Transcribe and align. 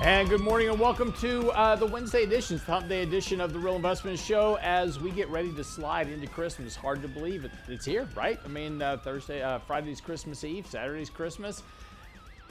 And 0.00 0.28
good 0.28 0.40
morning 0.40 0.68
and 0.68 0.78
welcome 0.78 1.12
to 1.14 1.50
uh, 1.50 1.74
the 1.74 1.84
Wednesday 1.84 2.22
edition, 2.22 2.56
the 2.56 2.64
Hump 2.70 2.88
Day 2.88 3.02
edition 3.02 3.40
of 3.40 3.52
the 3.52 3.58
Real 3.58 3.74
Investment 3.74 4.16
Show. 4.16 4.56
As 4.62 5.00
we 5.00 5.10
get 5.10 5.28
ready 5.28 5.52
to 5.52 5.64
slide 5.64 6.08
into 6.08 6.28
Christmas, 6.28 6.76
hard 6.76 7.02
to 7.02 7.08
believe 7.08 7.44
it, 7.44 7.50
it's 7.66 7.84
here, 7.84 8.08
right? 8.14 8.38
I 8.44 8.48
mean, 8.48 8.80
uh, 8.80 8.98
Thursday, 8.98 9.42
uh, 9.42 9.58
Friday's 9.58 10.00
Christmas 10.00 10.44
Eve, 10.44 10.68
Saturday's 10.68 11.10
Christmas. 11.10 11.64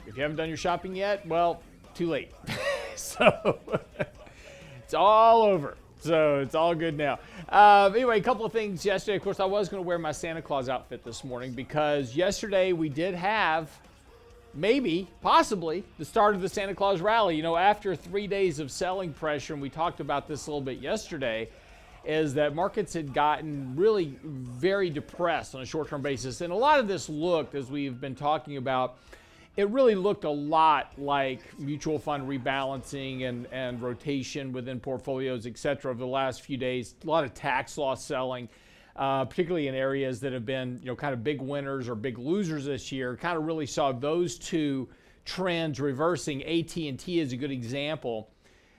If 0.06 0.14
you 0.14 0.22
haven't 0.22 0.36
done 0.36 0.48
your 0.48 0.58
shopping 0.58 0.94
yet, 0.94 1.26
well, 1.26 1.62
too 1.94 2.08
late. 2.08 2.32
so 2.96 3.58
it's 4.84 4.92
all 4.92 5.40
over. 5.40 5.78
So 6.00 6.40
it's 6.40 6.54
all 6.54 6.74
good 6.74 6.98
now. 6.98 7.18
Uh, 7.48 7.90
anyway, 7.94 8.18
a 8.18 8.22
couple 8.22 8.44
of 8.44 8.52
things 8.52 8.84
yesterday. 8.84 9.16
Of 9.16 9.22
course, 9.22 9.40
I 9.40 9.46
was 9.46 9.70
going 9.70 9.82
to 9.82 9.86
wear 9.86 9.98
my 9.98 10.12
Santa 10.12 10.42
Claus 10.42 10.68
outfit 10.68 11.02
this 11.02 11.24
morning 11.24 11.52
because 11.52 12.14
yesterday 12.14 12.74
we 12.74 12.90
did 12.90 13.14
have 13.14 13.70
maybe, 14.58 15.08
possibly, 15.20 15.84
the 15.98 16.04
start 16.04 16.34
of 16.34 16.40
the 16.40 16.48
Santa 16.48 16.74
Claus 16.74 17.00
rally. 17.00 17.36
You 17.36 17.42
know, 17.42 17.56
after 17.56 17.94
three 17.94 18.26
days 18.26 18.58
of 18.58 18.70
selling 18.70 19.12
pressure, 19.12 19.52
and 19.52 19.62
we 19.62 19.70
talked 19.70 20.00
about 20.00 20.26
this 20.26 20.46
a 20.46 20.50
little 20.50 20.60
bit 20.60 20.78
yesterday, 20.78 21.48
is 22.04 22.34
that 22.34 22.54
markets 22.54 22.94
had 22.94 23.12
gotten 23.12 23.74
really 23.76 24.16
very 24.22 24.88
depressed 24.88 25.54
on 25.54 25.62
a 25.62 25.66
short 25.66 25.88
term 25.88 26.00
basis. 26.00 26.40
And 26.40 26.52
a 26.52 26.56
lot 26.56 26.80
of 26.80 26.88
this 26.88 27.08
looked, 27.08 27.54
as 27.54 27.70
we've 27.70 28.00
been 28.00 28.14
talking 28.14 28.56
about, 28.56 28.98
it 29.56 29.68
really 29.70 29.96
looked 29.96 30.24
a 30.24 30.30
lot 30.30 30.92
like 30.96 31.40
mutual 31.58 31.98
fund 31.98 32.28
rebalancing 32.28 33.28
and, 33.28 33.46
and 33.50 33.82
rotation 33.82 34.52
within 34.52 34.78
portfolios, 34.78 35.46
et 35.46 35.58
cetera, 35.58 35.90
over 35.90 35.98
the 35.98 36.06
last 36.06 36.42
few 36.42 36.56
days. 36.56 36.94
A 37.02 37.06
lot 37.06 37.24
of 37.24 37.34
tax 37.34 37.76
loss 37.76 38.04
selling, 38.04 38.48
uh, 38.98 39.24
particularly 39.24 39.68
in 39.68 39.76
areas 39.76 40.18
that 40.20 40.32
have 40.32 40.44
been, 40.44 40.80
you 40.80 40.86
know, 40.86 40.96
kind 40.96 41.14
of 41.14 41.22
big 41.22 41.40
winners 41.40 41.88
or 41.88 41.94
big 41.94 42.18
losers 42.18 42.64
this 42.64 42.90
year. 42.90 43.16
Kind 43.16 43.38
of 43.38 43.44
really 43.44 43.64
saw 43.64 43.92
those 43.92 44.36
two 44.36 44.88
trends 45.24 45.78
reversing. 45.78 46.42
AT&T 46.42 47.20
is 47.20 47.32
a 47.32 47.36
good 47.36 47.52
example. 47.52 48.28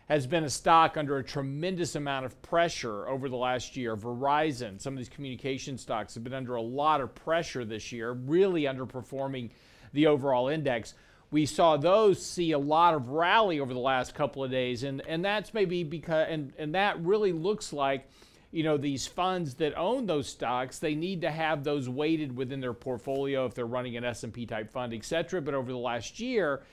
Has 0.09 0.27
been 0.27 0.43
a 0.43 0.49
stock 0.49 0.97
under 0.97 1.19
a 1.19 1.23
tremendous 1.23 1.95
amount 1.95 2.25
of 2.25 2.39
pressure 2.41 3.07
over 3.07 3.29
the 3.29 3.37
last 3.37 3.77
year. 3.77 3.95
Verizon, 3.95 4.81
some 4.81 4.93
of 4.93 4.97
these 4.97 5.07
communication 5.07 5.77
stocks 5.77 6.15
have 6.15 6.23
been 6.23 6.33
under 6.33 6.55
a 6.55 6.61
lot 6.61 6.99
of 6.99 7.15
pressure 7.15 7.63
this 7.63 7.93
year, 7.93 8.11
really 8.11 8.63
underperforming 8.63 9.51
the 9.93 10.07
overall 10.07 10.49
index. 10.49 10.95
We 11.31 11.45
saw 11.45 11.77
those 11.77 12.25
see 12.25 12.51
a 12.51 12.59
lot 12.59 12.93
of 12.93 13.09
rally 13.09 13.61
over 13.61 13.73
the 13.73 13.79
last 13.79 14.15
couple 14.15 14.43
of 14.43 14.51
days, 14.51 14.83
and, 14.83 15.01
and 15.07 15.23
that's 15.23 15.53
maybe 15.53 15.83
because, 15.83 16.27
and, 16.27 16.51
and 16.57 16.75
that 16.75 16.99
really 17.01 17.31
looks 17.31 17.71
like, 17.71 18.09
you 18.51 18.63
know, 18.63 18.77
these 18.77 19.05
funds 19.05 19.53
that 19.55 19.77
own 19.77 20.05
those 20.07 20.27
stocks, 20.27 20.79
they 20.79 20.95
need 20.95 21.21
to 21.21 21.29
have 21.29 21.63
those 21.63 21.87
weighted 21.87 22.35
within 22.35 22.59
their 22.59 22.73
portfolio 22.73 23.45
if 23.45 23.53
they're 23.53 23.65
running 23.65 23.95
an 23.95 24.03
S&P 24.03 24.45
type 24.45 24.71
fund, 24.71 24.93
et 24.93 25.05
cetera. 25.05 25.41
But 25.41 25.53
over 25.53 25.71
the 25.71 25.77
last 25.77 26.19
year, 26.19 26.63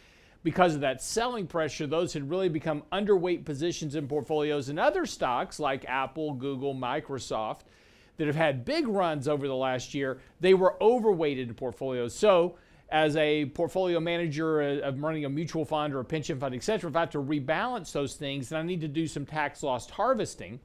because 0.43 0.75
of 0.75 0.81
that 0.81 1.03
selling 1.03 1.47
pressure, 1.47 1.87
those 1.87 2.13
had 2.13 2.31
really 2.31 2.49
become 2.49 2.83
underweight 2.93 3.45
positions 3.45 3.95
in 3.95 4.09
portfolios. 4.09 4.69
And 4.69 4.79
other 4.79 5.05
stocks 5.05 5.61
like 5.61 5.85
Apple, 5.87 6.33
Google, 6.35 6.75
Microsoft, 6.75 7.61
that 8.17 8.27
have 8.27 8.37
had 8.37 8.65
big 8.65 8.89
runs 8.89 9.29
over 9.29 9.47
the 9.47 9.55
last 9.55 9.93
year, 9.93 10.21
they 10.41 10.55
were 10.55 10.83
overweighted 10.83 11.49
in 11.49 11.55
portfolios. 11.55 12.15
So 12.15 12.57
as 12.89 13.17
a 13.17 13.47
portfolio 13.47 14.01
manager 14.01 14.63
uh, 14.63 14.89
of 14.89 15.03
running 15.03 15.27
a 15.27 15.29
mutual 15.29 15.67
fund 15.67 15.93
or 15.93 16.01
a 16.01 16.05
pension 16.05 16.39
fund, 16.39 16.55
et 16.55 16.63
cetera, 16.63 16.89
if 16.89 16.97
I 16.97 17.01
have 17.01 17.11
to 17.11 17.23
rebalance 17.23 17.92
those 17.92 18.15
things, 18.15 18.48
then 18.48 18.61
I 18.61 18.63
need 18.63 18.81
to 18.81 18.89
do 18.89 19.07
some 19.07 19.27
tax 19.27 19.63
loss 19.63 19.91
harvesting. 19.91 20.61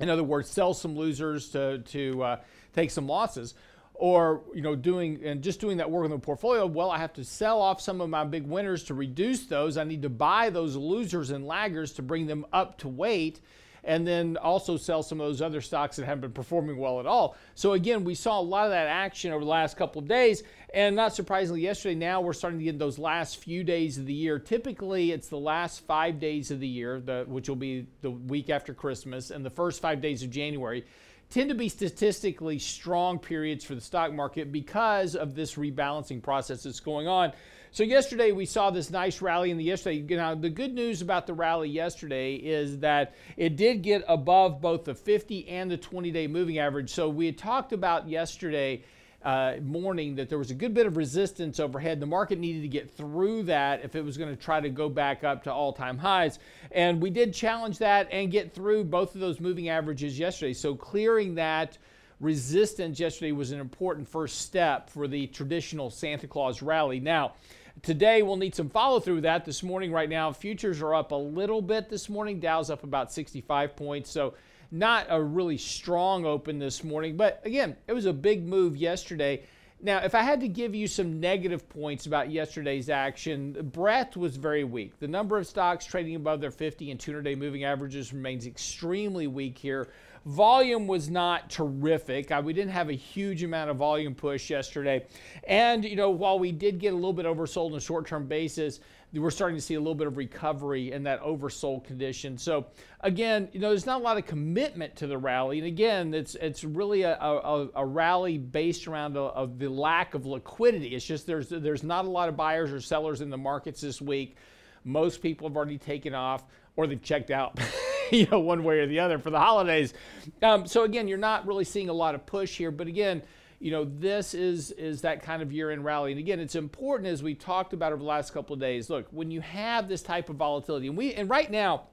In 0.00 0.08
other 0.08 0.22
words, 0.22 0.48
sell 0.48 0.74
some 0.74 0.96
losers 0.96 1.48
to, 1.50 1.78
to 1.78 2.22
uh, 2.22 2.36
take 2.74 2.90
some 2.90 3.06
losses. 3.06 3.54
Or, 3.94 4.42
you 4.54 4.62
know, 4.62 4.76
doing 4.76 5.24
and 5.24 5.42
just 5.42 5.60
doing 5.60 5.78
that 5.78 5.90
work 5.90 6.04
in 6.04 6.12
the 6.12 6.18
portfolio, 6.18 6.66
well, 6.66 6.88
I 6.88 6.98
have 6.98 7.12
to 7.14 7.24
sell 7.24 7.60
off 7.60 7.80
some 7.80 8.00
of 8.00 8.08
my 8.08 8.22
big 8.22 8.46
winners 8.46 8.84
to 8.84 8.94
reduce 8.94 9.46
those. 9.46 9.76
I 9.76 9.82
need 9.82 10.02
to 10.02 10.08
buy 10.08 10.50
those 10.50 10.76
losers 10.76 11.30
and 11.30 11.44
laggers 11.44 11.96
to 11.96 12.02
bring 12.02 12.26
them 12.26 12.46
up 12.52 12.78
to 12.78 12.88
weight 12.88 13.40
and 13.84 14.06
then 14.06 14.36
also 14.36 14.76
sell 14.76 15.02
some 15.02 15.20
of 15.20 15.26
those 15.26 15.42
other 15.42 15.60
stocks 15.60 15.96
that 15.96 16.06
haven't 16.06 16.22
been 16.22 16.32
performing 16.32 16.76
well 16.76 17.00
at 17.00 17.06
all. 17.06 17.36
So 17.54 17.72
again, 17.72 18.04
we 18.04 18.14
saw 18.14 18.40
a 18.40 18.42
lot 18.42 18.64
of 18.64 18.70
that 18.70 18.86
action 18.86 19.32
over 19.32 19.44
the 19.44 19.50
last 19.50 19.76
couple 19.76 20.00
of 20.00 20.08
days, 20.08 20.42
and 20.74 20.94
not 20.94 21.14
surprisingly, 21.14 21.62
yesterday 21.62 21.94
now 21.94 22.20
we're 22.20 22.32
starting 22.32 22.58
to 22.58 22.64
get 22.64 22.78
those 22.78 22.98
last 22.98 23.38
few 23.38 23.64
days 23.64 23.98
of 23.98 24.06
the 24.06 24.14
year. 24.14 24.38
Typically, 24.38 25.12
it's 25.12 25.28
the 25.28 25.38
last 25.38 25.80
five 25.86 26.20
days 26.20 26.50
of 26.50 26.60
the 26.60 26.68
year, 26.68 27.00
the, 27.00 27.24
which 27.28 27.48
will 27.48 27.56
be 27.56 27.86
the 28.02 28.10
week 28.10 28.50
after 28.50 28.74
Christmas, 28.74 29.30
and 29.30 29.44
the 29.44 29.50
first 29.50 29.80
five 29.80 30.00
days 30.00 30.22
of 30.22 30.30
January 30.30 30.84
tend 31.30 31.50
to 31.50 31.54
be 31.54 31.68
statistically 31.68 32.58
strong 32.58 33.18
periods 33.18 33.64
for 33.64 33.74
the 33.74 33.80
stock 33.80 34.12
market 34.12 34.50
because 34.50 35.14
of 35.14 35.34
this 35.34 35.56
rebalancing 35.56 36.22
process 36.22 36.62
that's 36.62 36.80
going 36.80 37.06
on. 37.06 37.32
So 37.70 37.82
yesterday 37.82 38.32
we 38.32 38.46
saw 38.46 38.70
this 38.70 38.90
nice 38.90 39.20
rally 39.20 39.50
in 39.50 39.58
the 39.58 39.64
yesterday. 39.64 40.00
Now 40.16 40.34
the 40.34 40.50
good 40.50 40.74
news 40.74 41.02
about 41.02 41.26
the 41.26 41.34
rally 41.34 41.68
yesterday 41.68 42.34
is 42.34 42.78
that 42.78 43.14
it 43.36 43.56
did 43.56 43.82
get 43.82 44.04
above 44.08 44.60
both 44.60 44.84
the 44.84 44.94
50 44.94 45.48
and 45.48 45.70
the 45.70 45.78
20-day 45.78 46.26
moving 46.26 46.58
average. 46.58 46.90
So 46.90 47.08
we 47.08 47.26
had 47.26 47.36
talked 47.36 47.72
about 47.72 48.08
yesterday 48.08 48.82
uh, 49.22 49.56
morning 49.62 50.14
that 50.14 50.28
there 50.28 50.38
was 50.38 50.50
a 50.50 50.54
good 50.54 50.72
bit 50.72 50.86
of 50.86 50.96
resistance 50.96 51.58
overhead. 51.58 52.00
The 52.00 52.06
market 52.06 52.38
needed 52.38 52.62
to 52.62 52.68
get 52.68 52.90
through 52.90 53.44
that 53.44 53.84
if 53.84 53.96
it 53.96 54.04
was 54.04 54.16
going 54.16 54.30
to 54.30 54.40
try 54.40 54.60
to 54.60 54.70
go 54.70 54.88
back 54.88 55.24
up 55.24 55.42
to 55.44 55.52
all 55.52 55.72
time 55.72 55.98
highs. 55.98 56.38
And 56.70 57.02
we 57.02 57.10
did 57.10 57.34
challenge 57.34 57.78
that 57.78 58.08
and 58.12 58.30
get 58.30 58.54
through 58.54 58.84
both 58.84 59.14
of 59.14 59.20
those 59.20 59.40
moving 59.40 59.68
averages 59.68 60.18
yesterday. 60.18 60.54
So 60.54 60.74
clearing 60.74 61.34
that 61.34 61.78
resistance 62.20 62.98
yesterday 62.98 63.32
was 63.32 63.52
an 63.52 63.60
important 63.60 64.08
first 64.08 64.40
step 64.40 64.90
for 64.90 65.06
the 65.06 65.26
traditional 65.28 65.90
Santa 65.90 66.26
Claus 66.26 66.62
rally. 66.62 67.00
Now, 67.00 67.34
Today 67.82 68.22
we'll 68.22 68.36
need 68.36 68.54
some 68.54 68.68
follow 68.70 68.98
through 68.98 69.20
that. 69.20 69.44
This 69.44 69.62
morning, 69.62 69.92
right 69.92 70.08
now, 70.08 70.32
futures 70.32 70.82
are 70.82 70.94
up 70.94 71.12
a 71.12 71.16
little 71.16 71.62
bit 71.62 71.88
this 71.88 72.08
morning. 72.08 72.40
Dow's 72.40 72.70
up 72.70 72.82
about 72.82 73.12
65 73.12 73.76
points. 73.76 74.10
So 74.10 74.34
not 74.70 75.06
a 75.08 75.22
really 75.22 75.58
strong 75.58 76.26
open 76.26 76.58
this 76.58 76.82
morning. 76.82 77.16
But 77.16 77.40
again, 77.44 77.76
it 77.86 77.92
was 77.92 78.06
a 78.06 78.12
big 78.12 78.44
move 78.44 78.76
yesterday. 78.76 79.44
Now, 79.80 79.98
if 79.98 80.16
I 80.16 80.22
had 80.22 80.40
to 80.40 80.48
give 80.48 80.74
you 80.74 80.88
some 80.88 81.20
negative 81.20 81.68
points 81.68 82.06
about 82.06 82.32
yesterday's 82.32 82.90
action, 82.90 83.52
the 83.52 83.62
breadth 83.62 84.16
was 84.16 84.34
very 84.34 84.64
weak. 84.64 84.98
The 84.98 85.06
number 85.06 85.38
of 85.38 85.46
stocks 85.46 85.86
trading 85.86 86.16
above 86.16 86.40
their 86.40 86.50
50 86.50 86.90
and 86.90 86.98
200 86.98 87.22
day 87.22 87.36
moving 87.36 87.62
averages 87.62 88.12
remains 88.12 88.44
extremely 88.44 89.28
weak 89.28 89.56
here. 89.56 89.88
Volume 90.26 90.88
was 90.88 91.08
not 91.08 91.48
terrific. 91.48 92.32
Uh, 92.32 92.42
we 92.44 92.52
didn't 92.52 92.72
have 92.72 92.88
a 92.88 92.94
huge 92.94 93.44
amount 93.44 93.70
of 93.70 93.76
volume 93.76 94.16
push 94.16 94.50
yesterday. 94.50 95.06
And, 95.46 95.84
you 95.84 95.94
know, 95.94 96.10
while 96.10 96.40
we 96.40 96.50
did 96.50 96.80
get 96.80 96.92
a 96.92 96.96
little 96.96 97.12
bit 97.12 97.24
oversold 97.24 97.70
on 97.70 97.76
a 97.76 97.80
short 97.80 98.06
term 98.06 98.26
basis, 98.26 98.80
we're 99.12 99.30
starting 99.30 99.56
to 99.56 99.62
see 99.62 99.74
a 99.74 99.80
little 99.80 99.94
bit 99.94 100.06
of 100.06 100.16
recovery 100.16 100.92
in 100.92 101.04
that 101.04 101.22
oversold 101.22 101.84
condition. 101.84 102.36
So 102.36 102.66
again, 103.00 103.48
you 103.52 103.60
know, 103.60 103.70
there's 103.70 103.86
not 103.86 104.00
a 104.00 104.04
lot 104.04 104.18
of 104.18 104.26
commitment 104.26 104.96
to 104.96 105.06
the 105.06 105.16
rally, 105.16 105.58
and 105.58 105.66
again, 105.66 106.12
it's 106.12 106.34
it's 106.34 106.62
really 106.62 107.02
a, 107.02 107.16
a, 107.18 107.68
a 107.74 107.86
rally 107.86 108.36
based 108.36 108.86
around 108.86 109.16
a, 109.16 109.22
a, 109.22 109.46
the 109.46 109.68
lack 109.68 110.14
of 110.14 110.26
liquidity. 110.26 110.88
It's 110.88 111.06
just 111.06 111.26
there's 111.26 111.48
there's 111.48 111.82
not 111.82 112.04
a 112.04 112.10
lot 112.10 112.28
of 112.28 112.36
buyers 112.36 112.70
or 112.70 112.80
sellers 112.80 113.20
in 113.20 113.30
the 113.30 113.38
markets 113.38 113.80
this 113.80 114.02
week. 114.02 114.36
Most 114.84 115.22
people 115.22 115.48
have 115.48 115.56
already 115.56 115.78
taken 115.78 116.14
off 116.14 116.44
or 116.76 116.86
they've 116.86 117.02
checked 117.02 117.30
out. 117.30 117.58
you 118.10 118.26
know, 118.26 118.38
one 118.38 118.64
way 118.64 118.78
or 118.80 118.86
the 118.86 119.00
other 119.00 119.18
for 119.18 119.30
the 119.30 119.38
holidays. 119.38 119.94
Um, 120.42 120.66
so 120.66 120.84
again, 120.84 121.08
you're 121.08 121.18
not 121.18 121.46
really 121.46 121.64
seeing 121.64 121.88
a 121.88 121.92
lot 121.92 122.14
of 122.14 122.24
push 122.24 122.56
here, 122.56 122.70
but 122.70 122.86
again, 122.86 123.22
you 123.60 123.70
know, 123.70 123.84
this 123.84 124.34
is 124.34 124.70
is 124.72 125.00
that 125.02 125.22
kind 125.22 125.42
of 125.42 125.52
year-end 125.52 125.84
rally. 125.84 126.12
And 126.12 126.18
again, 126.18 126.38
it's 126.38 126.54
important 126.54 127.08
as 127.08 127.22
we 127.22 127.34
talked 127.34 127.72
about 127.72 127.92
over 127.92 128.00
the 128.00 128.08
last 128.08 128.32
couple 128.32 128.54
of 128.54 128.60
days. 128.60 128.88
Look, 128.88 129.06
when 129.10 129.30
you 129.30 129.40
have 129.40 129.88
this 129.88 130.02
type 130.02 130.28
of 130.28 130.36
volatility, 130.36 130.86
and 130.86 130.96
we 130.96 131.14
and 131.14 131.28
right 131.28 131.50
now, 131.50 131.84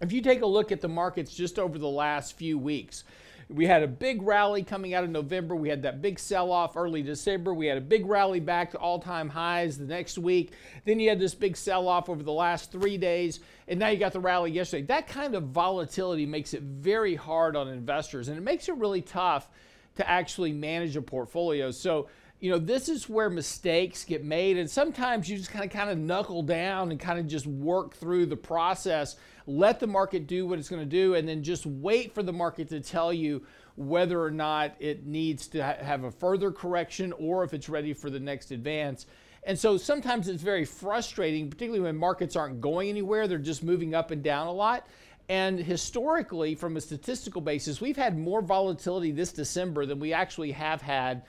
if 0.00 0.12
you 0.12 0.20
take 0.20 0.42
a 0.42 0.46
look 0.46 0.72
at 0.72 0.80
the 0.80 0.88
markets 0.88 1.34
just 1.34 1.58
over 1.58 1.78
the 1.78 1.88
last 1.88 2.36
few 2.36 2.58
weeks, 2.58 3.04
we 3.48 3.66
had 3.66 3.84
a 3.84 3.88
big 3.88 4.22
rally 4.22 4.64
coming 4.64 4.94
out 4.94 5.04
of 5.04 5.10
November. 5.10 5.54
We 5.54 5.68
had 5.68 5.82
that 5.82 6.02
big 6.02 6.18
sell 6.18 6.50
off 6.50 6.76
early 6.76 7.02
December. 7.02 7.54
We 7.54 7.66
had 7.66 7.78
a 7.78 7.82
big 7.82 8.04
rally 8.04 8.40
back 8.40 8.72
to 8.72 8.78
all 8.78 8.98
time 8.98 9.28
highs 9.28 9.78
the 9.78 9.84
next 9.84 10.18
week. 10.18 10.52
Then 10.84 10.98
you 10.98 11.08
had 11.08 11.20
this 11.20 11.34
big 11.34 11.56
sell 11.56 11.86
off 11.86 12.08
over 12.08 12.24
the 12.24 12.32
last 12.32 12.72
three 12.72 12.98
days. 12.98 13.38
And 13.68 13.78
now 13.78 13.88
you 13.88 13.98
got 13.98 14.12
the 14.12 14.20
rally 14.20 14.50
yesterday. 14.50 14.82
That 14.86 15.06
kind 15.06 15.36
of 15.36 15.44
volatility 15.44 16.26
makes 16.26 16.54
it 16.54 16.62
very 16.62 17.14
hard 17.14 17.54
on 17.54 17.68
investors 17.68 18.26
and 18.26 18.36
it 18.36 18.42
makes 18.42 18.68
it 18.68 18.76
really 18.76 19.02
tough 19.02 19.48
to 19.96 20.08
actually 20.08 20.52
manage 20.52 20.96
a 20.96 21.02
portfolio. 21.02 21.70
So, 21.70 22.08
you 22.40 22.50
know, 22.50 22.58
this 22.58 22.88
is 22.88 23.08
where 23.08 23.30
mistakes 23.30 24.04
get 24.04 24.24
made. 24.24 24.58
And 24.58 24.70
sometimes 24.70 25.28
you 25.28 25.36
just 25.36 25.50
kind 25.50 25.64
of 25.64 25.70
kind 25.70 25.90
of 25.90 25.98
knuckle 25.98 26.42
down 26.42 26.90
and 26.90 27.00
kind 27.00 27.18
of 27.18 27.26
just 27.26 27.46
work 27.46 27.94
through 27.94 28.26
the 28.26 28.36
process, 28.36 29.16
let 29.46 29.80
the 29.80 29.86
market 29.86 30.26
do 30.26 30.46
what 30.46 30.58
it's 30.58 30.68
going 30.68 30.82
to 30.82 30.86
do, 30.86 31.14
and 31.14 31.26
then 31.26 31.42
just 31.42 31.66
wait 31.66 32.14
for 32.14 32.22
the 32.22 32.32
market 32.32 32.68
to 32.68 32.80
tell 32.80 33.12
you 33.12 33.42
whether 33.76 34.22
or 34.22 34.30
not 34.30 34.74
it 34.80 35.06
needs 35.06 35.46
to 35.48 35.62
ha- 35.62 35.76
have 35.80 36.04
a 36.04 36.10
further 36.10 36.50
correction 36.50 37.12
or 37.18 37.44
if 37.44 37.54
it's 37.54 37.68
ready 37.68 37.92
for 37.92 38.10
the 38.10 38.20
next 38.20 38.50
advance. 38.50 39.06
And 39.46 39.56
so 39.56 39.76
sometimes 39.76 40.28
it's 40.28 40.42
very 40.42 40.64
frustrating, 40.64 41.48
particularly 41.48 41.80
when 41.80 41.96
markets 41.96 42.34
aren't 42.34 42.60
going 42.60 42.88
anywhere, 42.88 43.28
they're 43.28 43.38
just 43.38 43.62
moving 43.62 43.94
up 43.94 44.10
and 44.10 44.22
down 44.22 44.48
a 44.48 44.52
lot. 44.52 44.88
And 45.28 45.58
historically, 45.58 46.54
from 46.54 46.76
a 46.76 46.80
statistical 46.80 47.40
basis, 47.40 47.80
we've 47.80 47.96
had 47.96 48.16
more 48.16 48.40
volatility 48.40 49.10
this 49.10 49.32
December 49.32 49.84
than 49.84 49.98
we 49.98 50.12
actually 50.12 50.52
have 50.52 50.80
had 50.80 51.22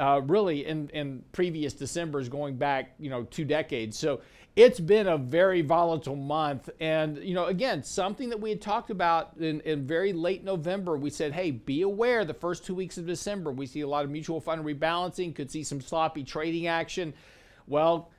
uh, 0.00 0.20
really 0.24 0.66
in, 0.66 0.88
in 0.90 1.22
previous 1.32 1.74
Decembers 1.74 2.28
going 2.28 2.56
back, 2.56 2.94
you 2.98 3.10
know, 3.10 3.24
two 3.24 3.44
decades. 3.44 3.98
So 3.98 4.22
it's 4.56 4.80
been 4.80 5.06
a 5.06 5.16
very 5.16 5.62
volatile 5.62 6.16
month. 6.16 6.68
And, 6.80 7.18
you 7.18 7.34
know, 7.34 7.46
again, 7.46 7.82
something 7.82 8.30
that 8.30 8.40
we 8.40 8.50
had 8.50 8.60
talked 8.60 8.90
about 8.90 9.32
in, 9.38 9.60
in 9.60 9.86
very 9.86 10.12
late 10.12 10.44
November, 10.44 10.96
we 10.96 11.10
said, 11.10 11.32
hey, 11.32 11.50
be 11.50 11.82
aware 11.82 12.24
the 12.24 12.34
first 12.34 12.64
two 12.64 12.74
weeks 12.74 12.98
of 12.98 13.06
December, 13.06 13.52
we 13.52 13.66
see 13.66 13.82
a 13.82 13.88
lot 13.88 14.04
of 14.04 14.10
mutual 14.10 14.40
fund 14.40 14.64
rebalancing, 14.64 15.34
could 15.34 15.50
see 15.50 15.62
some 15.62 15.80
sloppy 15.80 16.24
trading 16.24 16.66
action. 16.66 17.14
Well, 17.66 18.10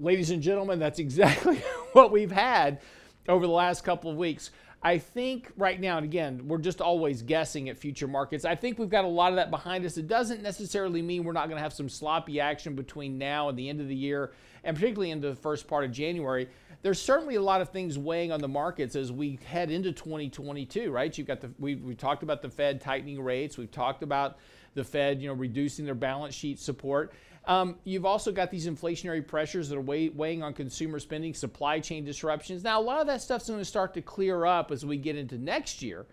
ladies 0.00 0.30
and 0.30 0.42
gentlemen, 0.42 0.78
that's 0.78 0.98
exactly 1.00 1.62
what 1.92 2.10
we've 2.10 2.32
had 2.32 2.80
over 3.28 3.46
the 3.46 3.52
last 3.52 3.84
couple 3.84 4.10
of 4.10 4.16
weeks. 4.16 4.50
I 4.82 4.98
think 4.98 5.50
right 5.56 5.80
now, 5.80 5.96
and 5.96 6.04
again, 6.04 6.46
we're 6.46 6.58
just 6.58 6.80
always 6.80 7.22
guessing 7.22 7.68
at 7.68 7.76
future 7.76 8.06
markets. 8.06 8.44
I 8.44 8.54
think 8.54 8.78
we've 8.78 8.88
got 8.88 9.04
a 9.04 9.08
lot 9.08 9.32
of 9.32 9.36
that 9.36 9.50
behind 9.50 9.84
us. 9.84 9.96
It 9.96 10.06
doesn't 10.06 10.40
necessarily 10.40 11.02
mean 11.02 11.24
we're 11.24 11.32
not 11.32 11.46
going 11.48 11.56
to 11.56 11.62
have 11.62 11.72
some 11.72 11.88
sloppy 11.88 12.38
action 12.38 12.76
between 12.76 13.18
now 13.18 13.48
and 13.48 13.58
the 13.58 13.68
end 13.68 13.80
of 13.80 13.88
the 13.88 13.94
year, 13.94 14.32
and 14.62 14.76
particularly 14.76 15.10
into 15.10 15.28
the 15.28 15.34
first 15.34 15.66
part 15.66 15.84
of 15.84 15.90
January. 15.90 16.48
There's 16.82 17.00
certainly 17.00 17.34
a 17.34 17.42
lot 17.42 17.60
of 17.60 17.70
things 17.70 17.98
weighing 17.98 18.30
on 18.30 18.40
the 18.40 18.48
markets 18.48 18.94
as 18.94 19.10
we 19.10 19.38
head 19.44 19.70
into 19.70 19.92
2022, 19.92 20.92
right? 20.92 21.16
You've 21.16 21.26
got 21.26 21.40
the 21.40 21.50
we 21.58 21.74
we 21.74 21.94
talked 21.94 22.22
about 22.22 22.40
the 22.40 22.50
Fed 22.50 22.80
tightening 22.80 23.20
rates. 23.22 23.58
We've 23.58 23.70
talked 23.70 24.02
about 24.02 24.38
the 24.74 24.84
Fed, 24.84 25.20
you 25.20 25.28
know, 25.28 25.34
reducing 25.34 25.84
their 25.84 25.94
balance 25.94 26.34
sheet 26.34 26.60
support. 26.60 27.12
Um, 27.46 27.76
you've 27.84 28.04
also 28.04 28.30
got 28.30 28.50
these 28.50 28.68
inflationary 28.68 29.26
pressures 29.26 29.70
that 29.70 29.78
are 29.78 29.80
weigh, 29.80 30.10
weighing 30.10 30.42
on 30.42 30.52
consumer 30.52 31.00
spending, 31.00 31.32
supply 31.34 31.80
chain 31.80 32.04
disruptions. 32.04 32.62
Now, 32.62 32.78
a 32.78 32.82
lot 32.82 33.00
of 33.00 33.06
that 33.06 33.22
stuff's 33.22 33.48
going 33.48 33.58
to 33.58 33.64
start 33.64 33.94
to 33.94 34.02
clear 34.02 34.44
up 34.44 34.70
as 34.70 34.84
we 34.84 34.98
get 34.98 35.16
into 35.16 35.38
next 35.38 35.82
year. 35.82 36.04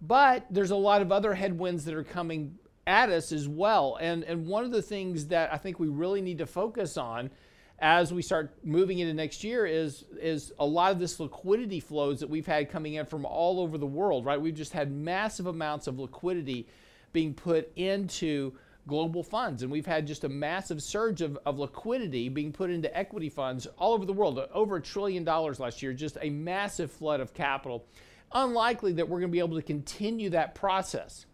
But 0.00 0.46
there's 0.50 0.70
a 0.70 0.76
lot 0.76 1.02
of 1.02 1.10
other 1.10 1.34
headwinds 1.34 1.84
that 1.84 1.94
are 1.94 2.04
coming 2.04 2.58
at 2.86 3.10
us 3.10 3.32
as 3.32 3.48
well. 3.48 3.98
And, 4.00 4.24
and 4.24 4.46
one 4.46 4.64
of 4.64 4.70
the 4.70 4.82
things 4.82 5.26
that 5.26 5.52
I 5.52 5.56
think 5.56 5.78
we 5.78 5.88
really 5.88 6.20
need 6.20 6.38
to 6.38 6.46
focus 6.46 6.96
on 6.96 7.30
as 7.82 8.12
we 8.12 8.22
start 8.22 8.54
moving 8.62 9.00
into 9.00 9.12
next 9.12 9.42
year 9.42 9.66
is, 9.66 10.04
is 10.20 10.52
a 10.60 10.64
lot 10.64 10.92
of 10.92 11.00
this 11.00 11.18
liquidity 11.18 11.80
flows 11.80 12.20
that 12.20 12.30
we've 12.30 12.46
had 12.46 12.70
coming 12.70 12.94
in 12.94 13.04
from 13.04 13.26
all 13.26 13.58
over 13.58 13.76
the 13.76 13.86
world, 13.86 14.24
right? 14.24 14.40
We've 14.40 14.54
just 14.54 14.72
had 14.72 14.92
massive 14.92 15.48
amounts 15.48 15.88
of 15.88 15.98
liquidity 15.98 16.68
being 17.12 17.34
put 17.34 17.72
into 17.74 18.52
global 18.86 19.24
funds. 19.24 19.64
And 19.64 19.72
we've 19.72 19.84
had 19.84 20.06
just 20.06 20.22
a 20.22 20.28
massive 20.28 20.80
surge 20.80 21.22
of, 21.22 21.36
of 21.44 21.58
liquidity 21.58 22.28
being 22.28 22.52
put 22.52 22.70
into 22.70 22.96
equity 22.96 23.28
funds 23.28 23.66
all 23.76 23.94
over 23.94 24.06
the 24.06 24.12
world, 24.12 24.38
over 24.54 24.76
a 24.76 24.80
trillion 24.80 25.24
dollars 25.24 25.58
last 25.58 25.82
year, 25.82 25.92
just 25.92 26.16
a 26.22 26.30
massive 26.30 26.90
flood 26.90 27.18
of 27.18 27.34
capital. 27.34 27.84
Unlikely 28.32 28.92
that 28.92 29.08
we're 29.08 29.18
going 29.18 29.30
to 29.30 29.32
be 29.32 29.40
able 29.40 29.56
to 29.56 29.62
continue 29.62 30.30
that 30.30 30.54
process. 30.54 31.26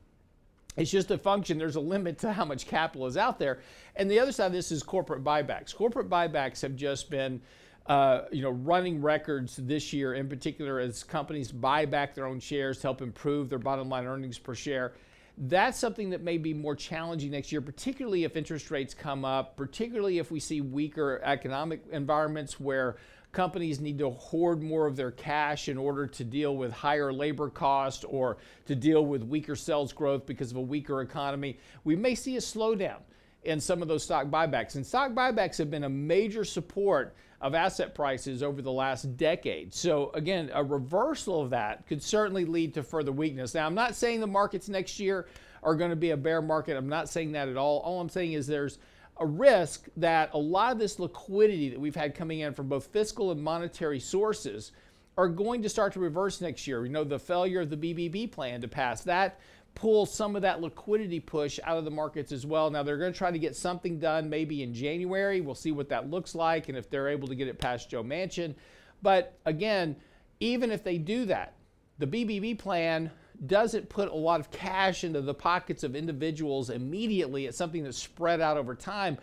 It's 0.78 0.90
just 0.92 1.10
a 1.10 1.18
function. 1.18 1.58
There's 1.58 1.76
a 1.76 1.80
limit 1.80 2.18
to 2.18 2.32
how 2.32 2.44
much 2.44 2.66
capital 2.66 3.06
is 3.06 3.16
out 3.16 3.38
there. 3.38 3.58
And 3.96 4.08
the 4.08 4.20
other 4.20 4.30
side 4.30 4.46
of 4.46 4.52
this 4.52 4.70
is 4.70 4.82
corporate 4.82 5.24
buybacks. 5.24 5.74
Corporate 5.74 6.08
buybacks 6.08 6.62
have 6.62 6.76
just 6.76 7.10
been, 7.10 7.40
uh, 7.86 8.22
you 8.30 8.42
know, 8.42 8.50
running 8.50 9.02
records 9.02 9.56
this 9.56 9.92
year, 9.92 10.14
in 10.14 10.28
particular, 10.28 10.78
as 10.78 11.02
companies 11.02 11.50
buy 11.50 11.84
back 11.84 12.14
their 12.14 12.26
own 12.26 12.38
shares 12.38 12.76
to 12.78 12.82
help 12.84 13.02
improve 13.02 13.48
their 13.48 13.58
bottom 13.58 13.88
line 13.88 14.06
earnings 14.06 14.38
per 14.38 14.54
share. 14.54 14.92
That's 15.36 15.78
something 15.78 16.10
that 16.10 16.22
may 16.22 16.38
be 16.38 16.54
more 16.54 16.76
challenging 16.76 17.32
next 17.32 17.50
year, 17.50 17.60
particularly 17.60 18.24
if 18.24 18.36
interest 18.36 18.70
rates 18.70 18.94
come 18.94 19.24
up, 19.24 19.56
particularly 19.56 20.18
if 20.18 20.30
we 20.30 20.40
see 20.40 20.60
weaker 20.60 21.20
economic 21.24 21.82
environments 21.90 22.58
where 22.58 22.96
companies 23.32 23.80
need 23.80 23.98
to 23.98 24.10
hoard 24.10 24.62
more 24.62 24.86
of 24.86 24.96
their 24.96 25.10
cash 25.10 25.68
in 25.68 25.76
order 25.76 26.06
to 26.06 26.24
deal 26.24 26.56
with 26.56 26.72
higher 26.72 27.12
labor 27.12 27.50
costs 27.50 28.04
or 28.04 28.38
to 28.66 28.74
deal 28.74 29.04
with 29.04 29.22
weaker 29.22 29.54
sales 29.54 29.92
growth 29.92 30.26
because 30.26 30.50
of 30.50 30.56
a 30.56 30.62
weaker 30.62 31.02
economy. 31.02 31.58
We 31.84 31.96
may 31.96 32.14
see 32.14 32.36
a 32.36 32.40
slowdown 32.40 33.00
in 33.44 33.60
some 33.60 33.82
of 33.82 33.88
those 33.88 34.02
stock 34.02 34.26
buybacks. 34.26 34.74
And 34.74 34.86
stock 34.86 35.12
buybacks 35.12 35.58
have 35.58 35.70
been 35.70 35.84
a 35.84 35.88
major 35.88 36.44
support 36.44 37.14
of 37.40 37.54
asset 37.54 37.94
prices 37.94 38.42
over 38.42 38.62
the 38.62 38.72
last 38.72 39.16
decade. 39.16 39.72
So, 39.72 40.10
again, 40.14 40.50
a 40.52 40.64
reversal 40.64 41.42
of 41.42 41.50
that 41.50 41.86
could 41.86 42.02
certainly 42.02 42.44
lead 42.44 42.74
to 42.74 42.82
further 42.82 43.12
weakness. 43.12 43.54
Now, 43.54 43.66
I'm 43.66 43.74
not 43.74 43.94
saying 43.94 44.20
the 44.20 44.26
markets 44.26 44.68
next 44.68 44.98
year 44.98 45.28
are 45.62 45.76
going 45.76 45.90
to 45.90 45.96
be 45.96 46.10
a 46.10 46.16
bear 46.16 46.42
market. 46.42 46.76
I'm 46.76 46.88
not 46.88 47.08
saying 47.08 47.32
that 47.32 47.48
at 47.48 47.56
all. 47.56 47.78
All 47.80 48.00
I'm 48.00 48.08
saying 48.08 48.32
is 48.32 48.46
there's 48.46 48.78
a 49.20 49.26
risk 49.26 49.88
that 49.96 50.30
a 50.32 50.38
lot 50.38 50.72
of 50.72 50.78
this 50.78 50.98
liquidity 50.98 51.68
that 51.70 51.80
we've 51.80 51.96
had 51.96 52.14
coming 52.14 52.40
in 52.40 52.54
from 52.54 52.68
both 52.68 52.86
fiscal 52.86 53.30
and 53.30 53.42
monetary 53.42 54.00
sources 54.00 54.72
are 55.16 55.28
going 55.28 55.62
to 55.62 55.68
start 55.68 55.92
to 55.94 56.00
reverse 56.00 56.40
next 56.40 56.66
year. 56.66 56.80
We 56.80 56.88
know 56.88 57.04
the 57.04 57.18
failure 57.18 57.60
of 57.60 57.70
the 57.70 57.76
BBB 57.76 58.30
plan 58.30 58.60
to 58.60 58.68
pass 58.68 59.02
that 59.02 59.40
pulls 59.74 60.12
some 60.12 60.34
of 60.34 60.42
that 60.42 60.60
liquidity 60.60 61.20
push 61.20 61.60
out 61.62 61.78
of 61.78 61.84
the 61.84 61.90
markets 61.90 62.32
as 62.32 62.44
well. 62.44 62.68
Now, 62.68 62.82
they're 62.82 62.98
going 62.98 63.12
to 63.12 63.18
try 63.18 63.30
to 63.30 63.38
get 63.38 63.54
something 63.54 64.00
done 64.00 64.28
maybe 64.28 64.62
in 64.62 64.74
January. 64.74 65.40
We'll 65.40 65.54
see 65.54 65.70
what 65.70 65.88
that 65.90 66.10
looks 66.10 66.34
like 66.34 66.68
and 66.68 66.76
if 66.76 66.90
they're 66.90 67.08
able 67.08 67.28
to 67.28 67.34
get 67.36 67.46
it 67.46 67.58
past 67.58 67.88
Joe 67.88 68.02
Manchin. 68.02 68.54
But 69.02 69.38
again, 69.46 69.94
even 70.40 70.72
if 70.72 70.82
they 70.82 70.98
do 70.98 71.26
that, 71.26 71.54
the 71.98 72.06
BBB 72.06 72.58
plan 72.58 73.10
doesn't 73.46 73.88
put 73.88 74.08
a 74.08 74.14
lot 74.14 74.40
of 74.40 74.50
cash 74.50 75.04
into 75.04 75.20
the 75.20 75.34
pockets 75.34 75.84
of 75.84 75.94
individuals 75.94 76.70
immediately. 76.70 77.46
It's 77.46 77.58
something 77.58 77.84
that's 77.84 77.98
spread 77.98 78.40
out 78.40 78.56
over 78.56 78.74
time. 78.74 79.18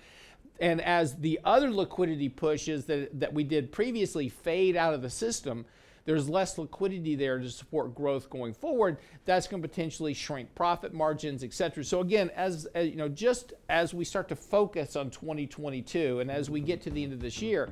And 0.59 0.79
as 0.81 1.15
the 1.15 1.39
other 1.43 1.69
liquidity 1.69 2.29
pushes 2.29 2.85
that, 2.85 3.19
that 3.19 3.33
we 3.33 3.43
did 3.43 3.71
previously 3.71 4.29
fade 4.29 4.77
out 4.77 4.93
of 4.93 5.01
the 5.01 5.09
system, 5.09 5.65
there's 6.05 6.29
less 6.29 6.57
liquidity 6.57 7.15
there 7.15 7.39
to 7.39 7.49
support 7.49 7.95
growth 7.95 8.29
going 8.29 8.53
forward. 8.53 8.99
That's 9.25 9.47
going 9.47 9.61
to 9.61 9.67
potentially 9.67 10.13
shrink 10.13 10.53
profit 10.55 10.93
margins, 10.93 11.43
et 11.43 11.51
cetera. 11.51 11.83
So 11.83 11.99
again, 11.99 12.29
as, 12.35 12.65
as 12.75 12.87
you 12.87 12.95
know, 12.95 13.09
just 13.09 13.53
as 13.69 13.93
we 13.93 14.05
start 14.05 14.29
to 14.29 14.35
focus 14.35 14.95
on 14.95 15.09
2022 15.09 16.19
and 16.19 16.29
as 16.29 16.49
we 16.49 16.61
get 16.61 16.81
to 16.83 16.91
the 16.91 17.03
end 17.03 17.11
of 17.11 17.19
this 17.19 17.41
year, 17.41 17.69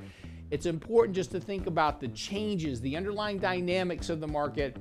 it's 0.50 0.66
important 0.66 1.16
just 1.16 1.32
to 1.32 1.40
think 1.40 1.68
about 1.68 2.02
the 2.02 2.08
changes, 2.10 2.82
the 2.82 2.98
underlying 2.98 3.38
dynamics 3.38 4.10
of 4.10 4.20
the 4.20 4.28
market 4.28 4.78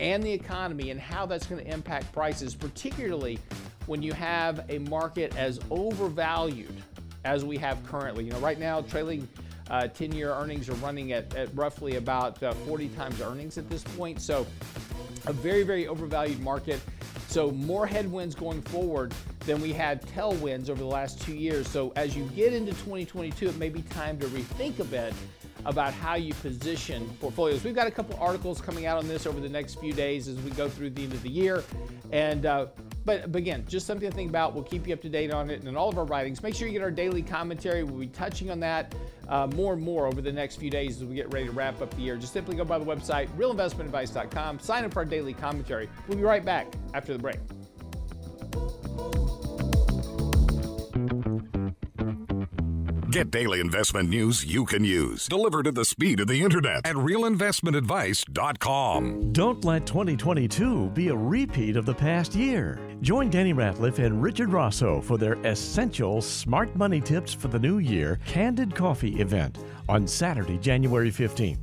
and 0.00 0.22
the 0.22 0.32
economy 0.32 0.90
and 0.90 1.00
how 1.00 1.26
that's 1.26 1.46
going 1.46 1.64
to 1.64 1.70
impact 1.72 2.12
prices, 2.12 2.54
particularly 2.54 3.38
when 3.86 4.02
you 4.02 4.12
have 4.12 4.64
a 4.68 4.78
market 4.78 5.36
as 5.36 5.60
overvalued 5.70 6.74
as 7.24 7.44
we 7.44 7.56
have 7.58 7.84
currently. 7.84 8.24
You 8.24 8.32
know, 8.32 8.38
right 8.38 8.58
now, 8.58 8.82
trailing 8.82 9.28
10 9.68 10.12
uh, 10.12 10.14
year 10.14 10.32
earnings 10.32 10.68
are 10.68 10.74
running 10.74 11.12
at, 11.12 11.34
at 11.34 11.54
roughly 11.56 11.96
about 11.96 12.40
uh, 12.42 12.52
40 12.52 12.88
times 12.90 13.20
earnings 13.20 13.58
at 13.58 13.68
this 13.68 13.82
point. 13.82 14.20
So, 14.20 14.46
a 15.26 15.32
very, 15.32 15.64
very 15.64 15.88
overvalued 15.88 16.40
market. 16.40 16.80
So, 17.26 17.50
more 17.50 17.86
headwinds 17.86 18.34
going 18.34 18.62
forward 18.62 19.12
than 19.40 19.60
we 19.60 19.72
had 19.72 20.02
tailwinds 20.02 20.70
over 20.70 20.80
the 20.80 20.88
last 20.88 21.20
two 21.20 21.34
years. 21.34 21.68
So, 21.68 21.92
as 21.96 22.16
you 22.16 22.24
get 22.36 22.52
into 22.52 22.72
2022, 22.72 23.48
it 23.48 23.56
may 23.56 23.68
be 23.68 23.82
time 23.82 24.18
to 24.20 24.26
rethink 24.28 24.78
a 24.78 24.84
bit 24.84 25.12
about 25.66 25.92
how 25.92 26.14
you 26.14 26.32
position 26.34 27.08
portfolios. 27.20 27.64
We've 27.64 27.74
got 27.74 27.86
a 27.86 27.90
couple 27.90 28.18
articles 28.20 28.60
coming 28.60 28.86
out 28.86 28.98
on 28.98 29.08
this 29.08 29.26
over 29.26 29.40
the 29.40 29.48
next 29.48 29.80
few 29.80 29.92
days 29.92 30.28
as 30.28 30.36
we 30.40 30.50
go 30.50 30.68
through 30.68 30.90
the 30.90 31.04
end 31.04 31.12
of 31.12 31.22
the 31.22 31.30
year. 31.30 31.64
And 32.12 32.46
uh, 32.46 32.66
but, 33.04 33.30
but 33.30 33.38
again, 33.38 33.64
just 33.68 33.86
something 33.86 34.10
to 34.10 34.14
think 34.14 34.28
about. 34.28 34.52
We'll 34.52 34.64
keep 34.64 34.86
you 34.86 34.92
up 34.92 35.00
to 35.02 35.08
date 35.08 35.32
on 35.32 35.48
it 35.48 35.60
and 35.60 35.68
in 35.68 35.76
all 35.76 35.88
of 35.88 35.96
our 35.96 36.04
writings. 36.04 36.42
Make 36.42 36.56
sure 36.56 36.66
you 36.66 36.72
get 36.72 36.82
our 36.82 36.90
daily 36.90 37.22
commentary. 37.22 37.84
We'll 37.84 38.00
be 38.00 38.08
touching 38.08 38.50
on 38.50 38.58
that 38.60 38.94
uh, 39.28 39.46
more 39.54 39.74
and 39.74 39.82
more 39.82 40.06
over 40.06 40.20
the 40.20 40.32
next 40.32 40.56
few 40.56 40.70
days 40.70 41.00
as 41.00 41.04
we 41.04 41.14
get 41.14 41.32
ready 41.32 41.46
to 41.46 41.52
wrap 41.52 41.80
up 41.80 41.90
the 41.94 42.02
year. 42.02 42.16
Just 42.16 42.32
simply 42.32 42.56
go 42.56 42.64
by 42.64 42.78
the 42.78 42.84
website, 42.84 43.28
realinvestmentadvice.com, 43.36 44.58
sign 44.58 44.84
up 44.84 44.92
for 44.92 45.00
our 45.00 45.04
daily 45.04 45.34
commentary. 45.34 45.88
We'll 46.08 46.18
be 46.18 46.24
right 46.24 46.44
back 46.44 46.74
after 46.94 47.12
the 47.12 47.18
break. 47.18 47.38
Get 53.16 53.30
daily 53.30 53.60
investment 53.60 54.10
news 54.10 54.44
you 54.44 54.66
can 54.66 54.84
use, 54.84 55.26
delivered 55.26 55.66
at 55.66 55.74
the 55.74 55.86
speed 55.86 56.20
of 56.20 56.26
the 56.26 56.42
internet 56.42 56.86
at 56.86 56.96
realinvestmentadvice.com. 56.96 59.32
Don't 59.32 59.64
let 59.64 59.86
2022 59.86 60.90
be 60.90 61.08
a 61.08 61.16
repeat 61.16 61.78
of 61.78 61.86
the 61.86 61.94
past 61.94 62.34
year. 62.34 62.78
Join 63.00 63.30
Danny 63.30 63.54
Ratliff 63.54 64.00
and 64.00 64.22
Richard 64.22 64.52
Rosso 64.52 65.00
for 65.00 65.16
their 65.16 65.38
essential 65.46 66.20
smart 66.20 66.76
money 66.76 67.00
tips 67.00 67.32
for 67.32 67.48
the 67.48 67.58
new 67.58 67.78
year 67.78 68.20
Candid 68.26 68.74
Coffee 68.74 69.18
event 69.18 69.60
on 69.88 70.06
Saturday, 70.06 70.58
January 70.58 71.10
15th. 71.10 71.56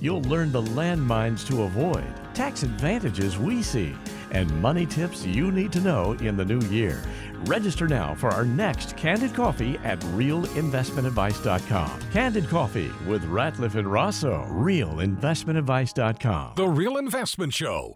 You'll 0.00 0.22
learn 0.22 0.52
the 0.52 0.62
landmines 0.62 1.44
to 1.48 1.64
avoid, 1.64 2.06
tax 2.32 2.62
advantages 2.62 3.38
we 3.38 3.60
see, 3.60 3.92
and 4.30 4.48
money 4.62 4.86
tips 4.86 5.26
you 5.26 5.50
need 5.50 5.72
to 5.72 5.80
know 5.80 6.12
in 6.12 6.36
the 6.36 6.44
new 6.44 6.60
year. 6.68 7.02
Register 7.44 7.86
now 7.86 8.14
for 8.14 8.30
our 8.30 8.44
next 8.44 8.96
Candid 8.96 9.34
Coffee 9.34 9.78
at 9.84 10.00
realinvestmentadvice.com. 10.00 12.00
Candid 12.12 12.48
Coffee 12.48 12.90
with 13.06 13.22
Ratliff 13.24 13.74
and 13.74 13.90
Rosso. 13.90 14.46
Realinvestmentadvice.com. 14.50 16.52
The 16.56 16.68
Real 16.68 16.96
Investment 16.96 17.52
Show. 17.52 17.92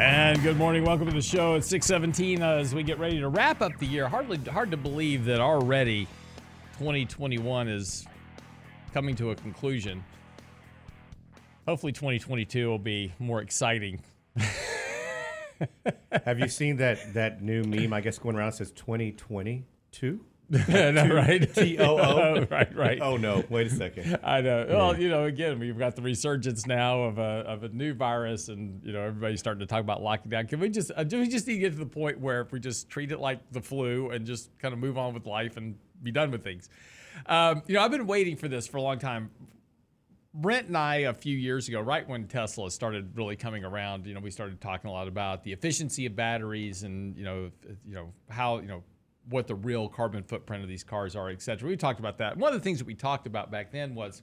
And 0.00 0.42
good 0.42 0.56
morning. 0.56 0.86
Welcome 0.86 1.08
to 1.08 1.12
the 1.12 1.20
show. 1.20 1.56
It's 1.56 1.66
617 1.66 2.42
as 2.42 2.74
we 2.74 2.82
get 2.82 2.98
ready 2.98 3.18
to 3.18 3.28
wrap 3.28 3.60
up 3.60 3.78
the 3.78 3.84
year. 3.84 4.08
Hardly 4.08 4.38
hard 4.38 4.70
to 4.70 4.78
believe 4.78 5.26
that 5.26 5.40
already 5.40 6.06
2021 6.78 7.68
is 7.68 8.06
coming 8.92 9.16
to 9.16 9.30
a 9.30 9.34
conclusion. 9.36 10.04
Hopefully 11.66 11.92
2022 11.92 12.68
will 12.68 12.78
be 12.78 13.12
more 13.18 13.40
exciting. 13.40 14.00
Have 16.24 16.38
you 16.38 16.48
seen 16.48 16.76
that 16.78 17.14
that 17.14 17.42
new 17.42 17.62
meme? 17.64 17.92
I 17.92 18.00
guess 18.00 18.18
going 18.18 18.36
around 18.36 18.52
says 18.52 18.70
2022. 18.72 20.20
no, 20.68 21.06
right? 21.14 21.54
T 21.54 21.78
O 21.78 21.96
O. 21.96 22.46
right, 22.50 22.74
right. 22.74 22.98
Oh 23.00 23.16
no! 23.16 23.44
Wait 23.50 23.68
a 23.68 23.70
second. 23.70 24.18
I 24.24 24.40
know. 24.40 24.66
Well, 24.68 24.98
you 24.98 25.08
know, 25.08 25.24
again, 25.24 25.60
we've 25.60 25.78
got 25.78 25.94
the 25.94 26.02
resurgence 26.02 26.66
now 26.66 27.02
of 27.02 27.18
a, 27.18 27.44
of 27.46 27.62
a 27.62 27.68
new 27.68 27.94
virus, 27.94 28.48
and 28.48 28.80
you 28.82 28.92
know, 28.92 29.00
everybody's 29.00 29.38
starting 29.38 29.60
to 29.60 29.66
talk 29.66 29.80
about 29.80 30.02
locking 30.02 30.28
down. 30.28 30.48
Can 30.48 30.58
we 30.58 30.68
just 30.68 30.90
uh, 30.96 31.04
do 31.04 31.20
we 31.20 31.28
just 31.28 31.46
need 31.46 31.54
to 31.54 31.60
get 31.60 31.72
to 31.74 31.78
the 31.78 31.86
point 31.86 32.18
where 32.18 32.40
if 32.40 32.50
we 32.50 32.58
just 32.58 32.88
treat 32.88 33.12
it 33.12 33.20
like 33.20 33.38
the 33.52 33.60
flu 33.60 34.10
and 34.10 34.26
just 34.26 34.50
kind 34.58 34.74
of 34.74 34.80
move 34.80 34.98
on 34.98 35.14
with 35.14 35.24
life 35.24 35.56
and 35.56 35.76
be 36.02 36.10
done 36.10 36.32
with 36.32 36.42
things? 36.42 36.68
Um, 37.26 37.62
you 37.66 37.74
know, 37.74 37.82
I've 37.82 37.90
been 37.90 38.06
waiting 38.06 38.36
for 38.36 38.48
this 38.48 38.66
for 38.66 38.78
a 38.78 38.82
long 38.82 38.98
time. 38.98 39.30
Brent 40.32 40.68
and 40.68 40.76
I, 40.76 40.96
a 40.96 41.14
few 41.14 41.36
years 41.36 41.68
ago, 41.68 41.80
right 41.80 42.08
when 42.08 42.28
Tesla 42.28 42.70
started 42.70 43.16
really 43.16 43.34
coming 43.34 43.64
around, 43.64 44.06
you 44.06 44.14
know, 44.14 44.20
we 44.20 44.30
started 44.30 44.60
talking 44.60 44.88
a 44.88 44.92
lot 44.92 45.08
about 45.08 45.42
the 45.42 45.52
efficiency 45.52 46.06
of 46.06 46.14
batteries 46.14 46.84
and 46.84 47.16
you 47.16 47.24
know, 47.24 47.50
you 47.86 47.94
know 47.94 48.12
how 48.28 48.58
you 48.58 48.68
know 48.68 48.84
what 49.28 49.46
the 49.46 49.54
real 49.54 49.88
carbon 49.88 50.22
footprint 50.22 50.62
of 50.62 50.68
these 50.68 50.84
cars 50.84 51.16
are, 51.16 51.30
et 51.30 51.42
cetera. 51.42 51.68
We 51.68 51.76
talked 51.76 52.00
about 52.00 52.18
that. 52.18 52.36
One 52.36 52.52
of 52.52 52.58
the 52.58 52.62
things 52.62 52.78
that 52.78 52.86
we 52.86 52.94
talked 52.94 53.26
about 53.26 53.50
back 53.50 53.70
then 53.70 53.94
was, 53.94 54.22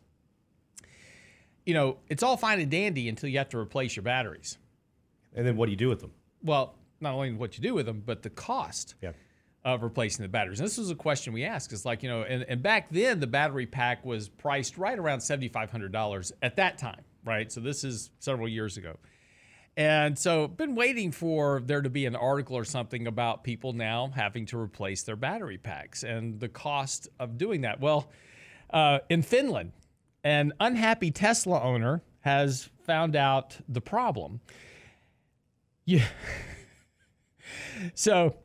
you 1.65 1.73
know, 1.73 1.97
it's 2.09 2.23
all 2.23 2.37
fine 2.37 2.59
and 2.59 2.71
dandy 2.71 3.07
until 3.09 3.29
you 3.29 3.37
have 3.37 3.49
to 3.49 3.57
replace 3.57 3.95
your 3.95 4.03
batteries. 4.03 4.57
And 5.35 5.45
then 5.45 5.55
what 5.55 5.65
do 5.65 5.71
you 5.71 5.77
do 5.77 5.89
with 5.89 5.99
them? 5.99 6.11
Well, 6.41 6.75
not 6.99 7.13
only 7.13 7.33
what 7.33 7.57
you 7.57 7.63
do 7.63 7.73
with 7.73 7.85
them, 7.85 8.01
but 8.05 8.23
the 8.23 8.29
cost 8.29 8.95
Yeah. 9.01 9.11
Of 9.67 9.83
replacing 9.83 10.23
the 10.23 10.29
batteries. 10.29 10.61
And 10.61 10.65
this 10.65 10.77
was 10.77 10.89
a 10.89 10.95
question 10.95 11.33
we 11.33 11.43
asked. 11.43 11.73
It's 11.73 11.83
like, 11.83 12.01
you 12.01 12.07
know, 12.07 12.21
and, 12.21 12.45
and 12.47 12.63
back 12.63 12.89
then 12.89 13.19
the 13.19 13.27
battery 13.27 13.65
pack 13.65 14.05
was 14.05 14.29
priced 14.29 14.77
right 14.77 14.97
around 14.97 15.19
$7,500 15.19 16.31
at 16.41 16.55
that 16.55 16.77
time, 16.77 17.01
right? 17.25 17.51
So 17.51 17.59
this 17.59 17.83
is 17.83 18.09
several 18.19 18.47
years 18.47 18.77
ago. 18.77 18.95
And 19.75 20.17
so 20.17 20.47
been 20.47 20.73
waiting 20.73 21.11
for 21.11 21.61
there 21.65 21.81
to 21.81 21.89
be 21.89 22.05
an 22.05 22.15
article 22.15 22.55
or 22.55 22.63
something 22.63 23.07
about 23.07 23.43
people 23.43 23.73
now 23.73 24.09
having 24.15 24.45
to 24.47 24.57
replace 24.57 25.03
their 25.03 25.17
battery 25.17 25.57
packs 25.57 26.03
and 26.03 26.39
the 26.39 26.47
cost 26.47 27.09
of 27.19 27.37
doing 27.37 27.61
that. 27.61 27.81
Well, 27.81 28.09
uh, 28.69 28.99
in 29.09 29.21
Finland, 29.21 29.73
an 30.23 30.53
unhappy 30.61 31.11
Tesla 31.11 31.61
owner 31.61 32.01
has 32.21 32.69
found 32.85 33.17
out 33.17 33.57
the 33.67 33.81
problem. 33.81 34.39
Yeah. 35.83 36.07
so 37.93 38.37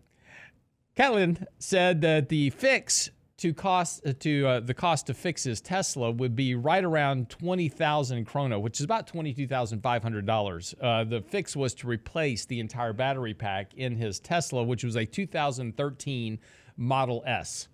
Catlin 0.94 1.46
said 1.58 2.00
that 2.02 2.28
the 2.28 2.50
fix 2.50 3.10
to 3.38 3.52
cost 3.52 4.06
uh, 4.06 4.12
to 4.20 4.46
uh, 4.46 4.60
the 4.60 4.74
cost 4.74 5.06
to 5.06 5.14
fix 5.14 5.42
his 5.42 5.60
Tesla 5.60 6.12
would 6.12 6.36
be 6.36 6.54
right 6.54 6.84
around 6.84 7.28
twenty 7.28 7.68
thousand 7.68 8.26
krona, 8.26 8.60
which 8.60 8.78
is 8.78 8.84
about 8.84 9.06
twenty 9.06 9.32
two 9.32 9.48
thousand 9.48 9.82
five 9.82 10.02
hundred 10.02 10.26
dollars. 10.26 10.74
Uh, 10.80 11.02
the 11.02 11.20
fix 11.22 11.56
was 11.56 11.74
to 11.74 11.88
replace 11.88 12.44
the 12.44 12.60
entire 12.60 12.92
battery 12.92 13.34
pack 13.34 13.74
in 13.74 13.96
his 13.96 14.20
Tesla, 14.20 14.62
which 14.62 14.84
was 14.84 14.96
a 14.96 15.04
2013 15.04 16.38
Model 16.76 17.22
S. 17.26 17.68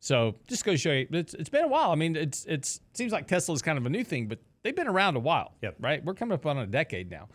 So 0.00 0.36
just 0.48 0.64
go 0.64 0.74
show 0.76 0.92
you, 0.92 1.06
it's, 1.10 1.34
it's 1.34 1.50
been 1.50 1.64
a 1.64 1.68
while. 1.68 1.90
I 1.90 1.94
mean, 1.96 2.16
it's 2.16 2.46
it's 2.46 2.80
seems 2.94 3.12
like 3.12 3.26
Tesla 3.26 3.54
is 3.54 3.62
kind 3.62 3.76
of 3.76 3.84
a 3.84 3.90
new 3.90 4.04
thing, 4.04 4.26
but 4.26 4.38
they've 4.62 4.74
been 4.74 4.88
around 4.88 5.16
a 5.16 5.20
while. 5.20 5.52
Yep. 5.60 5.76
Right. 5.80 6.04
We're 6.04 6.14
coming 6.14 6.34
up 6.34 6.46
on 6.46 6.56
a 6.56 6.66
decade 6.66 7.10
now. 7.10 7.28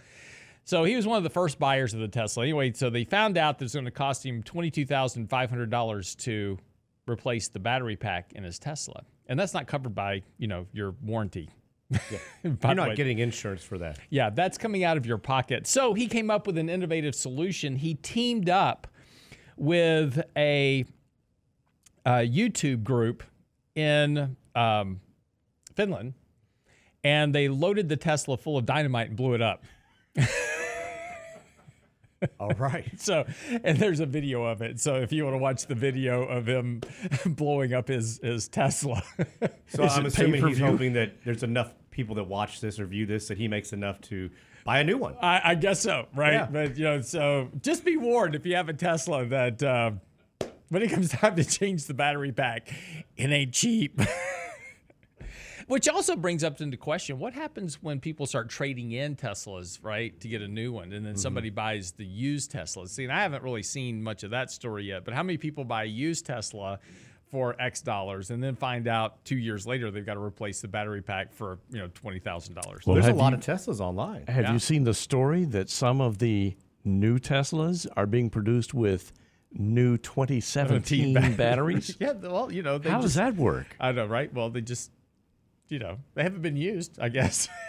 So 0.65 0.83
he 0.83 0.95
was 0.95 1.05
one 1.05 1.17
of 1.17 1.23
the 1.23 1.29
first 1.29 1.59
buyers 1.59 1.93
of 1.93 1.99
the 1.99 2.07
Tesla. 2.07 2.43
Anyway, 2.43 2.73
so 2.73 2.89
they 2.89 3.03
found 3.03 3.37
out 3.37 3.59
that 3.59 3.65
it's 3.65 3.75
going 3.75 3.85
to 3.85 3.91
cost 3.91 4.25
him 4.25 4.41
twenty-two 4.43 4.85
thousand 4.85 5.29
five 5.29 5.49
hundred 5.49 5.69
dollars 5.69 6.15
to 6.15 6.57
replace 7.07 7.47
the 7.47 7.59
battery 7.59 7.95
pack 7.95 8.33
in 8.33 8.43
his 8.43 8.57
Tesla, 8.57 9.03
and 9.27 9.39
that's 9.39 9.53
not 9.53 9.67
covered 9.67 9.93
by 9.93 10.23
you 10.37 10.47
know 10.47 10.65
your 10.73 10.95
warranty. 11.03 11.49
By 11.91 11.99
You're 12.69 12.75
not 12.75 12.89
way. 12.89 12.95
getting 12.95 13.19
insurance 13.19 13.63
for 13.63 13.77
that. 13.77 13.99
Yeah, 14.09 14.31
that's 14.31 14.57
coming 14.57 14.83
out 14.83 14.97
of 14.97 15.05
your 15.05 15.19
pocket. 15.19 15.67
So 15.67 15.93
he 15.93 16.07
came 16.07 16.31
up 16.31 16.47
with 16.47 16.57
an 16.57 16.67
innovative 16.67 17.13
solution. 17.13 17.75
He 17.75 17.93
teamed 17.93 18.49
up 18.49 18.87
with 19.55 20.19
a, 20.35 20.85
uh 22.03 22.09
YouTube 22.09 22.83
group 22.83 23.21
in 23.75 24.35
um, 24.55 24.99
Finland, 25.75 26.15
and 27.03 27.35
they 27.35 27.49
loaded 27.49 27.87
the 27.87 27.97
Tesla 27.97 28.35
full 28.35 28.57
of 28.57 28.65
dynamite 28.65 29.09
and 29.09 29.15
blew 29.15 29.35
it 29.35 29.41
up. 29.43 29.63
All 32.39 32.51
right. 32.51 32.85
So, 32.97 33.25
and 33.63 33.77
there's 33.77 33.99
a 33.99 34.05
video 34.05 34.43
of 34.43 34.61
it. 34.61 34.79
So 34.79 34.95
if 34.95 35.11
you 35.11 35.23
want 35.25 35.35
to 35.35 35.39
watch 35.39 35.67
the 35.67 35.75
video 35.75 36.23
of 36.23 36.47
him 36.47 36.81
blowing 37.25 37.73
up 37.73 37.87
his 37.87 38.19
his 38.23 38.47
Tesla, 38.47 39.03
So 39.67 39.83
I'm 39.83 40.05
assuming 40.05 40.33
he's 40.35 40.57
pay-per-view? 40.57 40.65
hoping 40.65 40.93
that 40.93 41.23
there's 41.23 41.43
enough 41.43 41.73
people 41.91 42.15
that 42.15 42.23
watch 42.23 42.61
this 42.61 42.79
or 42.79 42.85
view 42.85 43.05
this 43.05 43.27
that 43.27 43.37
he 43.37 43.47
makes 43.47 43.73
enough 43.73 44.01
to 44.01 44.29
buy 44.65 44.79
a 44.79 44.83
new 44.83 44.97
one. 44.97 45.15
I, 45.21 45.41
I 45.51 45.55
guess 45.55 45.81
so, 45.81 46.07
right? 46.15 46.33
Yeah. 46.33 46.47
But 46.51 46.77
you 46.77 46.83
know, 46.85 47.01
so 47.01 47.49
just 47.61 47.85
be 47.85 47.97
warned 47.97 48.33
if 48.35 48.45
you 48.45 48.55
have 48.55 48.69
a 48.69 48.73
Tesla 48.73 49.25
that 49.25 49.61
uh, 49.61 49.91
when 50.69 50.81
it 50.81 50.89
comes 50.89 51.09
time 51.09 51.35
to 51.35 51.43
change 51.43 51.85
the 51.85 51.93
battery 51.93 52.31
pack, 52.31 52.73
it 53.17 53.29
ain't 53.29 53.53
cheap. 53.53 53.99
Which 55.67 55.89
also 55.89 56.15
brings 56.15 56.43
up 56.43 56.61
into 56.61 56.77
question 56.77 57.17
what 57.17 57.33
happens 57.33 57.81
when 57.81 57.99
people 57.99 58.27
start 58.27 58.49
trading 58.49 58.91
in 58.91 59.15
Teslas, 59.15 59.79
right, 59.81 60.17
to 60.19 60.27
get 60.27 60.41
a 60.41 60.47
new 60.47 60.71
one, 60.71 60.93
and 60.93 61.05
then 61.05 61.13
mm-hmm. 61.13 61.19
somebody 61.21 61.49
buys 61.49 61.91
the 61.91 62.05
used 62.05 62.51
Tesla. 62.51 62.87
See, 62.87 63.03
and 63.03 63.11
I 63.11 63.23
haven't 63.23 63.41
really 63.43 63.63
seen 63.63 64.03
much 64.03 64.23
of 64.23 64.29
that 64.31 64.51
story 64.51 64.85
yet, 64.85 65.05
but 65.05 65.15
how 65.15 65.23
many 65.23 65.37
people 65.37 65.63
buy 65.63 65.83
a 65.83 65.87
used 65.87 66.27
Tesla 66.27 66.79
for 67.31 67.59
X 67.59 67.81
dollars 67.81 68.29
and 68.29 68.43
then 68.43 68.55
find 68.55 68.87
out 68.87 69.25
two 69.25 69.37
years 69.37 69.65
later 69.65 69.89
they've 69.89 70.05
got 70.05 70.13
to 70.13 70.21
replace 70.23 70.61
the 70.61 70.67
battery 70.67 71.01
pack 71.01 71.33
for 71.33 71.57
you 71.71 71.79
know 71.79 71.89
twenty 71.95 72.19
thousand 72.19 72.53
dollars? 72.53 72.85
Well, 72.85 72.93
There's 72.93 73.07
a 73.07 73.13
lot 73.13 73.31
you- 73.31 73.39
of 73.39 73.43
Teslas 73.43 73.79
online. 73.79 74.25
Have 74.27 74.45
Yeah. 74.45 74.53
you 74.53 74.59
seen 74.59 74.83
the 74.83 74.93
story 74.93 75.45
that 75.45 75.69
some 75.69 75.99
of 75.99 76.19
the 76.19 76.55
new 76.83 77.17
Teslas 77.17 77.87
are 77.97 78.05
being 78.05 78.29
produced 78.29 78.73
with 78.75 79.11
new 79.51 79.97
2017 79.97 81.13
batteries? 81.37 81.97
Yeah, 81.99 82.11
well, 82.13 82.51
you 82.51 82.61
know, 82.61 82.77
they 82.77 82.89
How 82.89 82.97
just, 82.97 83.07
does 83.07 83.15
that 83.15 83.35
work? 83.35 83.75
I 83.79 83.91
know, 83.91 84.05
right? 84.05 84.31
Well, 84.33 84.49
they 84.49 84.61
just, 84.61 84.91
you 85.69 85.79
know, 85.79 85.97
they 86.13 86.23
haven't 86.23 86.41
been 86.41 86.57
used, 86.57 86.99
I 86.99 87.09
guess. 87.09 87.49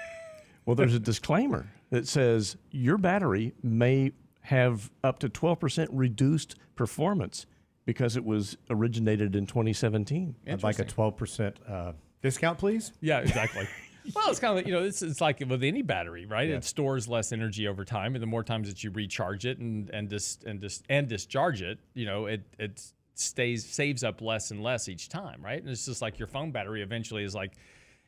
Well, 0.67 0.75
there's 0.75 0.95
a 0.95 0.99
disclaimer 0.99 1.71
that 1.91 2.09
says 2.09 2.57
your 2.73 2.99
battery 2.99 3.55
may 3.63 4.11
have 4.41 4.91
up 5.05 5.21
to 5.21 5.29
12% 5.29 5.87
reduced 5.93 6.57
performance 6.75 7.47
because 7.85 8.17
it 8.17 8.25
was 8.25 8.57
originated 8.69 9.37
in 9.37 9.47
2017. 9.47 10.35
I'd 10.49 10.65
like 10.65 10.81
a 10.81 10.85
12% 10.85 11.55
uh, 11.69 11.93
discount, 12.21 12.59
please. 12.59 12.93
yeah, 13.01 13.21
exactly. 13.21 13.69
well, 14.15 14.29
it's 14.29 14.41
kind 14.41 14.59
of 14.59 14.67
you 14.67 14.73
know, 14.73 14.83
it's, 14.83 15.03
it's 15.03 15.21
like 15.21 15.39
with 15.49 15.63
any 15.63 15.83
battery, 15.83 16.27
right? 16.27 16.51
It 16.51 16.65
stores 16.65 17.07
less 17.07 17.33
energy 17.33 17.69
over 17.69 17.85
time, 17.85 18.15
and 18.17 18.23
the 18.23 18.27
more 18.27 18.43
times 18.43 18.69
that 18.69 18.83
you 18.83 18.91
recharge 18.91 19.47
it 19.47 19.59
and 19.59 19.89
and 19.91 20.09
dis 20.09 20.39
and 20.45 20.61
dis 20.61 20.83
and 20.89 21.09
discharge 21.09 21.63
it, 21.63 21.79
you 21.95 22.07
know, 22.07 22.27
it 22.27 22.43
it 22.59 22.83
stays 23.15 23.65
saves 23.65 24.03
up 24.03 24.21
less 24.21 24.51
and 24.51 24.63
less 24.63 24.89
each 24.89 25.09
time, 25.09 25.41
right? 25.45 25.61
And 25.61 25.71
it's 25.71 25.87
just 25.87 26.03
like 26.03 26.19
your 26.19 26.29
phone 26.29 26.51
battery 26.51 26.83
eventually 26.83 27.23
is 27.23 27.37
like. 27.37 27.53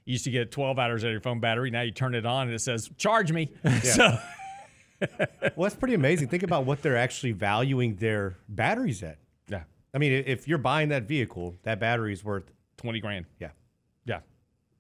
You 0.09 0.12
used 0.12 0.25
to 0.25 0.31
get 0.31 0.50
12 0.50 0.79
hours 0.79 1.05
out 1.05 1.09
of 1.09 1.12
your 1.12 1.21
phone 1.21 1.38
battery. 1.38 1.71
Now 1.71 1.83
you 1.83 1.91
turn 1.91 2.15
it 2.15 2.25
on 2.25 2.47
and 2.47 2.55
it 2.55 2.61
says, 2.61 2.88
charge 2.97 3.31
me. 3.31 3.53
so, 3.83 4.17
Well, 5.03 5.65
that's 5.69 5.75
pretty 5.75 5.93
amazing. 5.93 6.29
Think 6.29 6.45
about 6.45 6.65
what 6.65 6.81
they're 6.81 6.97
actually 6.97 7.33
valuing 7.33 7.95
their 7.97 8.38
batteries 8.49 9.03
at. 9.03 9.19
yeah, 9.49 9.65
I 9.95 9.99
mean, 9.99 10.25
if 10.27 10.49
you're 10.49 10.57
buying 10.57 10.88
that 10.88 11.03
vehicle, 11.03 11.57
that 11.65 11.79
battery 11.79 12.15
is 12.15 12.25
worth, 12.25 12.50
20 12.79 13.00
grand. 13.00 13.27
yeah. 13.38 13.50
Yeah. 14.07 14.21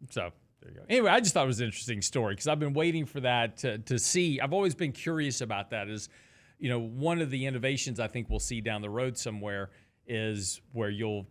So 0.08 0.30
there 0.62 0.70
you 0.70 0.76
go. 0.78 0.84
Anyway, 0.88 1.10
I 1.10 1.20
just 1.20 1.34
thought 1.34 1.44
it 1.44 1.48
was 1.48 1.60
an 1.60 1.66
interesting 1.66 2.00
story 2.00 2.32
because 2.34 2.48
I've 2.48 2.58
been 2.58 2.72
waiting 2.72 3.04
for 3.04 3.20
that 3.20 3.58
to, 3.58 3.76
to 3.80 3.98
see. 3.98 4.40
I've 4.40 4.54
always 4.54 4.74
been 4.74 4.92
curious 4.92 5.42
about 5.42 5.68
that. 5.70 5.88
Is 5.90 6.08
you 6.58 6.70
know 6.70 6.78
one 6.80 7.20
of 7.20 7.28
the 7.30 7.44
innovations 7.44 8.00
I 8.00 8.06
think 8.06 8.30
we'll 8.30 8.38
see 8.38 8.62
down 8.62 8.80
the 8.80 8.88
road 8.88 9.18
somewhere 9.18 9.68
is 10.06 10.62
where 10.72 10.88
you'll 10.88 11.26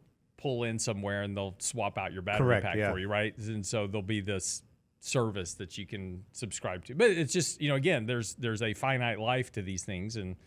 pull 0.48 0.64
in 0.64 0.80
somewhere 0.80 1.24
and 1.24 1.36
they'll 1.36 1.56
swap 1.60 1.98
out 1.98 2.14
your 2.14 2.22
battery 2.22 2.46
Correct, 2.46 2.66
pack 2.66 2.78
yeah. 2.78 2.90
for 2.90 2.98
you, 2.98 3.10
right? 3.10 3.38
And 3.38 3.66
so 3.66 3.86
there'll 3.86 4.02
be 4.02 4.22
this 4.22 4.64
service 5.02 5.56
that 5.56 5.78
you 5.78 5.86
can 5.86 6.24
subscribe 6.32 6.86
to. 6.86 6.96
But 6.96 7.10
it's 7.12 7.34
just 7.34 7.60
you 7.60 7.68
know 7.68 7.76
again, 7.76 8.06
there's 8.06 8.36
there's 8.36 8.62
a 8.62 8.74
finite 8.74 9.20
life 9.20 9.52
to 9.54 9.62
these 9.62 9.84
things, 9.84 10.16
and 10.16 10.38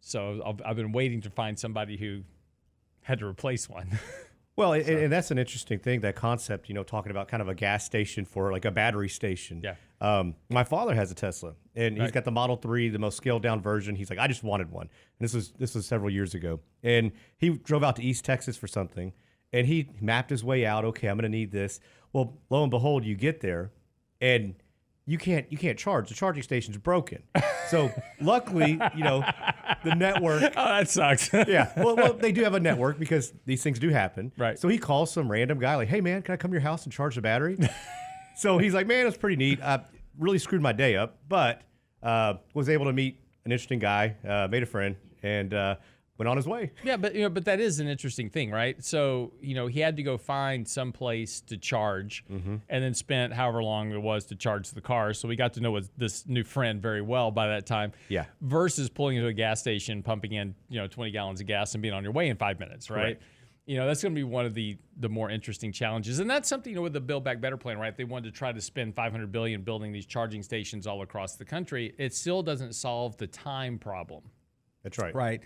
so 0.00 0.40
I've, 0.46 0.62
I've 0.64 0.76
been 0.76 0.92
waiting 0.92 1.22
to 1.22 1.30
find 1.30 1.58
somebody 1.58 1.96
who 1.96 2.22
had 3.02 3.18
to 3.18 3.26
replace 3.26 3.68
one. 3.68 3.98
Well, 4.54 4.74
and, 4.74 4.86
and 4.86 5.12
that's 5.12 5.30
an 5.30 5.38
interesting 5.38 5.78
thing, 5.78 6.00
that 6.00 6.14
concept, 6.14 6.68
you 6.68 6.74
know, 6.74 6.82
talking 6.82 7.10
about 7.10 7.26
kind 7.26 7.40
of 7.40 7.48
a 7.48 7.54
gas 7.54 7.86
station 7.86 8.26
for 8.26 8.52
like 8.52 8.66
a 8.66 8.70
battery 8.70 9.08
station. 9.08 9.62
Yeah. 9.64 9.76
Um, 10.00 10.34
my 10.50 10.62
father 10.62 10.94
has 10.94 11.10
a 11.10 11.14
Tesla 11.14 11.54
and 11.74 11.96
he's 11.96 12.10
got 12.10 12.24
the 12.24 12.32
Model 12.32 12.56
3, 12.56 12.90
the 12.90 12.98
most 12.98 13.16
scaled 13.16 13.42
down 13.42 13.62
version. 13.62 13.96
He's 13.96 14.10
like, 14.10 14.18
I 14.18 14.26
just 14.26 14.42
wanted 14.42 14.70
one. 14.70 14.82
And 14.82 15.24
this 15.24 15.32
was 15.32 15.52
this 15.52 15.74
was 15.74 15.86
several 15.86 16.10
years 16.10 16.34
ago. 16.34 16.60
And 16.82 17.12
he 17.38 17.50
drove 17.50 17.82
out 17.82 17.96
to 17.96 18.02
East 18.02 18.24
Texas 18.24 18.56
for 18.56 18.66
something 18.66 19.12
and 19.52 19.66
he 19.66 19.88
mapped 20.00 20.30
his 20.30 20.42
way 20.42 20.64
out. 20.64 20.84
Okay, 20.86 21.08
I'm 21.08 21.16
gonna 21.16 21.28
need 21.28 21.52
this. 21.52 21.80
Well, 22.12 22.38
lo 22.50 22.62
and 22.62 22.70
behold, 22.70 23.04
you 23.04 23.14
get 23.14 23.40
there 23.40 23.72
and 24.20 24.54
you 25.04 25.18
can't 25.18 25.50
you 25.50 25.58
can't 25.58 25.78
charge. 25.78 26.08
The 26.08 26.14
charging 26.14 26.42
station's 26.42 26.76
broken. 26.78 27.22
So 27.68 27.90
luckily, 28.20 28.78
you 28.94 29.04
know, 29.04 29.24
the 29.84 29.94
network. 29.94 30.42
Oh, 30.56 30.64
that 30.64 30.88
sucks. 30.88 31.30
Yeah, 31.48 31.72
well, 31.76 31.96
well, 31.96 32.12
they 32.14 32.30
do 32.32 32.44
have 32.44 32.54
a 32.54 32.60
network 32.60 32.98
because 32.98 33.32
these 33.46 33.62
things 33.62 33.78
do 33.78 33.88
happen. 33.88 34.32
Right. 34.38 34.58
So 34.58 34.68
he 34.68 34.78
calls 34.78 35.10
some 35.10 35.30
random 35.30 35.58
guy 35.58 35.74
like, 35.76 35.88
"Hey, 35.88 36.00
man, 36.00 36.22
can 36.22 36.34
I 36.34 36.36
come 36.36 36.50
to 36.50 36.54
your 36.54 36.62
house 36.62 36.84
and 36.84 36.92
charge 36.92 37.16
the 37.16 37.20
battery?" 37.22 37.58
so 38.36 38.58
he's 38.58 38.74
like, 38.74 38.86
"Man, 38.86 39.06
it's 39.06 39.16
pretty 39.16 39.36
neat. 39.36 39.60
I 39.60 39.80
really 40.18 40.38
screwed 40.38 40.62
my 40.62 40.72
day 40.72 40.96
up, 40.96 41.18
but 41.28 41.62
uh, 42.02 42.34
was 42.54 42.68
able 42.68 42.86
to 42.86 42.92
meet 42.92 43.18
an 43.44 43.50
interesting 43.50 43.80
guy, 43.80 44.16
uh, 44.26 44.46
made 44.48 44.62
a 44.62 44.66
friend, 44.66 44.96
and 45.22 45.52
uh, 45.52 45.76
went 46.22 46.28
on 46.28 46.36
his 46.36 46.46
way." 46.46 46.70
Yeah, 46.84 46.96
but 46.96 47.14
you 47.14 47.22
know, 47.22 47.28
but 47.30 47.44
that 47.46 47.60
is 47.60 47.80
an 47.80 47.88
interesting 47.88 48.30
thing, 48.30 48.50
right? 48.50 48.82
So 48.84 49.32
you 49.40 49.54
know, 49.54 49.66
he 49.66 49.80
had 49.80 49.96
to 49.96 50.02
go 50.02 50.16
find 50.18 50.66
some 50.66 50.92
place 50.92 51.40
to 51.42 51.56
charge, 51.56 52.24
Mm-hmm. 52.30 52.56
and 52.68 52.84
then 52.84 52.94
spent 52.94 53.32
however 53.32 53.62
long 53.62 53.92
it 53.92 54.00
was 54.00 54.26
to 54.26 54.36
charge 54.36 54.70
the 54.70 54.80
car. 54.80 55.12
So 55.14 55.28
we 55.28 55.36
got 55.36 55.52
to 55.54 55.60
know 55.60 55.80
this 55.96 56.26
new 56.26 56.44
friend 56.44 56.80
very 56.80 57.02
well 57.02 57.30
by 57.30 57.48
that 57.48 57.66
time. 57.66 57.92
Yeah. 58.08 58.24
Versus 58.40 58.88
pulling 58.88 59.16
into 59.16 59.28
a 59.28 59.32
gas 59.32 59.60
station, 59.60 60.02
pumping 60.02 60.32
in 60.32 60.54
you 60.68 60.78
know 60.80 60.86
20 60.86 61.10
gallons 61.10 61.40
of 61.40 61.46
gas, 61.46 61.74
and 61.74 61.82
being 61.82 61.94
on 61.94 62.02
your 62.04 62.12
way 62.12 62.28
in 62.28 62.36
five 62.36 62.58
minutes, 62.60 62.90
right? 62.90 63.02
Correct. 63.18 63.22
You 63.64 63.76
know, 63.76 63.86
that's 63.86 64.02
going 64.02 64.12
to 64.12 64.18
be 64.18 64.24
one 64.24 64.44
of 64.44 64.54
the 64.54 64.76
the 64.98 65.08
more 65.08 65.30
interesting 65.30 65.70
challenges, 65.70 66.18
and 66.18 66.28
that's 66.28 66.48
something 66.48 66.70
you 66.72 66.76
know 66.76 66.82
with 66.82 66.92
the 66.94 67.00
Build 67.00 67.22
Back 67.22 67.40
Better 67.40 67.56
plan, 67.56 67.78
right? 67.78 67.96
They 67.96 68.02
wanted 68.04 68.32
to 68.32 68.36
try 68.36 68.50
to 68.50 68.60
spend 68.60 68.96
500 68.96 69.30
billion 69.30 69.62
building 69.62 69.92
these 69.92 70.04
charging 70.04 70.42
stations 70.42 70.84
all 70.86 71.02
across 71.02 71.36
the 71.36 71.44
country. 71.44 71.94
It 71.96 72.12
still 72.12 72.42
doesn't 72.42 72.74
solve 72.74 73.16
the 73.18 73.28
time 73.28 73.78
problem 73.78 74.24
That's 74.82 74.98
right. 74.98 75.14
right 75.14 75.40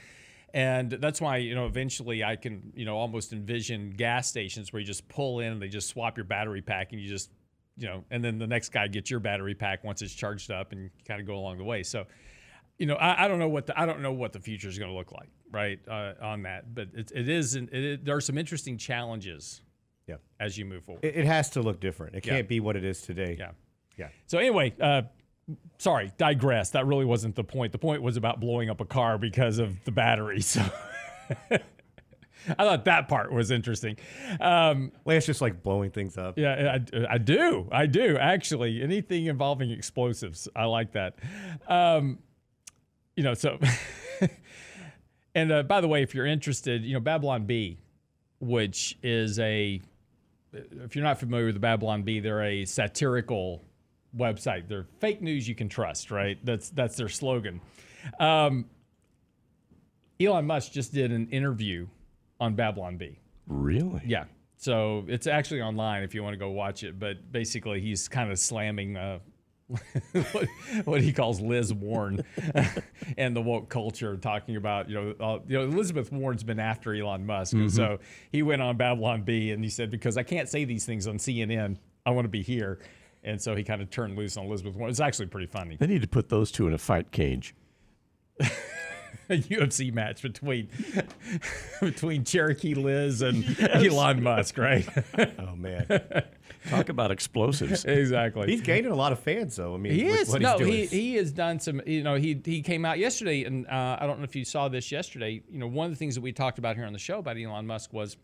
and 0.55 0.91
that's 0.93 1.21
why 1.21 1.37
you 1.39 1.55
know 1.55 1.67
eventually 1.67 2.23
i 2.25 2.37
can 2.37 2.73
you 2.75 2.85
know 2.85 2.97
almost 2.97 3.33
envision 3.33 3.91
gas 3.91 4.29
stations 4.29 4.73
where 4.73 4.81
you 4.81 4.87
just 4.87 5.09
pull 5.09 5.41
in 5.41 5.53
and 5.53 5.61
they 5.63 5.69
just 5.69 5.89
swap 5.89 6.17
your 6.17 6.25
battery 6.25 6.63
pack 6.63 6.93
and 6.93 7.01
you 7.01 7.09
just 7.09 7.31
you 7.77 7.87
know 7.87 8.05
and 8.11 8.25
then 8.25 8.39
the 8.39 8.47
next 8.47 8.71
guy 8.71 8.87
gets 8.87 9.11
your 9.11 9.21
battery 9.21 9.55
pack 9.55 9.83
once 9.85 10.03
it's 10.03 10.15
charged 10.15 10.51
up 10.51 10.73
and 10.73 10.91
kind 11.07 11.21
of 11.21 11.27
go 11.27 11.37
along 11.37 11.59
the 11.59 11.65
way 11.65 11.83
so 11.83 12.05
you 12.79 12.87
know 12.87 12.95
i, 12.97 13.25
I 13.25 13.29
don't 13.29 13.39
know 13.39 13.49
what 13.49 13.67
the 13.67 13.79
i 13.81 13.85
don't 13.87 14.01
know 14.01 14.13
what 14.13 14.33
the 14.33 14.41
future 14.41 14.69
is 14.69 14.79
going 14.79 14.91
to 14.91 14.97
look 14.97 15.13
like 15.13 15.29
right 15.53 15.79
uh, 15.89 16.13
on 16.23 16.43
that 16.43 16.75
but 16.75 16.89
it, 16.95 17.11
it 17.15 17.29
is 17.29 17.55
it, 17.57 17.73
it, 17.73 18.05
there 18.05 18.17
are 18.17 18.21
some 18.21 18.39
interesting 18.39 18.79
challenges 18.79 19.63
Yeah. 20.07 20.17
as 20.41 20.57
you 20.59 20.65
move 20.65 20.85
forward 20.85 21.05
It, 21.05 21.17
it 21.17 21.27
has 21.27 21.51
to 21.51 21.61
look 21.63 21.81
different. 21.81 22.15
It 22.17 22.27
Yeah. 22.27 22.35
can't 22.37 22.49
be 22.49 22.61
what 22.61 22.77
it 22.77 22.85
is 22.85 23.03
today. 23.03 23.37
yeah 23.39 23.51
Yeah. 23.97 24.09
so 24.27 24.39
anyway, 24.39 24.75
uh, 24.81 25.03
sorry, 25.79 26.13
digress. 26.19 26.71
That 26.71 26.87
really 26.87 27.05
wasn't 27.05 27.37
the 27.37 27.45
point. 27.45 27.73
The 27.73 27.79
point 27.79 28.03
was 28.03 28.17
about 28.17 28.41
blowing 28.41 28.71
up 28.71 28.81
a 28.81 28.85
car 28.85 29.19
because 29.19 29.59
of 29.59 29.85
the 29.85 29.93
battery. 29.93 30.43
So 32.49 32.55
I 32.59 32.65
thought 32.65 32.85
that 32.85 33.09
part 33.09 33.33
was 33.33 33.51
interesting. 33.51 33.97
Um, 34.41 34.93
Lance 35.05 35.27
just 35.27 35.41
like 35.41 35.65
blowing 35.65 35.91
things 35.91 36.17
up. 36.17 36.39
yeah, 36.39 36.79
I, 36.95 37.15
I 37.15 37.19
do. 37.19 37.69
I 37.73 37.87
do 37.87 38.17
actually. 38.19 38.83
Anything 38.83 39.27
involving 39.27 39.71
explosives, 39.71 40.47
I 40.55 40.67
like 40.67 40.93
that. 40.93 41.19
Um, 41.67 42.21
you 43.17 43.25
know, 43.25 43.35
so. 43.35 43.59
and 45.35 45.51
uh, 45.51 45.63
by 45.65 45.81
the 45.81 45.89
way, 45.89 46.03
if 46.03 46.15
you're 46.15 46.27
interested, 46.27 46.85
you 46.85 46.95
know, 46.95 47.01
Babylon 47.01 47.47
Bee, 47.47 47.79
which 48.39 48.97
is 49.03 49.41
a, 49.41 49.81
if 50.53 50.95
you're 50.95 51.05
not 51.05 51.19
familiar 51.19 51.47
with 51.47 51.55
the 51.55 51.61
Babylon 51.61 52.03
Bee, 52.03 52.21
they're 52.21 52.45
a 52.45 52.65
satirical 52.65 53.65
website. 54.17 54.69
They're 54.69 54.87
fake 55.01 55.23
news 55.23 55.49
you 55.49 55.55
can 55.55 55.69
trust, 55.69 56.11
right? 56.11 56.39
That's 56.45 56.71
that's 56.71 56.97
their 56.97 57.09
slogan. 57.09 57.61
Um, 58.21 58.67
Elon 60.21 60.47
Musk 60.47 60.73
just 60.73 60.93
did 60.93 61.13
an 61.13 61.29
interview 61.29 61.87
on 62.41 62.55
Babylon 62.55 62.97
Bee. 62.97 63.19
Really? 63.47 64.03
Yeah. 64.07 64.25
So 64.57 65.05
it's 65.09 65.27
actually 65.27 65.63
online 65.63 66.03
if 66.03 66.15
you 66.15 66.23
want 66.23 66.35
to 66.35 66.39
go 66.39 66.51
watch 66.51 66.83
it. 66.83 66.99
But 66.99 67.31
basically, 67.31 67.81
he's 67.81 68.09
kind 68.09 68.33
of 68.33 68.39
slamming 68.39 68.97
uh, 68.97 69.19
what, 70.33 70.49
what 70.85 71.01
he 71.03 71.13
calls 71.13 71.41
Liz 71.41 71.73
Warren 71.75 72.25
and 73.19 73.37
the 73.37 73.43
woke 73.43 73.69
culture, 73.69 74.17
talking 74.17 74.57
about 74.57 74.89
you 74.89 74.95
know 74.95 75.15
uh, 75.21 75.39
you 75.47 75.59
know 75.59 75.65
Elizabeth 75.65 76.13
Warren's 76.13 76.45
been 76.45 76.61
after 76.61 76.95
Elon 76.95 77.27
Musk, 77.27 77.55
and 77.55 77.73
so 77.73 77.99
he 78.31 78.43
went 78.43 78.63
on 78.63 78.77
Babylon 78.77 79.23
Bee 79.23 79.51
and 79.51 79.63
he 79.63 79.71
said 79.71 79.91
because 79.91 80.17
I 80.17 80.23
can't 80.23 80.49
say 80.49 80.65
these 80.65 80.87
things 80.87 81.07
on 81.07 81.19
CNN, 81.19 81.77
I 82.05 82.11
want 82.11 82.25
to 82.25 82.31
be 82.31 82.43
here. 82.43 82.79
And 83.27 83.43
so 83.43 83.55
he 83.57 83.65
kind 83.65 83.83
of 83.83 83.91
turned 83.91 84.17
loose 84.17 84.37
on 84.37 84.47
Elizabeth 84.47 84.75
Warren. 84.77 84.91
It's 84.91 85.01
actually 85.01 85.27
pretty 85.27 85.49
funny. 85.49 85.77
They 85.79 85.87
need 85.89 86.01
to 86.03 86.09
put 86.09 86.29
those 86.31 86.51
two 86.53 86.67
in 86.69 86.73
a 86.73 86.79
fight 86.79 87.11
cage. 87.11 87.55
A 89.29 89.39
UFC 89.39 89.93
match 89.93 90.23
between 90.23 90.69
between 91.81 92.23
Cherokee 92.23 92.75
Liz 92.75 93.23
and 93.23 93.45
Elon 93.61 94.23
Musk, 94.23 94.57
right? 94.57 94.89
Oh 95.41 95.57
man, 95.57 95.87
Talk 96.69 96.91
about 96.91 97.11
explosives. 97.11 97.85
exactly. 97.85 98.47
he's 98.49 98.61
gaining 98.61 98.93
a 98.93 98.95
lot 98.95 99.11
of 99.11 99.19
fans 99.19 99.57
though. 99.57 99.75
I 99.75 99.79
mean, 99.79 99.95
He 99.95 100.05
with 100.05 100.21
is 100.21 100.29
What 100.29 100.43
no, 100.43 100.59
he's 100.59 100.59
doing. 100.59 100.73
he 100.73 100.87
he 100.87 101.15
has 101.17 101.33
done 101.33 101.59
some. 101.59 101.81
You 101.87 102.05
know, 102.05 102.15
he 102.15 102.41
he 102.45 102.63
came 102.63 102.85
out 102.85 103.01
yesterday, 103.01 103.43
and 103.43 103.67
uh, 103.67 103.97
I 104.01 104.07
don't 104.07 104.19
know 104.19 104.25
if 104.25 104.37
you 104.37 104.45
saw 104.45 104.69
this 104.69 104.93
yesterday. 104.93 105.43
You 105.51 105.59
know, 105.59 105.67
one 105.67 105.87
of 105.87 105.91
the 105.93 105.97
things 105.97 106.15
that 106.15 106.21
we 106.21 106.31
talked 106.31 106.59
about 106.61 106.77
here 106.77 106.85
on 106.85 106.93
the 106.93 106.99
show 106.99 107.19
about 107.19 107.37
Elon 107.37 107.67
Musk 107.67 107.93
was 107.93 108.17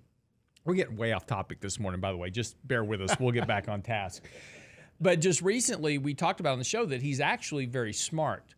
we're 0.64 0.74
getting 0.74 0.96
way 0.96 1.12
off 1.12 1.26
topic 1.26 1.60
this 1.60 1.80
morning. 1.80 2.00
By 2.00 2.12
the 2.12 2.18
way, 2.18 2.30
just 2.30 2.54
bear 2.68 2.84
with 2.84 3.00
us. 3.02 3.16
We'll 3.18 3.32
get 3.32 3.48
back 3.48 3.68
on 3.68 3.82
task. 3.82 4.22
But 5.00 5.20
just 5.20 5.42
recently, 5.42 5.98
we 5.98 6.14
talked 6.14 6.40
about 6.40 6.52
on 6.52 6.58
the 6.58 6.64
show 6.64 6.86
that 6.86 7.02
he's 7.02 7.20
actually 7.20 7.66
very 7.66 7.92
smart 7.92 8.54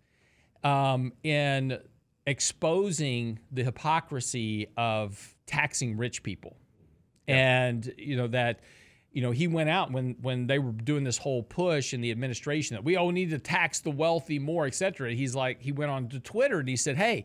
um, 0.62 1.12
in 1.22 1.78
exposing 2.26 3.38
the 3.52 3.64
hypocrisy 3.64 4.68
of 4.76 5.36
taxing 5.46 5.96
rich 5.96 6.22
people. 6.22 6.56
And 7.26 7.92
you 7.96 8.16
know 8.16 8.26
that 8.28 8.60
you 9.14 9.22
know 9.22 9.30
he 9.30 9.46
went 9.46 9.70
out 9.70 9.92
when 9.92 10.16
when 10.20 10.46
they 10.46 10.58
were 10.58 10.72
doing 10.72 11.04
this 11.04 11.16
whole 11.16 11.42
push 11.42 11.94
in 11.94 12.02
the 12.02 12.10
administration 12.10 12.74
that 12.74 12.84
we 12.84 12.96
all 12.96 13.10
need 13.10 13.30
to 13.30 13.38
tax 13.38 13.80
the 13.80 13.90
wealthy 13.90 14.38
more 14.38 14.66
etc 14.66 15.14
he's 15.14 15.34
like 15.34 15.62
he 15.62 15.72
went 15.72 15.90
on 15.90 16.08
to 16.08 16.20
twitter 16.20 16.58
and 16.58 16.68
he 16.68 16.76
said 16.76 16.96
hey 16.96 17.24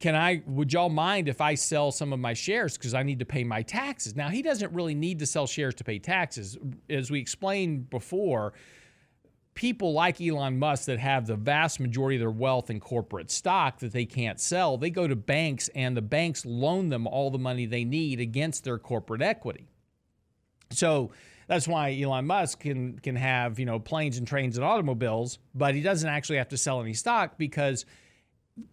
can 0.00 0.16
i 0.16 0.42
would 0.46 0.72
y'all 0.72 0.88
mind 0.88 1.28
if 1.28 1.40
i 1.40 1.54
sell 1.54 1.92
some 1.92 2.12
of 2.12 2.18
my 2.18 2.34
shares? 2.34 2.76
Because 2.76 2.94
i 2.94 3.02
need 3.02 3.20
to 3.20 3.26
pay 3.26 3.44
my 3.44 3.62
taxes. 3.62 4.16
Now 4.16 4.28
he 4.28 4.42
doesn't 4.42 4.72
really 4.72 4.94
need 4.94 5.20
to 5.20 5.26
sell 5.26 5.46
shares 5.46 5.74
to 5.76 5.84
pay 5.84 5.98
taxes. 5.98 6.58
As 6.88 7.10
we 7.10 7.20
explained 7.20 7.90
before 7.90 8.54
people 9.54 9.92
like 9.92 10.20
Elon 10.20 10.58
Musk 10.58 10.86
that 10.86 10.98
have 10.98 11.26
the 11.26 11.36
vast 11.36 11.80
majority 11.80 12.16
of 12.16 12.20
their 12.20 12.30
wealth 12.30 12.70
in 12.70 12.80
corporate 12.80 13.30
stock 13.30 13.78
that 13.80 13.92
they 13.92 14.06
can't 14.06 14.40
sell, 14.40 14.78
they 14.78 14.90
go 14.90 15.06
to 15.06 15.16
banks 15.16 15.68
and 15.74 15.96
the 15.96 16.02
banks 16.02 16.46
loan 16.46 16.88
them 16.88 17.06
all 17.06 17.30
the 17.30 17.38
money 17.38 17.66
they 17.66 17.84
need 17.84 18.20
against 18.20 18.64
their 18.64 18.78
corporate 18.78 19.20
equity. 19.20 19.68
So 20.70 21.10
that's 21.46 21.68
why 21.68 22.00
Elon 22.00 22.26
Musk 22.26 22.60
can 22.60 22.98
can 23.00 23.16
have, 23.16 23.58
you 23.58 23.66
know, 23.66 23.78
planes 23.78 24.16
and 24.16 24.26
trains 24.26 24.56
and 24.56 24.64
automobiles, 24.64 25.38
but 25.54 25.74
he 25.74 25.82
doesn't 25.82 26.08
actually 26.08 26.38
have 26.38 26.48
to 26.48 26.56
sell 26.56 26.80
any 26.80 26.94
stock 26.94 27.36
because 27.36 27.84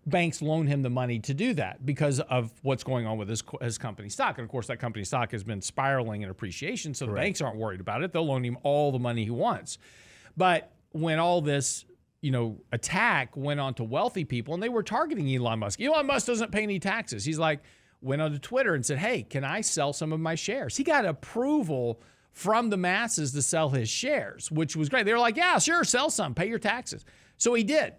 banks 0.06 0.42
loan 0.42 0.68
him 0.68 0.82
the 0.82 0.90
money 0.90 1.20
to 1.20 1.34
do 1.34 1.54
that 1.56 1.86
because 1.86 2.20
of 2.20 2.52
what's 2.62 2.84
going 2.84 3.06
on 3.06 3.18
with 3.18 3.30
his, 3.30 3.44
his 3.62 3.78
company 3.78 4.10
stock. 4.10 4.38
And 4.38 4.46
of 4.46 4.50
course, 4.50 4.68
that 4.68 4.80
company 4.80 5.04
stock 5.06 5.32
has 5.32 5.44
been 5.44 5.62
spiraling 5.62 6.22
in 6.22 6.30
appreciation. 6.30 6.94
So 6.94 7.06
the 7.06 7.14
banks 7.14 7.42
aren't 7.42 7.58
worried 7.58 7.80
about 7.80 8.04
it. 8.04 8.14
They'll 8.14 8.26
loan 8.26 8.44
him 8.44 8.58
all 8.64 8.92
the 8.92 9.00
money 9.00 9.24
he 9.24 9.30
wants. 9.30 9.78
But 10.36 10.72
when 10.92 11.20
all 11.20 11.42
this, 11.42 11.86
you 12.22 12.32
know, 12.32 12.60
attack 12.72 13.36
went 13.36 13.60
on 13.60 13.74
to 13.76 13.84
wealthy 13.84 14.26
people 14.26 14.54
and 14.54 14.62
they 14.62 14.70
were 14.70 14.84
targeting 14.84 15.34
Elon 15.34 15.60
Musk, 15.60 15.82
Elon 15.82 16.08
Musk 16.08 16.28
doesn't 16.28 16.52
pay 16.52 16.64
any 16.64 16.80
taxes. 16.80 17.26
He's 17.26 17.40
like, 17.40 17.62
went 18.02 18.22
onto 18.22 18.40
Twitter 18.40 18.76
and 18.76 18.86
said, 18.86 18.98
Hey, 18.98 19.24
can 19.24 19.44
I 19.44 19.62
sell 19.62 19.94
some 19.94 20.14
of 20.14 20.20
my 20.20 20.36
shares? 20.36 20.78
He 20.78 20.84
got 20.84 21.06
approval 21.06 22.02
from 22.32 22.70
the 22.70 22.78
masses 22.78 23.32
to 23.34 23.42
sell 23.42 23.70
his 23.70 23.90
shares, 23.90 24.52
which 24.52 24.76
was 24.76 24.90
great. 24.90 25.06
They 25.06 25.14
were 25.14 25.20
like, 25.20 25.38
Yeah, 25.38 25.58
sure, 25.60 25.84
sell 25.84 26.10
some, 26.10 26.36
pay 26.36 26.48
your 26.48 26.60
taxes. 26.60 27.06
So 27.38 27.54
he 27.54 27.64
did. 27.64 27.94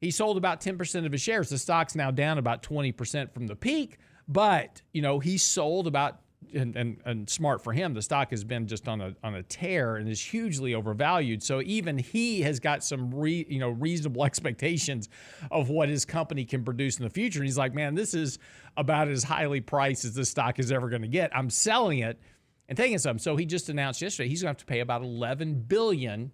He 0.00 0.10
sold 0.10 0.36
about 0.36 0.60
10% 0.60 1.04
of 1.04 1.12
his 1.12 1.20
shares. 1.20 1.50
The 1.50 1.58
stock's 1.58 1.94
now 1.94 2.10
down 2.10 2.38
about 2.38 2.62
20% 2.62 3.32
from 3.32 3.46
the 3.46 3.56
peak, 3.56 3.98
but 4.26 4.80
you 4.92 5.02
know, 5.02 5.18
he 5.18 5.36
sold 5.36 5.86
about 5.86 6.20
and, 6.54 6.74
and, 6.74 7.00
and 7.04 7.28
smart 7.28 7.62
for 7.62 7.72
him, 7.72 7.94
the 7.94 8.02
stock 8.02 8.30
has 8.30 8.44
been 8.44 8.66
just 8.66 8.88
on 8.88 9.00
a 9.00 9.14
on 9.22 9.34
a 9.34 9.42
tear 9.42 9.96
and 9.96 10.08
is 10.08 10.20
hugely 10.20 10.74
overvalued. 10.74 11.42
So 11.42 11.60
even 11.62 11.98
he 11.98 12.42
has 12.42 12.58
got 12.58 12.82
some 12.82 13.14
re, 13.14 13.46
you 13.48 13.58
know 13.58 13.70
reasonable 13.70 14.24
expectations 14.30 15.08
of 15.50 15.68
what 15.68 15.88
his 15.88 16.04
company 16.04 16.44
can 16.44 16.64
produce 16.64 16.98
in 16.98 17.04
the 17.04 17.10
future. 17.10 17.40
And 17.40 17.46
he's 17.46 17.58
like, 17.58 17.74
man, 17.74 17.94
this 17.94 18.14
is 18.14 18.38
about 18.76 19.08
as 19.08 19.24
highly 19.24 19.60
priced 19.60 20.04
as 20.04 20.14
this 20.14 20.30
stock 20.30 20.58
is 20.58 20.72
ever 20.72 20.88
going 20.88 21.02
to 21.02 21.08
get. 21.08 21.34
I'm 21.36 21.50
selling 21.50 22.00
it 22.00 22.18
and 22.68 22.76
taking 22.76 22.98
some. 22.98 23.12
Um, 23.12 23.18
so 23.18 23.36
he 23.36 23.44
just 23.44 23.68
announced 23.68 24.00
yesterday 24.00 24.28
he's 24.28 24.42
going 24.42 24.54
to 24.54 24.58
have 24.58 24.66
to 24.66 24.66
pay 24.66 24.80
about 24.80 25.02
11 25.02 25.62
billion 25.62 26.32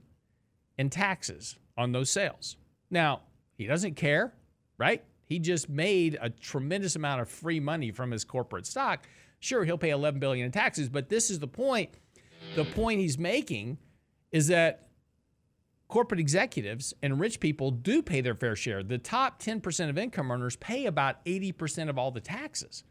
in 0.79 0.91
taxes 0.91 1.57
on 1.77 1.93
those 1.93 2.11
sales. 2.11 2.57
Now 2.91 3.23
he 3.57 3.67
doesn't 3.67 3.95
care, 3.95 4.35
right? 4.79 5.05
He 5.25 5.39
just 5.39 5.69
made 5.69 6.19
a 6.21 6.31
tremendous 6.31 6.97
amount 6.97 7.21
of 7.21 7.29
free 7.29 7.61
money 7.61 7.91
from 7.91 8.11
his 8.11 8.25
corporate 8.25 8.67
stock. 8.67 9.07
Sure, 9.41 9.65
he'll 9.65 9.79
pay 9.79 9.91
11 9.91 10.21
billion 10.21 10.47
in 10.47 10.53
taxes, 10.53 10.89
but 10.89 11.09
this 11.09 11.31
is 11.31 11.39
the 11.39 11.49
point. 11.49 11.91
The 12.55 12.65
point 12.65 13.01
he's 13.01 13.19
making 13.19 13.79
is 14.31 14.49
that 14.49 14.89
corporate 15.89 16.21
executives 16.21 16.95
and 17.03 17.21
rich 17.21 17.41
people 17.41 17.71
do 17.71 18.03
pay 18.03 18.21
their 18.21 18.35
fair 18.35 18.57
share. 18.57 18.83
The 18.83 18.99
top 18.99 19.43
10% 19.43 19.89
of 19.89 19.99
income 19.99 20.31
earners 20.31 20.57
pay 20.57 20.87
about 20.87 21.25
80% 21.25 21.89
of 21.89 21.99
all 21.99 22.11
the 22.11 22.21
taxes. 22.21 22.85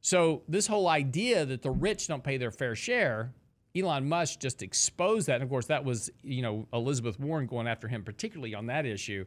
So, 0.00 0.42
this 0.46 0.66
whole 0.66 0.88
idea 0.88 1.46
that 1.46 1.62
the 1.62 1.70
rich 1.70 2.08
don't 2.08 2.22
pay 2.22 2.36
their 2.36 2.50
fair 2.50 2.74
share, 2.74 3.32
Elon 3.76 4.08
Musk 4.08 4.38
just 4.38 4.62
exposed 4.62 5.26
that. 5.26 5.34
And 5.34 5.42
of 5.42 5.48
course, 5.48 5.66
that 5.66 5.84
was, 5.84 6.10
you 6.22 6.42
know, 6.42 6.66
Elizabeth 6.72 7.18
Warren 7.18 7.46
going 7.46 7.66
after 7.66 7.88
him, 7.88 8.04
particularly 8.04 8.54
on 8.54 8.66
that 8.66 8.86
issue. 8.86 9.24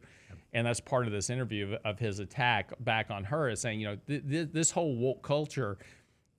And 0.54 0.66
that's 0.66 0.80
part 0.80 1.06
of 1.06 1.12
this 1.12 1.28
interview 1.28 1.74
of, 1.74 1.80
of 1.84 1.98
his 1.98 2.18
attack 2.18 2.72
back 2.80 3.10
on 3.10 3.24
her, 3.24 3.50
is 3.50 3.60
saying, 3.60 3.80
you 3.80 3.88
know, 3.88 3.96
th- 4.06 4.22
th- 4.28 4.48
this 4.52 4.70
whole 4.70 4.96
woke 4.96 5.22
culture 5.22 5.76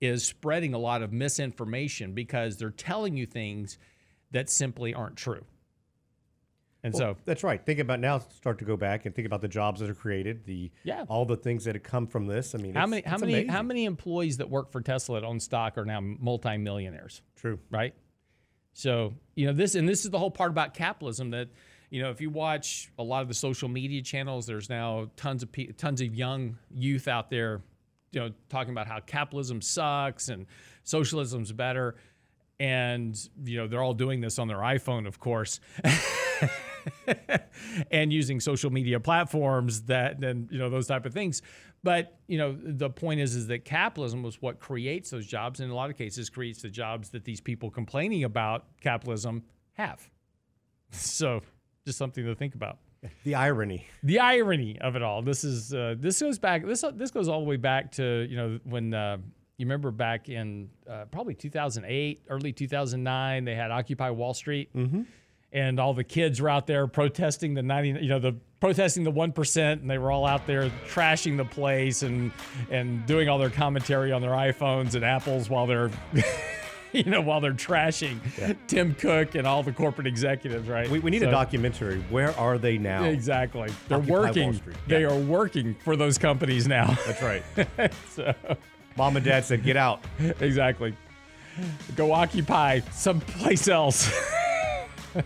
is 0.00 0.24
spreading 0.24 0.74
a 0.74 0.78
lot 0.78 1.02
of 1.02 1.12
misinformation 1.12 2.12
because 2.12 2.56
they're 2.56 2.70
telling 2.70 3.16
you 3.16 3.26
things 3.26 3.78
that 4.32 4.50
simply 4.50 4.94
aren't 4.94 5.16
true. 5.16 5.44
And 6.82 6.94
Well, 6.94 7.14
so, 7.14 7.16
that's 7.26 7.44
right. 7.44 7.64
Think 7.64 7.78
about 7.78 8.00
now. 8.00 8.18
Start 8.20 8.58
to 8.60 8.64
go 8.64 8.76
back 8.76 9.04
and 9.04 9.14
think 9.14 9.26
about 9.26 9.42
the 9.42 9.48
jobs 9.48 9.80
that 9.80 9.90
are 9.90 9.94
created. 9.94 10.44
The 10.46 10.70
Yeah. 10.82 11.04
all 11.08 11.26
the 11.26 11.36
things 11.36 11.64
that 11.64 11.74
have 11.74 11.82
come 11.84 12.06
from 12.06 12.26
this. 12.26 12.54
I 12.54 12.58
mean, 12.58 12.74
how 12.74 12.84
it's- 12.86 12.90
many 12.90 13.02
how 13.02 13.18
many 13.18 13.46
how 13.46 13.62
many 13.62 13.84
employees 13.84 14.38
that 14.38 14.48
work 14.48 14.72
for 14.72 14.80
Tesla 14.80 15.20
that 15.20 15.26
own 15.26 15.40
stock 15.40 15.76
are 15.76 15.84
now 15.84 16.00
multimillionaires? 16.00 17.20
True. 17.36 17.58
right? 17.70 17.94
So, 18.72 19.14
you 19.34 19.46
know, 19.46 19.52
this 19.52 19.74
and 19.74 19.86
this 19.88 20.04
is 20.04 20.10
the 20.10 20.18
whole 20.18 20.30
part 20.30 20.50
about 20.50 20.72
capitalism 20.74 21.30
that, 21.32 21.48
you 21.90 22.00
know, 22.00 22.10
if 22.10 22.20
you 22.20 22.30
watch 22.30 22.90
a 22.98 23.02
lot 23.02 23.20
of 23.20 23.28
the 23.28 23.34
social 23.34 23.68
media 23.68 24.00
channels, 24.00 24.46
there's 24.46 24.70
now 24.70 25.10
tons 25.16 25.42
of 25.42 25.52
pe- 25.52 25.66
tons 25.72 26.00
of 26.00 26.14
young 26.14 26.56
youth 26.72 27.08
out 27.08 27.28
there, 27.30 27.60
you 28.12 28.20
know, 28.20 28.30
talking 28.48 28.70
about 28.72 28.86
how 28.86 29.00
capitalism 29.00 29.60
sucks 29.60 30.28
and 30.30 30.46
socialism's 30.84 31.52
better. 31.52 31.96
And, 32.60 33.18
you 33.44 33.56
know, 33.56 33.66
they're 33.66 33.82
all 33.82 33.94
doing 33.94 34.20
this 34.20 34.38
on 34.38 34.46
their 34.48 34.58
iPhone, 34.58 35.06
of 35.06 35.18
course. 35.18 35.60
and 37.90 38.12
using 38.12 38.40
social 38.40 38.70
media 38.70 39.00
platforms 39.00 39.82
that 39.82 40.22
and 40.22 40.48
you 40.50 40.58
know 40.58 40.70
those 40.70 40.86
type 40.86 41.06
of 41.06 41.12
things. 41.12 41.42
But 41.82 42.18
you 42.26 42.38
know 42.38 42.56
the 42.62 42.90
point 42.90 43.20
is 43.20 43.34
is 43.34 43.46
that 43.48 43.64
capitalism 43.64 44.22
was 44.22 44.40
what 44.42 44.60
creates 44.60 45.10
those 45.10 45.26
jobs 45.26 45.60
and 45.60 45.66
in 45.66 45.72
a 45.72 45.74
lot 45.74 45.90
of 45.90 45.96
cases 45.96 46.28
creates 46.28 46.62
the 46.62 46.68
jobs 46.68 47.10
that 47.10 47.24
these 47.24 47.40
people 47.40 47.70
complaining 47.70 48.24
about 48.24 48.64
capitalism 48.80 49.44
have. 49.72 50.08
So 50.92 51.40
just 51.86 51.98
something 51.98 52.24
to 52.24 52.34
think 52.34 52.56
about. 52.56 52.78
The 53.24 53.36
irony. 53.36 53.86
the 54.02 54.18
irony 54.18 54.78
of 54.80 54.96
it 54.96 55.02
all. 55.02 55.22
This 55.22 55.44
is 55.44 55.72
uh, 55.72 55.94
this 55.98 56.20
goes 56.20 56.38
back 56.38 56.66
this 56.66 56.84
this 56.94 57.10
goes 57.10 57.28
all 57.28 57.40
the 57.40 57.46
way 57.46 57.56
back 57.56 57.92
to 57.92 58.26
you 58.28 58.36
know 58.36 58.58
when 58.64 58.92
uh, 58.92 59.18
you 59.56 59.66
remember 59.66 59.90
back 59.90 60.28
in 60.28 60.68
uh, 60.88 61.04
probably 61.10 61.34
2008 61.34 62.22
early 62.28 62.52
2009 62.52 63.44
they 63.44 63.54
had 63.54 63.70
occupy 63.70 64.10
wall 64.10 64.34
street 64.34 64.68
and 65.52 65.80
all 65.80 65.94
the 65.94 66.04
kids 66.04 66.40
were 66.40 66.48
out 66.48 66.66
there 66.66 66.86
protesting 66.86 67.54
the 67.54 67.62
90 67.62 68.00
you 68.02 68.08
know 68.08 68.18
the 68.18 68.36
protesting 68.60 69.04
the 69.04 69.12
1% 69.12 69.72
and 69.72 69.90
they 69.90 69.98
were 69.98 70.10
all 70.12 70.26
out 70.26 70.46
there 70.46 70.70
trashing 70.88 71.36
the 71.36 71.44
place 71.44 72.02
and 72.02 72.30
and 72.70 73.06
doing 73.06 73.28
all 73.28 73.38
their 73.38 73.50
commentary 73.50 74.12
on 74.12 74.20
their 74.20 74.32
iPhones 74.32 74.94
and 74.94 75.04
Apples 75.04 75.48
while 75.48 75.66
they're 75.66 75.90
you 76.92 77.04
know 77.04 77.20
while 77.20 77.40
they're 77.40 77.52
trashing 77.52 78.18
Tim 78.66 78.94
Cook 78.94 79.34
and 79.34 79.46
all 79.46 79.62
the 79.62 79.72
corporate 79.72 80.06
executives 80.06 80.68
right 80.68 80.88
We, 80.90 80.98
we 80.98 81.10
need 81.10 81.22
a 81.22 81.30
documentary. 81.30 82.00
Where 82.10 82.36
are 82.38 82.58
they 82.58 82.78
now? 82.78 83.04
Exactly. 83.04 83.70
They're 83.88 83.98
Occupy 83.98 84.12
working. 84.12 84.52
Street. 84.54 84.76
They 84.86 85.04
are 85.04 85.18
working 85.18 85.76
for 85.84 85.96
those 85.96 86.18
companies 86.18 86.66
now. 86.68 86.96
That's 87.06 87.22
right. 87.22 87.42
so, 88.10 88.34
Mom 88.96 89.16
and 89.16 89.24
dad 89.24 89.44
said, 89.44 89.62
"Get 89.62 89.76
out." 89.76 90.04
exactly. 90.40 90.96
Go 91.96 92.12
occupy 92.12 92.80
someplace 92.90 93.68
else. 93.68 94.10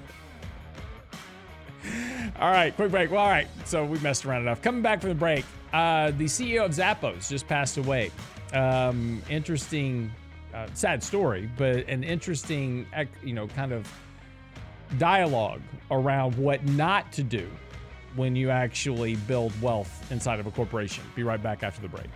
all 2.41 2.51
right, 2.51 2.75
quick 2.77 2.91
break. 2.91 3.11
Well, 3.11 3.21
all 3.21 3.29
right. 3.29 3.49
So 3.65 3.85
we 3.85 3.99
messed 4.01 4.25
around 4.25 4.43
enough. 4.43 4.63
Coming 4.63 4.83
back 4.83 5.01
from 5.01 5.11
the 5.11 5.15
break, 5.15 5.45
uh, 5.73 6.11
the 6.13 6.25
CEO 6.25 6.65
of 6.65 6.73
Zappos 6.73 7.29
just 7.29 7.47
passed 7.47 7.77
away. 7.77 8.11
Um, 8.53 9.23
interesting, 9.29 10.11
uh, 10.55 10.69
sad 10.75 11.03
story, 11.03 11.51
but 11.57 11.89
an 11.89 12.05
interesting, 12.05 12.87
you 13.23 13.33
know, 13.33 13.49
kind 13.49 13.73
of 13.73 13.91
dialogue 14.99 15.63
around 15.91 16.37
what 16.37 16.65
not 16.65 17.13
to 17.13 17.23
do 17.23 17.49
when 18.15 18.37
you 18.37 18.51
actually 18.51 19.17
build 19.17 19.53
wealth 19.61 20.11
inside 20.13 20.39
of 20.39 20.47
a 20.47 20.51
corporation. 20.51 21.03
Be 21.17 21.25
right 21.25 21.43
back 21.43 21.63
after 21.63 21.83
the 21.83 21.89
break. 21.89 22.07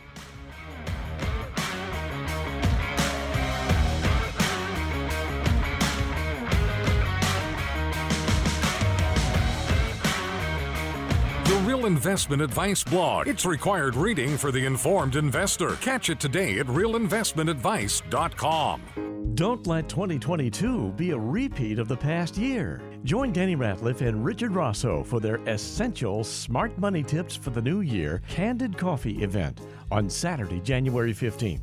The 11.48 11.56
Real 11.60 11.86
Investment 11.86 12.42
Advice 12.42 12.84
blog. 12.84 13.26
It's 13.26 13.46
required 13.46 13.96
reading 13.96 14.36
for 14.36 14.52
the 14.52 14.66
informed 14.66 15.16
investor. 15.16 15.76
Catch 15.76 16.10
it 16.10 16.20
today 16.20 16.58
at 16.58 16.66
realinvestmentadvice.com. 16.66 19.32
Don't 19.34 19.66
let 19.66 19.88
2022 19.88 20.90
be 20.90 21.12
a 21.12 21.18
repeat 21.18 21.78
of 21.78 21.88
the 21.88 21.96
past 21.96 22.36
year. 22.36 22.82
Join 23.04 23.32
Danny 23.32 23.56
Ratliff 23.56 24.02
and 24.02 24.22
Richard 24.22 24.54
Rosso 24.54 25.02
for 25.02 25.20
their 25.20 25.36
essential 25.46 26.22
smart 26.22 26.76
money 26.76 27.02
tips 27.02 27.34
for 27.34 27.48
the 27.48 27.62
new 27.62 27.80
year 27.80 28.20
Candid 28.28 28.76
Coffee 28.76 29.22
event 29.22 29.62
on 29.90 30.10
Saturday, 30.10 30.60
January 30.60 31.14
15th. 31.14 31.62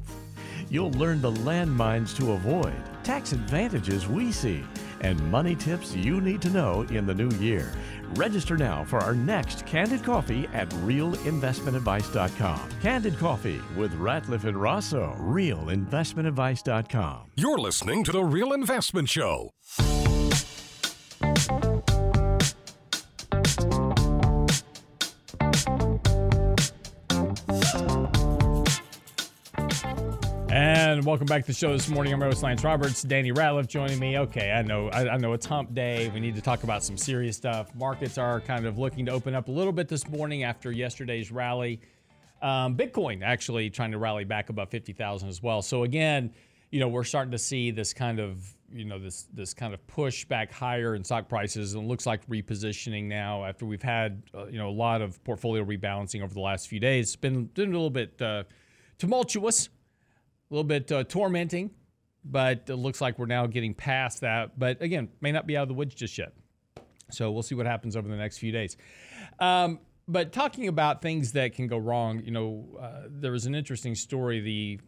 You'll 0.67 0.93
learn 0.93 1.21
the 1.21 1.31
landmines 1.31 2.17
to 2.17 2.31
avoid, 2.31 2.73
tax 3.03 3.33
advantages 3.33 4.07
we 4.07 4.31
see, 4.31 4.63
and 5.01 5.19
money 5.29 5.55
tips 5.55 5.95
you 5.95 6.21
need 6.21 6.41
to 6.41 6.49
know 6.49 6.81
in 6.89 7.05
the 7.05 7.13
new 7.13 7.29
year. 7.37 7.71
Register 8.15 8.57
now 8.57 8.83
for 8.85 8.99
our 8.99 9.13
next 9.13 9.65
Candid 9.65 10.03
Coffee 10.03 10.47
at 10.53 10.69
realinvestmentadvice.com. 10.69 12.69
Candid 12.81 13.17
Coffee 13.17 13.61
with 13.75 13.93
Ratliff 13.93 14.45
and 14.45 14.59
Rosso, 14.59 15.15
realinvestmentadvice.com. 15.19 17.31
You're 17.35 17.59
listening 17.59 18.03
to 18.05 18.11
The 18.11 18.23
Real 18.23 18.53
Investment 18.53 19.09
Show. 19.09 19.51
And 30.95 31.05
welcome 31.05 31.25
back 31.25 31.41
to 31.41 31.47
the 31.47 31.53
show 31.53 31.73
this 31.73 31.89
morning. 31.89 32.13
I'm 32.13 32.23
Rose 32.23 32.41
Lance 32.41 32.63
Roberts, 32.63 33.01
Danny 33.01 33.33
Ratliff 33.33 33.67
joining 33.67 33.99
me. 33.99 34.17
Okay, 34.17 34.53
I 34.53 34.61
know, 34.61 34.87
I, 34.91 35.09
I 35.09 35.17
know 35.17 35.33
it's 35.33 35.45
Hump 35.45 35.73
Day. 35.73 36.09
We 36.13 36.21
need 36.21 36.35
to 36.35 36.41
talk 36.41 36.63
about 36.63 36.85
some 36.85 36.97
serious 36.97 37.35
stuff. 37.35 37.75
Markets 37.75 38.17
are 38.17 38.39
kind 38.39 38.65
of 38.65 38.77
looking 38.77 39.05
to 39.07 39.11
open 39.11 39.35
up 39.35 39.49
a 39.49 39.51
little 39.51 39.73
bit 39.73 39.89
this 39.89 40.07
morning 40.07 40.43
after 40.43 40.71
yesterday's 40.71 41.33
rally. 41.33 41.81
Um, 42.41 42.77
Bitcoin 42.77 43.23
actually 43.23 43.69
trying 43.69 43.91
to 43.91 43.97
rally 43.97 44.23
back 44.23 44.49
above 44.49 44.69
50,000 44.69 45.27
as 45.27 45.43
well. 45.43 45.61
So 45.61 45.83
again, 45.83 46.33
you 46.71 46.79
know, 46.79 46.87
we're 46.87 47.03
starting 47.03 47.31
to 47.33 47.39
see 47.39 47.71
this 47.71 47.93
kind 47.93 48.21
of, 48.21 48.55
you 48.71 48.85
know, 48.85 48.97
this 48.97 49.27
this 49.33 49.53
kind 49.53 49.73
of 49.73 49.85
push 49.87 50.23
back 50.23 50.49
higher 50.49 50.95
in 50.95 51.03
stock 51.03 51.27
prices, 51.27 51.73
and 51.73 51.89
looks 51.89 52.05
like 52.05 52.25
repositioning 52.27 53.03
now 53.03 53.43
after 53.43 53.65
we've 53.65 53.83
had, 53.83 54.23
uh, 54.33 54.45
you 54.45 54.57
know, 54.57 54.69
a 54.69 54.71
lot 54.71 55.01
of 55.01 55.21
portfolio 55.25 55.65
rebalancing 55.65 56.23
over 56.23 56.33
the 56.33 56.39
last 56.39 56.69
few 56.69 56.79
days. 56.79 57.07
It's 57.07 57.15
been, 57.17 57.47
been 57.47 57.67
a 57.67 57.73
little 57.73 57.89
bit 57.89 58.21
uh, 58.21 58.45
tumultuous 58.97 59.67
a 60.49 60.53
little 60.53 60.63
bit 60.63 60.91
uh, 60.91 61.03
tormenting, 61.03 61.71
but 62.23 62.63
it 62.67 62.75
looks 62.75 63.01
like 63.01 63.19
we're 63.19 63.25
now 63.25 63.47
getting 63.47 63.73
past 63.73 64.21
that. 64.21 64.57
But 64.57 64.81
again, 64.81 65.09
may 65.21 65.31
not 65.31 65.47
be 65.47 65.57
out 65.57 65.63
of 65.63 65.67
the 65.69 65.73
woods 65.73 65.95
just 65.95 66.17
yet. 66.17 66.33
So 67.11 67.31
we'll 67.31 67.43
see 67.43 67.55
what 67.55 67.65
happens 67.65 67.95
over 67.95 68.07
the 68.07 68.15
next 68.15 68.39
few 68.39 68.51
days. 68.51 68.77
Um, 69.39 69.79
but 70.07 70.31
talking 70.31 70.67
about 70.67 71.01
things 71.01 71.31
that 71.33 71.53
can 71.53 71.67
go 71.67 71.77
wrong, 71.77 72.21
you 72.23 72.31
know, 72.31 72.65
uh, 72.79 73.07
there 73.09 73.31
was 73.31 73.45
an 73.45 73.55
interesting 73.55 73.95
story. 73.95 74.39
The 74.39 74.79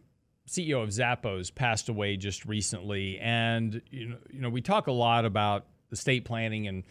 CEO 0.47 0.81
of 0.81 0.89
Zappos 0.89 1.53
passed 1.53 1.89
away 1.89 2.17
just 2.17 2.45
recently, 2.45 3.19
and 3.19 3.81
you 3.89 4.09
know, 4.09 4.17
you 4.31 4.41
know, 4.41 4.49
we 4.49 4.61
talk 4.61 4.87
a 4.87 4.91
lot 4.91 5.25
about 5.25 5.65
estate 5.91 6.25
planning 6.25 6.67
and 6.67 6.83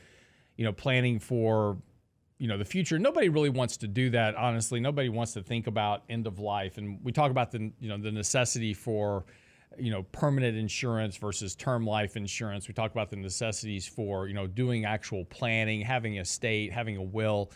you 0.56 0.64
know, 0.64 0.72
planning 0.72 1.18
for 1.18 1.78
you 2.38 2.48
know 2.48 2.58
the 2.58 2.64
future. 2.64 2.98
Nobody 2.98 3.28
really 3.28 3.48
wants 3.48 3.78
to 3.78 3.88
do 3.88 4.10
that 4.10 4.34
honestly. 4.36 4.80
Nobody 4.80 5.08
wants 5.08 5.32
to 5.34 5.42
think 5.42 5.66
about 5.66 6.02
end 6.08 6.26
of 6.26 6.38
life. 6.38 6.76
And 6.76 6.98
we 7.02 7.12
talk 7.12 7.30
about 7.30 7.50
the 7.50 7.72
you 7.80 7.88
know 7.88 7.98
the 7.98 8.12
necessity 8.12 8.74
for 8.74 9.24
you 9.78 9.90
know 9.90 10.02
permanent 10.04 10.56
insurance 10.56 11.16
versus 11.16 11.54
term 11.54 11.86
life 11.86 12.16
insurance. 12.16 12.68
We 12.68 12.74
talk 12.74 12.92
about 12.92 13.10
the 13.10 13.16
necessities 13.16 13.86
for 13.86 14.28
you 14.28 14.34
know 14.34 14.46
doing 14.46 14.84
actual 14.84 15.24
planning 15.24 15.80
having 15.80 16.18
a 16.18 16.24
state 16.24 16.72
having 16.72 16.96
a 16.96 17.02
will. 17.02 17.50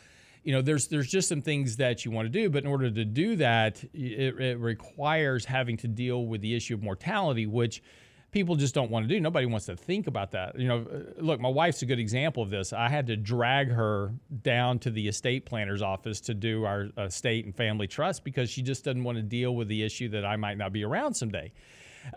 You 0.45 0.53
know 0.53 0.63
there's 0.63 0.89
there's 0.89 1.09
just 1.09 1.29
some 1.29 1.43
things 1.43 1.77
that 1.77 2.07
you 2.07 2.11
want 2.11 2.25
to 2.25 2.31
do 2.31 2.49
but 2.49 2.65
in 2.65 2.71
order 2.71 2.91
to 2.91 3.05
do 3.05 3.37
that 3.37 3.85
it, 3.93 4.41
it 4.41 4.59
requires 4.59 5.45
having 5.45 5.77
to 5.79 5.89
deal 5.89 6.25
with 6.25 6.41
the 6.41 6.57
issue 6.57 6.73
of 6.73 6.83
mortality 6.83 7.47
which 7.47 7.83
people 8.31 8.55
just 8.57 8.75
don't 8.75 8.91
want 8.91 9.09
to 9.09 9.09
do. 9.09 9.21
Nobody 9.21 9.47
wants 9.47 9.67
to 9.67 9.77
think 9.77 10.07
about 10.07 10.31
that. 10.33 10.59
You 10.59 10.69
know, 10.69 10.87
uh, 10.93 11.21
look, 11.23 11.41
my 11.41 11.49
wife's 11.49 11.83
a 11.83 11.87
good 11.87 11.99
example 11.99 12.43
of 12.43 12.51
this. 12.51 12.73
I 12.73 12.89
had 12.89 13.07
to 13.09 13.17
drag 13.17 13.71
her 13.71 14.13
down 14.43 14.79
to 14.81 14.91
the 14.91 15.09
estate 15.09 15.47
planner's 15.47 15.83
office 15.83 16.21
to 16.23 16.35
do 16.35 16.65
our 16.65 16.89
estate 16.99 17.45
and 17.45 17.55
family 17.55 17.87
trust 17.87 18.25
because 18.25 18.51
she 18.51 18.63
just 18.63 18.85
doesn't 18.85 19.03
want 19.03 19.17
to 19.17 19.23
deal 19.23 19.55
with 19.55 19.69
the 19.69 19.83
issue 19.83 20.09
that 20.11 20.25
I 20.25 20.37
might 20.37 20.59
not 20.59 20.73
be 20.73 20.85
around 20.85 21.15
someday. 21.15 21.53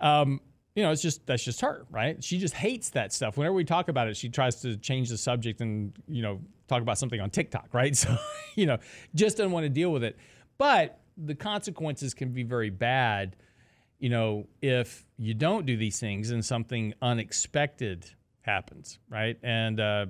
Um, 0.01 0.39
you 0.75 0.83
know, 0.83 0.91
it's 0.91 1.01
just 1.01 1.25
that's 1.27 1.43
just 1.43 1.61
her, 1.61 1.85
right? 1.91 2.23
She 2.23 2.39
just 2.39 2.55
hates 2.55 2.89
that 2.91 3.13
stuff. 3.13 3.37
Whenever 3.37 3.53
we 3.53 3.63
talk 3.63 3.89
about 3.89 4.07
it, 4.07 4.17
she 4.17 4.29
tries 4.29 4.61
to 4.61 4.75
change 4.77 5.09
the 5.09 5.17
subject 5.17 5.61
and 5.61 5.93
you 6.07 6.23
know 6.23 6.41
talk 6.67 6.81
about 6.81 6.97
something 6.97 7.19
on 7.19 7.29
TikTok, 7.29 7.69
right? 7.73 7.95
So, 8.03 8.17
you 8.55 8.65
know, 8.65 8.77
just 9.13 9.37
doesn't 9.37 9.51
want 9.51 9.65
to 9.65 9.69
deal 9.69 9.91
with 9.91 10.03
it. 10.03 10.17
But 10.57 10.99
the 11.17 11.35
consequences 11.35 12.13
can 12.13 12.29
be 12.29 12.43
very 12.43 12.69
bad 12.69 13.35
you 14.03 14.09
know, 14.09 14.45
if 14.61 15.05
you 15.15 15.33
don't 15.33 15.65
do 15.65 15.77
these 15.77 15.97
things 15.97 16.29
and 16.31 16.43
something 16.43 16.93
unexpected 17.01 18.05
happens, 18.41 18.99
right? 19.09 19.37
And 19.41 19.79
uh, 19.79 20.07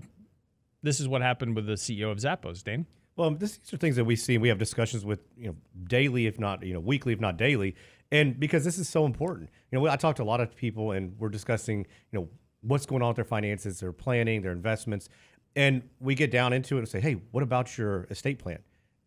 this 0.82 1.00
is 1.00 1.08
what 1.08 1.22
happened 1.22 1.56
with 1.56 1.68
the 1.68 1.74
CEO 1.74 2.12
of 2.12 2.18
Zappos, 2.18 2.64
Dane. 2.64 2.88
Well, 3.16 3.30
this, 3.36 3.58
these 3.58 3.72
are 3.72 3.78
things 3.78 3.96
that 3.98 4.06
we 4.06 4.16
see. 4.16 4.40
We 4.40 4.48
have 4.50 4.58
discussions 4.58 5.06
with 5.06 5.20
you 5.38 5.50
know 5.50 5.56
daily, 5.84 6.26
if 6.26 6.40
not 6.40 6.66
you 6.66 6.74
know 6.74 6.80
weekly, 6.80 7.14
if 7.14 7.20
not 7.20 7.38
daily, 7.38 7.76
and 8.12 8.40
because 8.40 8.64
this 8.64 8.80
is 8.80 8.90
so 8.90 9.06
important. 9.06 9.52
You 9.72 9.80
know, 9.80 9.88
I 9.88 9.96
talk 9.96 10.16
to 10.16 10.24
a 10.24 10.26
lot 10.26 10.42
of 10.42 10.56
people, 10.56 10.94
and 10.94 11.16
we're 11.20 11.30
discussing 11.30 11.86
you 12.12 12.20
know 12.20 12.30
what's 12.62 12.88
going 12.88 13.04
on 13.04 13.10
with 13.10 13.18
their 13.18 13.26
finances, 13.26 13.80
their 13.80 13.94
planning, 13.94 14.42
their 14.42 14.54
investments, 14.54 15.08
and 15.56 15.84
we 16.00 16.16
get 16.16 16.32
down 16.32 16.52
into 16.52 16.78
it 16.78 16.80
and 16.80 16.90
say, 16.90 17.00
hey, 17.00 17.22
what 17.30 17.44
about 17.44 17.78
your 17.78 18.06
estate 18.06 18.40
plan? 18.40 18.58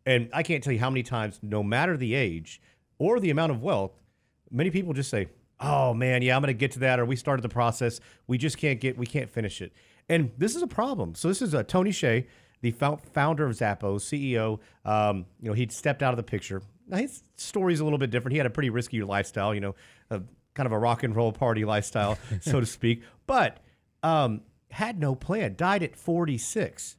And 0.06 0.30
I 0.32 0.44
can't 0.44 0.62
tell 0.62 0.72
you 0.72 0.78
how 0.78 0.90
many 0.90 1.02
times, 1.02 1.40
no 1.42 1.64
matter 1.64 1.96
the 1.96 2.14
age 2.14 2.62
or 3.00 3.18
the 3.18 3.30
amount 3.30 3.50
of 3.50 3.60
wealth, 3.60 4.00
many 4.50 4.70
people 4.70 4.92
just 4.92 5.10
say, 5.10 5.28
oh 5.60 5.94
man, 5.94 6.22
yeah, 6.22 6.36
I'm 6.36 6.42
going 6.42 6.54
to 6.54 6.58
get 6.58 6.72
to 6.72 6.80
that, 6.80 7.00
or 7.00 7.04
we 7.04 7.16
started 7.16 7.42
the 7.42 7.48
process, 7.48 8.00
we 8.26 8.38
just 8.38 8.58
can't 8.58 8.80
get, 8.80 8.98
we 8.98 9.06
can't 9.06 9.30
finish 9.30 9.60
it, 9.60 9.72
and 10.08 10.30
this 10.38 10.54
is 10.56 10.62
a 10.62 10.66
problem. 10.66 11.14
So 11.14 11.28
this 11.28 11.42
is 11.42 11.54
a 11.54 11.64
Tony 11.64 11.90
Hsieh 11.90 12.26
the 12.62 12.70
founder 13.12 13.46
of 13.46 13.56
Zappos, 13.56 14.02
CEO. 14.02 14.58
Um, 14.84 15.26
you 15.40 15.48
know, 15.48 15.54
he'd 15.54 15.72
stepped 15.72 16.02
out 16.02 16.12
of 16.12 16.16
the 16.16 16.22
picture. 16.22 16.62
Now, 16.88 16.98
his 16.98 17.22
story's 17.36 17.80
a 17.80 17.84
little 17.84 17.98
bit 17.98 18.10
different. 18.10 18.32
He 18.32 18.38
had 18.38 18.46
a 18.46 18.50
pretty 18.50 18.70
risky 18.70 19.02
lifestyle, 19.02 19.54
you 19.54 19.60
know, 19.60 19.74
a, 20.10 20.22
kind 20.54 20.66
of 20.66 20.72
a 20.72 20.78
rock 20.78 21.02
and 21.02 21.14
roll 21.14 21.32
party 21.32 21.64
lifestyle, 21.64 22.18
so 22.40 22.60
to 22.60 22.66
speak, 22.66 23.02
but 23.26 23.58
um, 24.02 24.40
had 24.70 24.98
no 24.98 25.14
plan. 25.14 25.54
Died 25.56 25.82
at 25.82 25.96
46. 25.96 26.96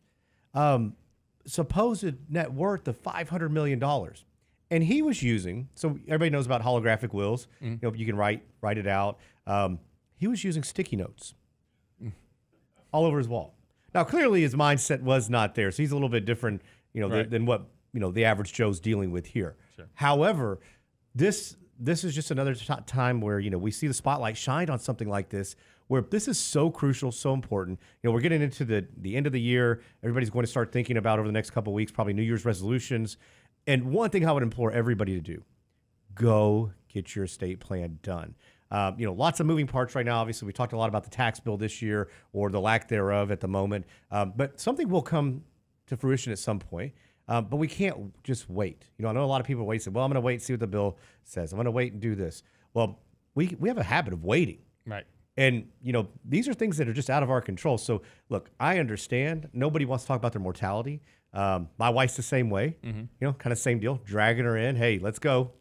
Um, 0.53 0.93
supposed 1.45 2.29
net 2.29 2.53
worth 2.53 2.87
of 2.87 3.01
$500 3.01 3.49
million. 3.49 3.79
And 4.69 4.83
he 4.83 5.01
was 5.01 5.23
using, 5.23 5.69
so 5.75 5.97
everybody 6.07 6.29
knows 6.29 6.45
about 6.45 6.61
holographic 6.61 7.13
wills. 7.13 7.47
Mm. 7.63 7.81
You 7.81 7.89
know, 7.89 7.93
you 7.93 8.05
can 8.05 8.17
write 8.17 8.43
write 8.61 8.77
it 8.77 8.87
out. 8.87 9.17
Um, 9.45 9.79
he 10.17 10.27
was 10.27 10.43
using 10.43 10.63
sticky 10.63 10.97
notes 10.97 11.35
mm. 12.03 12.11
all 12.91 13.05
over 13.05 13.17
his 13.17 13.27
wall. 13.27 13.55
Now, 13.93 14.03
clearly, 14.03 14.41
his 14.41 14.55
mindset 14.55 15.01
was 15.01 15.29
not 15.29 15.55
there, 15.55 15.71
so 15.71 15.81
he's 15.81 15.91
a 15.91 15.95
little 15.95 16.09
bit 16.09 16.25
different, 16.25 16.61
you 16.93 17.01
know, 17.01 17.07
right. 17.07 17.23
than, 17.23 17.29
than, 17.29 17.45
what 17.45 17.69
you 17.93 17.99
know 17.99 18.11
the 18.11 18.25
average 18.25 18.53
Joe's 18.53 18.79
dealing 18.79 19.11
with 19.11 19.25
here. 19.25 19.55
Sure. 19.75 19.87
However, 19.93 20.59
this 21.15 21.55
this 21.79 22.03
is 22.03 22.13
just 22.13 22.31
another 22.31 22.53
t- 22.53 22.73
time 22.85 23.21
where 23.21 23.39
you 23.39 23.49
know 23.49 23.57
we 23.57 23.71
see 23.71 23.87
the 23.87 23.93
spotlight 23.93 24.37
shined 24.37 24.69
on 24.69 24.79
something 24.79 25.07
like 25.07 25.29
this, 25.29 25.55
where 25.87 26.01
this 26.01 26.27
is 26.27 26.37
so 26.37 26.69
crucial, 26.69 27.11
so 27.11 27.33
important. 27.33 27.79
You 28.03 28.09
know, 28.09 28.13
we're 28.13 28.21
getting 28.21 28.41
into 28.41 28.65
the 28.65 28.85
the 28.97 29.15
end 29.15 29.27
of 29.27 29.33
the 29.33 29.41
year. 29.41 29.81
Everybody's 30.03 30.29
going 30.29 30.43
to 30.43 30.51
start 30.51 30.71
thinking 30.71 30.97
about 30.97 31.19
over 31.19 31.27
the 31.27 31.33
next 31.33 31.51
couple 31.51 31.73
weeks, 31.73 31.91
probably 31.91 32.13
New 32.13 32.23
Year's 32.23 32.45
resolutions. 32.45 33.17
And 33.67 33.91
one 33.91 34.09
thing 34.09 34.25
I 34.25 34.31
would 34.31 34.43
implore 34.43 34.71
everybody 34.71 35.13
to 35.13 35.21
do: 35.21 35.43
go 36.15 36.71
get 36.87 37.15
your 37.15 37.25
estate 37.25 37.59
plan 37.59 37.99
done. 38.01 38.35
Um, 38.69 38.95
you 38.97 39.05
know, 39.05 39.13
lots 39.13 39.39
of 39.39 39.45
moving 39.45 39.67
parts 39.67 39.95
right 39.95 40.05
now. 40.05 40.19
Obviously, 40.19 40.45
we 40.45 40.53
talked 40.53 40.73
a 40.73 40.77
lot 40.77 40.89
about 40.89 41.03
the 41.03 41.09
tax 41.09 41.39
bill 41.39 41.57
this 41.57 41.81
year 41.81 42.09
or 42.33 42.49
the 42.49 42.59
lack 42.59 42.87
thereof 42.87 43.31
at 43.31 43.39
the 43.39 43.47
moment. 43.47 43.85
Um, 44.11 44.33
but 44.35 44.59
something 44.59 44.89
will 44.89 45.01
come 45.01 45.43
to 45.87 45.95
fruition 45.95 46.31
at 46.31 46.39
some 46.39 46.59
point. 46.59 46.93
Um, 47.29 47.45
but 47.45 47.57
we 47.57 47.67
can't 47.67 48.21
just 48.23 48.49
wait. 48.49 48.85
You 48.97 49.03
know, 49.03 49.09
I 49.09 49.13
know 49.13 49.23
a 49.23 49.25
lot 49.25 49.41
of 49.41 49.47
people 49.47 49.65
wait. 49.65 49.77
And 49.77 49.83
say, 49.83 49.91
"Well, 49.91 50.03
I'm 50.03 50.09
going 50.09 50.15
to 50.15 50.25
wait 50.25 50.35
and 50.35 50.41
see 50.41 50.53
what 50.53 50.61
the 50.61 50.67
bill 50.67 50.97
says. 51.23 51.51
I'm 51.51 51.57
going 51.57 51.65
to 51.65 51.71
wait 51.71 51.93
and 51.93 52.01
do 52.01 52.15
this." 52.15 52.43
Well, 52.73 52.99
we 53.35 53.55
we 53.59 53.69
have 53.69 53.77
a 53.77 53.83
habit 53.83 54.13
of 54.13 54.23
waiting. 54.23 54.59
Right. 54.85 55.05
And 55.35 55.69
you 55.81 55.93
know, 55.93 56.07
these 56.25 56.47
are 56.47 56.53
things 56.53 56.77
that 56.77 56.87
are 56.87 56.93
just 56.93 57.09
out 57.09 57.23
of 57.23 57.29
our 57.29 57.41
control. 57.41 57.77
So, 57.77 58.01
look, 58.29 58.49
I 58.59 58.79
understand. 58.79 59.49
Nobody 59.53 59.85
wants 59.85 60.03
to 60.05 60.07
talk 60.07 60.17
about 60.17 60.33
their 60.33 60.41
mortality. 60.41 61.01
Um, 61.33 61.69
my 61.77 61.89
wife's 61.89 62.15
the 62.15 62.23
same 62.23 62.49
way. 62.49 62.77
Mm-hmm. 62.83 62.99
You 62.99 63.27
know, 63.27 63.33
kind 63.33 63.51
of 63.51 63.59
same 63.59 63.79
deal. 63.79 63.99
Dragging 64.05 64.45
her 64.45 64.57
in. 64.57 64.75
Hey, 64.75 64.99
let's 64.99 65.19
go. 65.19 65.51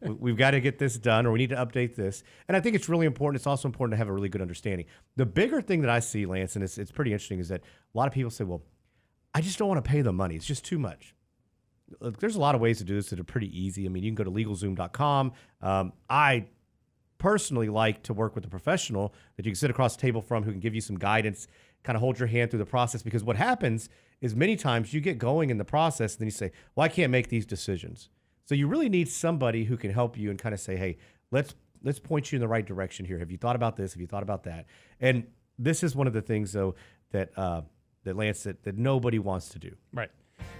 We've 0.00 0.36
got 0.36 0.52
to 0.52 0.60
get 0.60 0.78
this 0.78 0.98
done, 0.98 1.26
or 1.26 1.32
we 1.32 1.38
need 1.38 1.50
to 1.50 1.56
update 1.56 1.94
this. 1.94 2.24
And 2.48 2.56
I 2.56 2.60
think 2.60 2.74
it's 2.74 2.88
really 2.88 3.06
important. 3.06 3.38
It's 3.38 3.46
also 3.46 3.68
important 3.68 3.92
to 3.92 3.98
have 3.98 4.08
a 4.08 4.12
really 4.12 4.28
good 4.28 4.40
understanding. 4.40 4.86
The 5.16 5.26
bigger 5.26 5.60
thing 5.60 5.82
that 5.82 5.90
I 5.90 6.00
see, 6.00 6.26
Lance, 6.26 6.56
and 6.56 6.64
it's, 6.64 6.78
it's 6.78 6.90
pretty 6.90 7.12
interesting, 7.12 7.38
is 7.38 7.48
that 7.48 7.60
a 7.60 7.98
lot 7.98 8.08
of 8.08 8.14
people 8.14 8.30
say, 8.30 8.44
well, 8.44 8.62
I 9.34 9.40
just 9.40 9.58
don't 9.58 9.68
want 9.68 9.84
to 9.84 9.88
pay 9.88 10.00
the 10.00 10.12
money. 10.12 10.34
It's 10.34 10.46
just 10.46 10.64
too 10.64 10.78
much. 10.78 11.14
Look, 12.00 12.18
there's 12.18 12.36
a 12.36 12.40
lot 12.40 12.54
of 12.54 12.60
ways 12.60 12.78
to 12.78 12.84
do 12.84 12.94
this 12.94 13.10
that 13.10 13.20
are 13.20 13.24
pretty 13.24 13.56
easy. 13.56 13.84
I 13.86 13.88
mean, 13.88 14.02
you 14.02 14.10
can 14.10 14.16
go 14.16 14.24
to 14.24 14.30
LegalZoom.com. 14.30 15.32
Um, 15.60 15.92
I 16.10 16.46
personally 17.18 17.68
like 17.68 18.02
to 18.04 18.14
work 18.14 18.34
with 18.34 18.44
a 18.44 18.48
professional 18.48 19.14
that 19.36 19.44
you 19.44 19.52
can 19.52 19.56
sit 19.56 19.70
across 19.70 19.94
the 19.94 20.02
table 20.02 20.22
from 20.22 20.42
who 20.42 20.50
can 20.50 20.60
give 20.60 20.74
you 20.74 20.80
some 20.80 20.98
guidance, 20.98 21.46
kind 21.84 21.96
of 21.96 22.00
hold 22.00 22.18
your 22.18 22.26
hand 22.26 22.50
through 22.50 22.58
the 22.58 22.66
process. 22.66 23.02
Because 23.02 23.22
what 23.22 23.36
happens 23.36 23.88
is 24.20 24.34
many 24.34 24.56
times 24.56 24.94
you 24.94 25.00
get 25.00 25.18
going 25.18 25.50
in 25.50 25.58
the 25.58 25.64
process 25.64 26.14
and 26.14 26.20
then 26.20 26.26
you 26.26 26.32
say, 26.32 26.52
well, 26.74 26.84
I 26.84 26.88
can't 26.88 27.10
make 27.10 27.28
these 27.28 27.46
decisions. 27.46 28.08
So 28.44 28.54
you 28.54 28.68
really 28.68 28.88
need 28.88 29.08
somebody 29.08 29.64
who 29.64 29.76
can 29.76 29.90
help 29.90 30.16
you 30.16 30.30
and 30.30 30.38
kind 30.38 30.54
of 30.54 30.60
say, 30.60 30.76
hey, 30.76 30.98
let's 31.30 31.54
let's 31.82 31.98
point 31.98 32.32
you 32.32 32.36
in 32.36 32.40
the 32.40 32.48
right 32.48 32.64
direction 32.64 33.04
here. 33.04 33.18
Have 33.18 33.30
you 33.30 33.38
thought 33.38 33.56
about 33.56 33.76
this? 33.76 33.92
Have 33.92 34.00
you 34.00 34.06
thought 34.06 34.22
about 34.22 34.44
that? 34.44 34.66
And 35.00 35.26
this 35.58 35.82
is 35.82 35.94
one 35.94 36.06
of 36.06 36.12
the 36.12 36.22
things 36.22 36.52
though 36.52 36.74
that 37.10 37.36
uh, 37.36 37.62
that 38.04 38.16
Lance 38.16 38.44
that, 38.44 38.62
that 38.62 38.76
nobody 38.76 39.18
wants 39.18 39.48
to 39.50 39.58
do. 39.58 39.74
Right. 39.92 40.10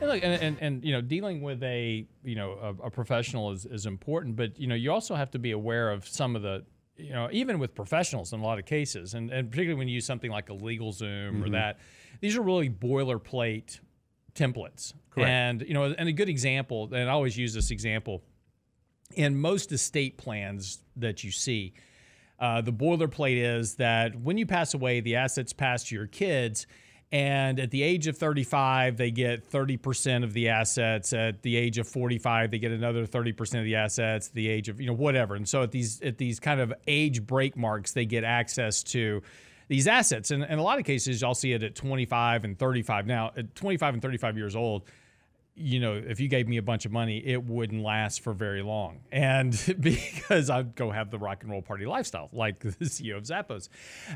And 0.01 0.11
look, 0.11 0.23
and, 0.23 0.43
and, 0.43 0.57
and, 0.61 0.85
you 0.85 0.93
know, 0.93 1.01
dealing 1.01 1.43
with 1.43 1.63
a 1.63 2.07
you 2.25 2.35
know 2.35 2.53
a, 2.53 2.87
a, 2.87 2.91
professional 2.91 3.53
is, 3.53 3.67
is 3.67 3.87
important, 3.87 4.37
but 4.37 4.59
you 4.59 4.67
know, 4.67 4.75
you 4.75 4.93
also 4.93 5.15
have 5.15 5.31
to 5.33 5.39
be 5.39 5.53
aware 5.53 5.91
of 5.91 6.07
some 6.07 6.35
of 6.35 6.43
the 6.43 6.65
you 6.97 7.13
know 7.13 7.29
even 7.33 7.59
with 7.59 7.75
professionals 7.75 8.33
in 8.33 8.41
a 8.41 8.43
lot 8.43 8.59
of 8.59 8.65
cases, 8.67 9.15
and, 9.15 9.31
and 9.31 9.51
particularly 9.51 9.79
when 9.79 9.89
you 9.89 9.95
use 9.95 10.07
something 10.07 10.31
like 10.31 10.51
a 10.51 10.55
LegalZoom 10.55 11.03
mm-hmm. 11.03 11.45
or 11.45 11.51
that, 11.51 11.79
these 12.21 12.37
are 12.37 12.43
really 12.43 12.71
boilerplate 12.71 13.81
templates. 14.35 14.93
Correct. 15.11 15.29
And 15.29 15.63
you 15.63 15.75
know, 15.75 15.95
and 15.97 16.09
a 16.09 16.13
good 16.13 16.29
example, 16.29 16.91
and 16.93 17.09
I 17.09 17.13
always 17.13 17.37
use 17.37 17.55
this 17.55 17.71
example 17.71 18.23
in 19.15 19.37
most 19.41 19.73
estate 19.73 20.19
plans 20.19 20.83
that 20.97 21.25
you 21.25 21.31
see. 21.31 21.75
Uh, 22.39 22.61
the 22.61 22.73
boilerplate 22.73 23.39
is 23.39 23.77
that 23.77 24.15
when 24.21 24.37
you 24.37 24.45
pass 24.45 24.75
away, 24.75 25.01
the 25.01 25.17
assets 25.17 25.53
pass 25.53 25.85
to 25.85 25.95
your 25.95 26.07
kids. 26.07 26.67
And 27.13 27.61
at 27.61 27.71
the 27.71 27.83
age 27.83 28.09
of 28.09 28.19
35, 28.19 28.97
they 28.97 29.13
get 29.13 29.49
30% 29.49 30.25
of 30.25 30.33
the 30.33 30.49
assets. 30.49 31.13
At 31.13 31.43
the 31.43 31.57
age 31.57 31.79
of 31.79 31.87
45, 31.87 32.51
they 32.51 32.59
get 32.59 32.73
another 32.73 33.07
30% 33.07 33.59
of 33.59 33.65
the 33.65 33.77
assets. 33.77 34.29
The 34.29 34.49
age 34.49 34.69
of, 34.69 34.81
you 34.81 34.89
know, 34.89 34.93
whatever. 34.93 35.37
And 35.37 35.49
so 35.49 35.63
at 35.63 35.71
these 35.71 36.03
at 36.03 36.19
these 36.19 36.41
kind 36.41 36.61
of 36.61 36.75
age 36.89 37.25
break 37.25 37.57
marks, 37.57 37.93
they 37.93 38.07
get 38.07 38.25
access 38.25 38.83
to 38.85 39.23
these 39.69 39.87
assets. 39.87 40.33
And 40.33 40.43
in 40.45 40.59
a 40.59 40.63
lot 40.63 40.79
of 40.79 40.85
cases, 40.85 41.23
you'll 41.23 41.35
see 41.35 41.53
it 41.53 41.63
at 41.63 41.77
25 41.77 42.45
and 42.45 42.59
35. 42.59 43.07
Now, 43.07 43.33
at 43.37 43.55
25 43.55 43.95
and 43.95 44.03
35 44.03 44.37
years 44.37 44.57
old, 44.57 44.83
you 45.55 45.81
know, 45.81 45.95
if 45.95 46.21
you 46.21 46.29
gave 46.29 46.49
me 46.49 46.59
a 46.59 46.63
bunch 46.63 46.85
of 46.85 46.93
money, 46.93 47.19
it 47.25 47.43
wouldn't 47.43 47.83
last 47.83 48.21
for 48.21 48.33
very 48.33 48.63
long. 48.63 49.01
And 49.11 49.59
because 49.81 50.51
I'd 50.51 50.75
go 50.75 50.91
have 50.91 51.11
the 51.11 51.19
rock 51.19 51.43
and 51.43 51.51
roll 51.51 51.63
party 51.63 51.87
lifestyle, 51.87 52.29
like 52.33 52.61
the 52.61 52.69
CEO 52.85 53.17
of 53.17 53.25
Zappos. 53.25 53.69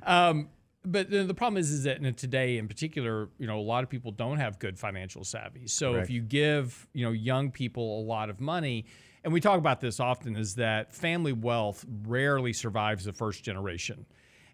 Um, 0.02 0.48
but 0.84 1.10
the 1.10 1.34
problem 1.34 1.58
is, 1.58 1.70
is 1.70 1.82
that 1.84 2.16
today, 2.16 2.56
in 2.56 2.66
particular, 2.66 3.28
you 3.38 3.46
know, 3.46 3.58
a 3.58 3.60
lot 3.60 3.84
of 3.84 3.90
people 3.90 4.12
don't 4.12 4.38
have 4.38 4.58
good 4.58 4.78
financial 4.78 5.24
savvy. 5.24 5.66
So 5.66 5.92
Correct. 5.92 6.04
if 6.04 6.10
you 6.10 6.22
give, 6.22 6.86
you 6.94 7.04
know, 7.04 7.12
young 7.12 7.50
people 7.50 8.00
a 8.00 8.04
lot 8.04 8.30
of 8.30 8.40
money, 8.40 8.86
and 9.22 9.32
we 9.32 9.40
talk 9.40 9.58
about 9.58 9.80
this 9.80 10.00
often, 10.00 10.36
is 10.36 10.54
that 10.54 10.94
family 10.94 11.34
wealth 11.34 11.84
rarely 12.06 12.54
survives 12.54 13.04
the 13.04 13.12
first 13.12 13.44
generation. 13.44 14.06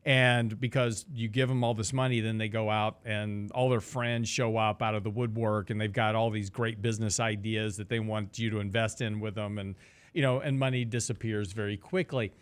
And 0.05 0.61
because 0.61 1.05
you 1.13 1.29
give 1.29 1.49
them 1.49 1.65
all 1.65 1.75
this 1.75 1.93
money, 1.93 2.21
then 2.21 2.39
they 2.39 2.49
go 2.49 2.71
out 2.71 2.99
and 3.05 3.51
all 3.53 3.69
their 3.69 3.81
friends 3.81 4.29
show 4.29 4.57
up 4.57 4.81
out 4.81 4.95
of 4.95 5.03
the 5.03 5.11
woodwork 5.11 5.71
and 5.71 5.81
they've 5.81 5.93
got 5.93 6.15
all 6.15 6.31
these 6.31 6.49
great 6.49 6.81
business 6.81 7.19
ideas 7.19 7.77
that 7.77 7.89
they 7.89 7.99
want 7.99 8.39
you 8.39 8.51
to 8.51 8.61
invest 8.61 9.01
in 9.01 9.19
with 9.19 9.35
them. 9.35 9.59
And, 9.59 9.75
you 10.13 10.23
know, 10.23 10.39
and 10.39 10.59
money 10.59 10.85
disappears 10.85 11.53
very 11.53 11.77
quickly. 11.77 12.33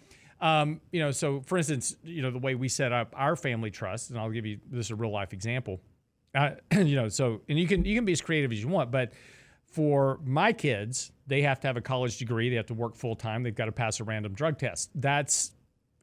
Um, 0.45 0.83
you 0.93 1.01
know, 1.01 1.11
so 1.11 1.41
for 1.41 1.57
instance, 1.57 1.97
you 2.05 2.21
know, 2.21 2.31
the 2.31 2.39
way 2.39 2.55
we 2.55 2.69
set 2.69 2.93
up 2.93 3.15
our 3.17 3.35
family 3.35 3.71
trust, 3.71 4.11
and 4.11 4.19
I'll 4.19 4.31
give 4.31 4.45
you 4.45 4.61
this 4.71 4.87
is 4.87 4.91
a 4.91 4.95
real 4.95 5.11
life 5.11 5.33
example. 5.33 5.81
Uh, 6.35 6.51
you 6.77 6.97
know, 6.97 7.09
so 7.09 7.41
and 7.49 7.59
you 7.59 7.67
can 7.67 7.83
you 7.87 7.95
can 7.95 8.05
be 8.05 8.13
as 8.13 8.21
creative 8.21 8.53
as 8.53 8.61
you 8.61 8.69
want, 8.69 8.91
but 8.91 9.15
for 9.65 10.21
my 10.23 10.53
kids, 10.53 11.13
they 11.27 11.41
have 11.41 11.61
to 11.61 11.67
have 11.67 11.79
a 11.79 11.81
college 11.81 12.19
degree, 12.19 12.51
they 12.51 12.57
have 12.57 12.67
to 12.67 12.75
work 12.75 12.95
full 12.95 13.17
time, 13.17 13.43
they've 13.43 13.55
got 13.55 13.65
to 13.65 13.73
pass 13.73 14.01
a 14.01 14.05
random 14.05 14.35
drug 14.35 14.59
test. 14.59 14.91
That's 14.95 15.53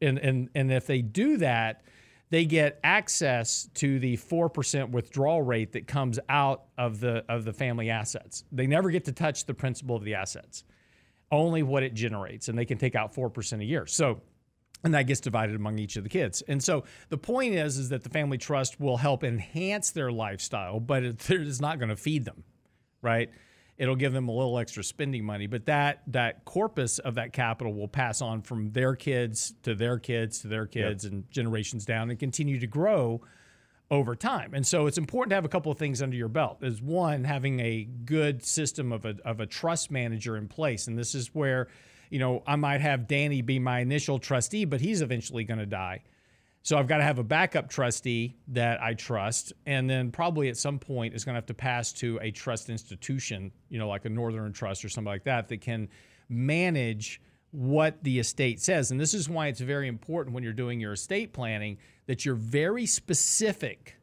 and 0.01 0.17
and 0.17 0.49
and 0.55 0.71
if 0.71 0.87
they 0.87 1.03
do 1.03 1.37
that, 1.37 1.83
they 2.31 2.45
get 2.45 2.79
access 2.83 3.69
to 3.75 3.99
the 3.99 4.17
4% 4.17 4.89
withdrawal 4.89 5.43
rate 5.43 5.73
that 5.73 5.85
comes 5.85 6.17
out 6.29 6.63
of 6.79 6.99
the 6.99 7.23
of 7.29 7.45
the 7.45 7.53
family 7.53 7.91
assets. 7.91 8.43
They 8.51 8.65
never 8.65 8.89
get 8.89 9.05
to 9.05 9.11
touch 9.11 9.45
the 9.45 9.53
principal 9.53 9.95
of 9.95 10.03
the 10.03 10.15
assets. 10.15 10.63
Only 11.31 11.61
what 11.61 11.83
it 11.83 11.93
generates 11.93 12.49
and 12.49 12.57
they 12.57 12.65
can 12.65 12.79
take 12.79 12.95
out 12.95 13.13
4% 13.13 13.61
a 13.61 13.63
year. 13.63 13.85
So 13.85 14.21
and 14.83 14.93
that 14.93 15.03
gets 15.03 15.19
divided 15.19 15.55
among 15.55 15.79
each 15.79 15.95
of 15.95 16.03
the 16.03 16.09
kids. 16.09 16.41
And 16.47 16.63
so 16.63 16.83
the 17.09 17.17
point 17.17 17.53
is 17.53 17.77
is 17.77 17.89
that 17.89 18.03
the 18.03 18.09
family 18.09 18.37
trust 18.37 18.79
will 18.79 18.97
help 18.97 19.23
enhance 19.23 19.91
their 19.91 20.11
lifestyle, 20.11 20.79
but 20.79 21.03
it 21.03 21.29
is 21.29 21.61
not 21.61 21.79
going 21.79 21.89
to 21.89 21.95
feed 21.95 22.25
them, 22.25 22.43
right? 23.01 23.29
it'll 23.81 23.95
give 23.95 24.13
them 24.13 24.29
a 24.29 24.31
little 24.31 24.59
extra 24.59 24.83
spending 24.83 25.25
money 25.25 25.47
but 25.47 25.65
that 25.65 26.03
that 26.05 26.45
corpus 26.45 26.99
of 26.99 27.15
that 27.15 27.33
capital 27.33 27.73
will 27.73 27.87
pass 27.87 28.21
on 28.21 28.41
from 28.41 28.71
their 28.71 28.95
kids 28.95 29.53
to 29.63 29.73
their 29.73 29.97
kids 29.97 30.39
to 30.41 30.47
their 30.47 30.67
kids 30.67 31.03
yep. 31.03 31.11
and 31.11 31.31
generations 31.31 31.83
down 31.83 32.09
and 32.09 32.19
continue 32.19 32.59
to 32.59 32.67
grow 32.67 33.19
over 33.89 34.15
time 34.15 34.53
and 34.53 34.65
so 34.65 34.85
it's 34.85 34.99
important 34.99 35.31
to 35.31 35.35
have 35.35 35.45
a 35.45 35.49
couple 35.49 35.71
of 35.71 35.77
things 35.79 36.01
under 36.01 36.15
your 36.15 36.27
belt 36.27 36.59
is 36.61 36.81
one 36.81 37.23
having 37.23 37.59
a 37.59 37.83
good 38.05 38.45
system 38.45 38.91
of 38.91 39.03
a, 39.03 39.15
of 39.25 39.39
a 39.39 39.47
trust 39.47 39.89
manager 39.89 40.37
in 40.37 40.47
place 40.47 40.87
and 40.87 40.97
this 40.97 41.15
is 41.15 41.33
where 41.33 41.67
you 42.11 42.19
know, 42.19 42.43
I 42.45 42.57
might 42.57 42.81
have 42.81 43.07
Danny 43.07 43.41
be 43.41 43.57
my 43.57 43.79
initial 43.79 44.19
trustee, 44.19 44.65
but 44.65 44.81
he's 44.81 45.01
eventually 45.01 45.45
going 45.45 45.59
to 45.59 45.65
die. 45.65 46.03
So 46.61 46.77
I've 46.77 46.87
got 46.87 46.97
to 46.97 47.03
have 47.03 47.17
a 47.17 47.23
backup 47.23 47.69
trustee 47.69 48.35
that 48.49 48.83
I 48.83 48.93
trust, 48.93 49.53
and 49.65 49.89
then 49.89 50.11
probably 50.11 50.49
at 50.49 50.57
some 50.57 50.77
point 50.77 51.15
is 51.15 51.25
going 51.25 51.33
to 51.33 51.37
have 51.37 51.47
to 51.47 51.55
pass 51.55 51.91
to 51.93 52.19
a 52.21 52.29
trust 52.29 52.69
institution, 52.69 53.51
you 53.69 53.79
know, 53.79 53.87
like 53.87 54.05
a 54.05 54.09
Northern 54.09 54.53
Trust 54.53 54.85
or 54.85 54.89
something 54.89 55.09
like 55.09 55.23
that, 55.23 55.47
that 55.47 55.61
can 55.61 55.89
manage 56.29 57.19
what 57.49 58.03
the 58.03 58.19
estate 58.19 58.61
says. 58.61 58.91
And 58.91 58.99
this 58.99 59.13
is 59.13 59.27
why 59.27 59.47
it's 59.47 59.59
very 59.59 59.87
important 59.87 60.35
when 60.35 60.43
you're 60.43 60.53
doing 60.53 60.79
your 60.79 60.93
estate 60.93 61.33
planning 61.33 61.77
that 62.05 62.25
you're 62.25 62.35
very 62.35 62.85
specific 62.85 63.95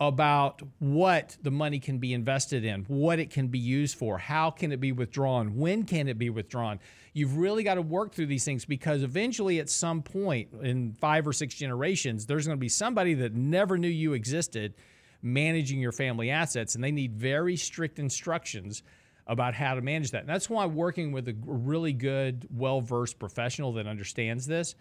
about 0.00 0.60
what 0.80 1.36
the 1.42 1.50
money 1.50 1.78
can 1.78 1.98
be 1.98 2.12
invested 2.12 2.64
in, 2.64 2.84
what 2.88 3.18
it 3.18 3.30
can 3.30 3.46
be 3.46 3.58
used 3.58 3.96
for, 3.96 4.18
how 4.18 4.50
can 4.50 4.72
it 4.72 4.80
be 4.80 4.92
withdrawn, 4.92 5.56
when 5.56 5.84
can 5.84 6.08
it 6.08 6.18
be 6.18 6.30
withdrawn. 6.30 6.80
You've 7.12 7.36
really 7.36 7.62
got 7.62 7.74
to 7.74 7.82
work 7.82 8.12
through 8.12 8.26
these 8.26 8.44
things 8.44 8.64
because 8.64 9.02
eventually, 9.02 9.60
at 9.60 9.70
some 9.70 10.02
point 10.02 10.48
in 10.62 10.94
five 10.94 11.26
or 11.28 11.32
six 11.32 11.54
generations, 11.54 12.26
there's 12.26 12.46
going 12.46 12.58
to 12.58 12.60
be 12.60 12.68
somebody 12.68 13.14
that 13.14 13.34
never 13.34 13.78
knew 13.78 13.88
you 13.88 14.14
existed 14.14 14.74
managing 15.22 15.80
your 15.80 15.92
family 15.92 16.30
assets, 16.30 16.74
and 16.74 16.84
they 16.84 16.92
need 16.92 17.14
very 17.14 17.56
strict 17.56 17.98
instructions 17.98 18.82
about 19.26 19.54
how 19.54 19.74
to 19.74 19.80
manage 19.80 20.10
that. 20.10 20.20
And 20.20 20.28
that's 20.28 20.50
why 20.50 20.66
working 20.66 21.12
with 21.12 21.26
a 21.28 21.36
really 21.46 21.94
good, 21.94 22.46
well 22.50 22.80
versed 22.80 23.18
professional 23.18 23.72
that 23.74 23.86
understands 23.86 24.46
this 24.46 24.74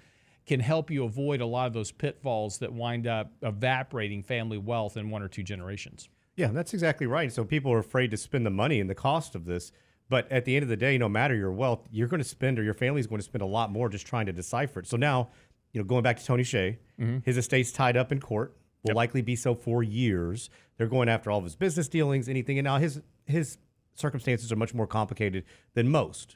can 0.45 0.59
help 0.59 0.91
you 0.91 1.05
avoid 1.05 1.41
a 1.41 1.45
lot 1.45 1.67
of 1.67 1.73
those 1.73 1.91
pitfalls 1.91 2.57
that 2.59 2.73
wind 2.73 3.07
up 3.07 3.31
evaporating 3.41 4.23
family 4.23 4.57
wealth 4.57 4.97
in 4.97 5.09
one 5.09 5.21
or 5.21 5.27
two 5.27 5.43
generations. 5.43 6.09
Yeah, 6.35 6.47
that's 6.47 6.73
exactly 6.73 7.07
right. 7.07 7.31
So 7.31 7.45
people 7.45 7.71
are 7.71 7.79
afraid 7.79 8.11
to 8.11 8.17
spend 8.17 8.45
the 8.45 8.49
money 8.49 8.79
and 8.79 8.89
the 8.89 8.95
cost 8.95 9.35
of 9.35 9.45
this. 9.45 9.71
But 10.09 10.29
at 10.31 10.45
the 10.45 10.55
end 10.55 10.63
of 10.63 10.69
the 10.69 10.77
day, 10.77 10.97
no 10.97 11.07
matter 11.07 11.35
your 11.35 11.51
wealth, 11.51 11.87
you're 11.91 12.07
going 12.07 12.21
to 12.21 12.27
spend 12.27 12.59
or 12.59 12.63
your 12.63 12.73
family's 12.73 13.07
going 13.07 13.19
to 13.19 13.25
spend 13.25 13.41
a 13.41 13.47
lot 13.47 13.71
more 13.71 13.89
just 13.89 14.05
trying 14.05 14.25
to 14.25 14.33
decipher 14.33 14.81
it. 14.81 14.87
So 14.87 14.97
now, 14.97 15.29
you 15.71 15.79
know, 15.79 15.85
going 15.85 16.03
back 16.03 16.19
to 16.19 16.25
Tony 16.25 16.43
Hsieh, 16.43 16.77
mm-hmm. 16.99 17.19
his 17.23 17.37
estate's 17.37 17.71
tied 17.71 17.95
up 17.95 18.11
in 18.11 18.19
court, 18.19 18.55
will 18.83 18.89
yep. 18.89 18.95
likely 18.95 19.21
be 19.21 19.35
so 19.35 19.55
for 19.55 19.81
years. 19.81 20.49
They're 20.77 20.87
going 20.87 21.07
after 21.07 21.31
all 21.31 21.37
of 21.37 21.45
his 21.45 21.55
business 21.55 21.87
dealings, 21.87 22.27
anything. 22.27 22.59
And 22.59 22.65
now 22.65 22.77
his 22.77 23.01
his 23.25 23.57
circumstances 23.93 24.51
are 24.51 24.55
much 24.55 24.73
more 24.73 24.87
complicated 24.87 25.45
than 25.73 25.89
most. 25.89 26.35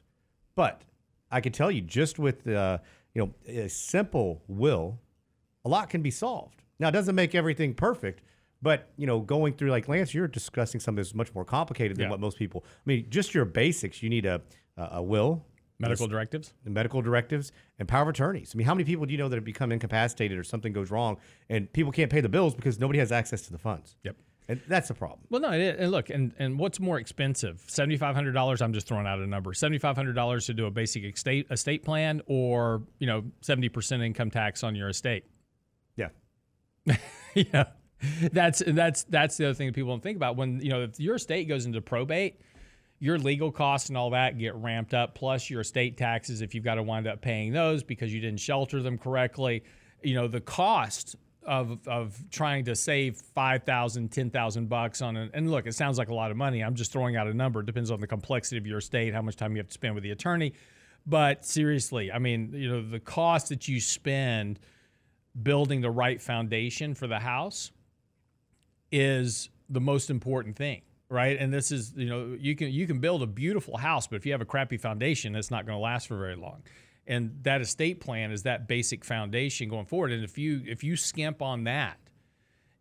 But 0.55 0.83
I 1.29 1.41
can 1.41 1.51
tell 1.51 1.69
you, 1.69 1.81
just 1.81 2.19
with 2.19 2.47
uh, 2.47 2.79
you 3.17 3.23
know 3.23 3.33
a 3.63 3.67
simple 3.67 4.43
will, 4.47 4.99
a 5.65 5.69
lot 5.69 5.89
can 5.89 6.03
be 6.03 6.11
solved. 6.11 6.61
Now, 6.77 6.89
it 6.89 6.91
doesn't 6.91 7.15
make 7.15 7.33
everything 7.33 7.73
perfect, 7.73 8.21
but 8.61 8.89
you 8.95 9.07
know, 9.07 9.21
going 9.21 9.53
through 9.53 9.71
like 9.71 9.87
Lance, 9.87 10.13
you're 10.13 10.27
discussing 10.27 10.79
something 10.79 11.01
that's 11.01 11.15
much 11.15 11.33
more 11.33 11.43
complicated 11.43 11.97
than 11.97 12.03
yeah. 12.03 12.09
what 12.11 12.19
most 12.19 12.37
people. 12.37 12.63
I 12.67 12.81
mean, 12.85 13.07
just 13.09 13.33
your 13.33 13.43
basics. 13.43 14.03
You 14.03 14.11
need 14.11 14.27
a 14.27 14.41
a 14.77 15.01
will, 15.01 15.43
medical 15.79 16.05
directives, 16.05 16.53
medical 16.63 17.01
directives, 17.01 17.51
and 17.79 17.87
power 17.87 18.03
of 18.03 18.09
attorneys. 18.09 18.51
I 18.53 18.55
mean, 18.55 18.67
how 18.67 18.75
many 18.75 18.83
people 18.83 19.07
do 19.07 19.13
you 19.13 19.17
know 19.17 19.29
that 19.29 19.35
have 19.35 19.43
become 19.43 19.71
incapacitated 19.71 20.37
or 20.37 20.43
something 20.43 20.71
goes 20.71 20.91
wrong, 20.91 21.17
and 21.49 21.73
people 21.73 21.91
can't 21.91 22.11
pay 22.11 22.21
the 22.21 22.29
bills 22.29 22.53
because 22.53 22.77
nobody 22.79 22.99
has 22.99 23.11
access 23.11 23.41
to 23.47 23.51
the 23.51 23.57
funds? 23.57 23.95
Yep. 24.03 24.15
And 24.49 24.61
that's 24.67 24.87
the 24.87 24.93
problem. 24.93 25.19
Well, 25.29 25.41
no, 25.41 25.51
it, 25.51 25.77
and 25.77 25.91
look, 25.91 26.09
and 26.09 26.33
and 26.39 26.57
what's 26.57 26.79
more 26.79 26.99
expensive? 26.99 27.61
Seventy 27.67 27.97
five 27.97 28.15
hundred 28.15 28.31
dollars. 28.31 28.61
I'm 28.61 28.71
just 28.71 28.87
throwing 28.87 29.05
out 29.05 29.19
a 29.19 29.27
number. 29.27 29.53
Seventy 29.53 29.77
five 29.77 29.95
hundred 29.95 30.13
dollars 30.13 30.45
to 30.45 30.53
do 30.53 30.65
a 30.67 30.71
basic 30.71 31.03
estate 31.03 31.47
estate 31.51 31.83
plan, 31.83 32.21
or 32.27 32.83
you 32.99 33.07
know, 33.07 33.23
seventy 33.41 33.67
percent 33.67 34.03
income 34.03 34.31
tax 34.31 34.63
on 34.63 34.73
your 34.73 34.87
estate. 34.89 35.25
Yeah. 35.97 36.09
yeah. 37.33 37.65
That's 38.31 38.63
that's 38.65 39.03
that's 39.03 39.37
the 39.37 39.45
other 39.45 39.53
thing 39.53 39.67
that 39.67 39.73
people 39.73 39.91
don't 39.91 40.03
think 40.03 40.15
about. 40.15 40.37
When 40.37 40.61
you 40.61 40.69
know, 40.69 40.83
if 40.83 40.99
your 40.99 41.15
estate 41.15 41.49
goes 41.49 41.65
into 41.65 41.81
probate, 41.81 42.39
your 42.99 43.17
legal 43.17 43.51
costs 43.51 43.89
and 43.89 43.97
all 43.97 44.11
that 44.11 44.37
get 44.37 44.55
ramped 44.55 44.93
up. 44.93 45.15
Plus 45.15 45.49
your 45.49 45.61
estate 45.61 45.97
taxes, 45.97 46.41
if 46.41 46.55
you've 46.55 46.63
got 46.63 46.75
to 46.75 46.83
wind 46.83 47.07
up 47.07 47.21
paying 47.21 47.51
those 47.51 47.83
because 47.83 48.13
you 48.13 48.19
didn't 48.19 48.39
shelter 48.39 48.81
them 48.81 48.97
correctly. 48.97 49.63
You 50.03 50.15
know, 50.15 50.27
the 50.27 50.41
cost 50.41 51.15
of 51.47 51.79
of 51.87 52.17
trying 52.29 52.65
to 52.65 52.75
save 52.75 53.17
5000 53.17 54.11
10000 54.11 54.69
bucks 54.69 55.01
on 55.01 55.17
an 55.17 55.31
and 55.33 55.49
look 55.49 55.65
it 55.65 55.73
sounds 55.73 55.97
like 55.97 56.09
a 56.09 56.13
lot 56.13 56.29
of 56.29 56.37
money. 56.37 56.63
I'm 56.63 56.75
just 56.75 56.91
throwing 56.91 57.15
out 57.15 57.27
a 57.27 57.33
number. 57.33 57.61
It 57.61 57.65
depends 57.65 57.89
on 57.89 58.01
the 58.01 58.07
complexity 58.07 58.57
of 58.57 58.67
your 58.67 58.79
estate 58.79 59.13
how 59.13 59.21
much 59.21 59.37
time 59.37 59.53
you 59.53 59.57
have 59.59 59.67
to 59.67 59.73
spend 59.73 59.95
with 59.95 60.03
the 60.03 60.11
attorney. 60.11 60.53
But 61.05 61.45
seriously 61.45 62.11
i 62.11 62.19
mean 62.19 62.51
you 62.53 62.69
know 62.69 62.87
the 62.87 62.99
cost 62.99 63.49
that 63.49 63.67
you 63.67 63.79
spend 63.79 64.59
building 65.41 65.81
the 65.81 65.91
right 65.91 66.21
foundation 66.21 66.93
for 66.93 67.07
the 67.07 67.19
house 67.19 67.71
is 68.91 69.49
the 69.69 69.81
most 69.81 70.09
important 70.09 70.55
thing 70.55 70.81
right? 71.09 71.37
And 71.39 71.53
this 71.53 71.71
is 71.71 71.93
you 71.95 72.09
know 72.09 72.35
you 72.37 72.55
can 72.55 72.69
you 72.69 72.85
can 72.85 72.99
build 72.99 73.23
a 73.23 73.27
beautiful 73.27 73.77
house 73.77 74.07
but 74.07 74.17
if 74.17 74.25
you 74.25 74.33
have 74.33 74.41
a 74.41 74.45
crappy 74.45 74.77
foundation 74.77 75.35
it's 75.35 75.51
not 75.51 75.65
going 75.65 75.77
to 75.77 75.81
last 75.81 76.07
for 76.07 76.17
very 76.17 76.35
long 76.35 76.63
and 77.07 77.39
that 77.43 77.61
estate 77.61 78.01
plan 78.01 78.31
is 78.31 78.43
that 78.43 78.67
basic 78.67 79.05
foundation 79.05 79.69
going 79.69 79.85
forward. 79.85 80.11
And 80.11 80.23
if 80.23 80.37
you 80.37 80.61
if 80.65 80.83
you 80.83 80.95
skimp 80.95 81.41
on 81.41 81.63
that 81.63 81.99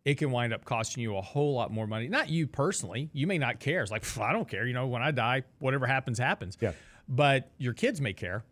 it 0.07 0.17
can 0.17 0.31
wind 0.31 0.53
up 0.53 0.63
costing 0.63 1.03
you 1.03 1.17
a 1.17 1.21
whole 1.21 1.53
lot 1.53 1.69
more 1.69 1.85
money. 1.85 2.07
Not 2.07 2.29
you 2.29 2.47
personally. 2.47 3.09
You 3.11 3.27
may 3.27 3.37
not 3.37 3.59
care. 3.59 3.81
It's 3.81 3.91
like 3.91 4.05
i 4.17 4.31
don't 4.31 4.47
care. 4.47 4.65
You 4.65 4.73
know 4.73 4.87
when 4.87 5.01
i 5.01 5.11
die 5.11 5.43
whatever 5.59 5.85
happens 5.85 6.17
happens. 6.17 6.57
Yeah. 6.61 6.71
But 7.09 7.51
your 7.57 7.73
kids 7.73 7.99
may 7.99 8.13
care. 8.13 8.45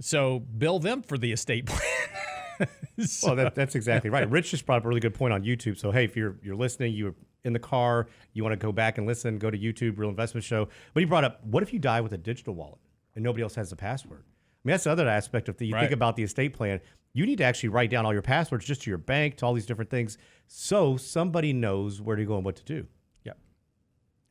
So 0.00 0.40
bill 0.40 0.80
them 0.80 1.02
for 1.02 1.16
the 1.16 1.30
estate 1.30 1.66
plan. 2.58 2.68
So, 3.06 3.28
well 3.28 3.36
that, 3.36 3.54
that's 3.54 3.76
exactly 3.76 4.10
right. 4.10 4.28
Rich 4.28 4.50
just 4.50 4.66
brought 4.66 4.78
up 4.78 4.84
a 4.84 4.88
really 4.88 5.00
good 5.00 5.14
point 5.14 5.32
on 5.32 5.44
youtube. 5.44 5.78
So 5.78 5.92
hey 5.92 6.02
if 6.02 6.16
you're 6.16 6.34
you're 6.42 6.56
listening 6.56 6.92
you're 6.92 7.14
in 7.44 7.52
the 7.52 7.60
car 7.60 8.08
you 8.32 8.42
want 8.42 8.52
to 8.52 8.56
go 8.56 8.72
back 8.72 8.98
and 8.98 9.06
listen 9.06 9.38
go 9.38 9.48
to 9.48 9.56
youtube 9.56 9.96
real 9.96 10.10
investment 10.10 10.42
show. 10.42 10.68
But 10.92 11.00
he 11.00 11.06
brought 11.06 11.22
up 11.22 11.44
what 11.44 11.62
if 11.62 11.72
you 11.72 11.78
die 11.78 12.00
with 12.00 12.14
a 12.14 12.18
digital 12.18 12.56
wallet 12.56 12.80
and 13.14 13.22
nobody 13.22 13.44
else 13.44 13.54
has 13.54 13.70
the 13.70 13.76
password 13.76 14.24
mean, 14.64 14.72
that's 14.72 14.84
the 14.84 14.90
other 14.90 15.08
aspect 15.08 15.48
of 15.48 15.56
the 15.56 15.66
you 15.66 15.74
right. 15.74 15.80
think 15.80 15.92
about 15.92 16.16
the 16.16 16.22
estate 16.22 16.52
plan. 16.52 16.80
You 17.12 17.26
need 17.26 17.38
to 17.38 17.44
actually 17.44 17.70
write 17.70 17.90
down 17.90 18.06
all 18.06 18.12
your 18.12 18.22
passwords 18.22 18.64
just 18.64 18.82
to 18.82 18.90
your 18.90 18.98
bank, 18.98 19.36
to 19.38 19.46
all 19.46 19.52
these 19.52 19.66
different 19.66 19.90
things, 19.90 20.16
so 20.46 20.96
somebody 20.96 21.52
knows 21.52 22.00
where 22.00 22.16
to 22.16 22.24
go 22.24 22.36
and 22.36 22.44
what 22.44 22.56
to 22.56 22.64
do. 22.64 22.86
Yeah, 23.24 23.32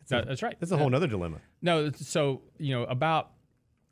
that's, 0.08 0.28
that's 0.28 0.44
right. 0.44 0.56
That's 0.60 0.72
a 0.72 0.78
whole 0.78 0.94
other 0.94 1.08
dilemma. 1.08 1.38
No, 1.62 1.92
so 1.92 2.42
you 2.58 2.76
know 2.76 2.84
about 2.84 3.32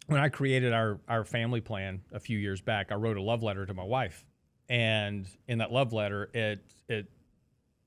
when 0.07 0.21
I 0.21 0.29
created 0.29 0.73
our 0.73 0.99
our 1.07 1.23
family 1.25 1.61
plan 1.61 2.01
a 2.11 2.19
few 2.19 2.37
years 2.37 2.61
back, 2.61 2.91
I 2.91 2.95
wrote 2.95 3.17
a 3.17 3.21
love 3.21 3.43
letter 3.43 3.65
to 3.65 3.73
my 3.73 3.83
wife, 3.83 4.25
and 4.69 5.27
in 5.47 5.57
that 5.57 5.71
love 5.71 5.91
letter, 5.91 6.29
it 6.33 6.63
it 6.87 7.11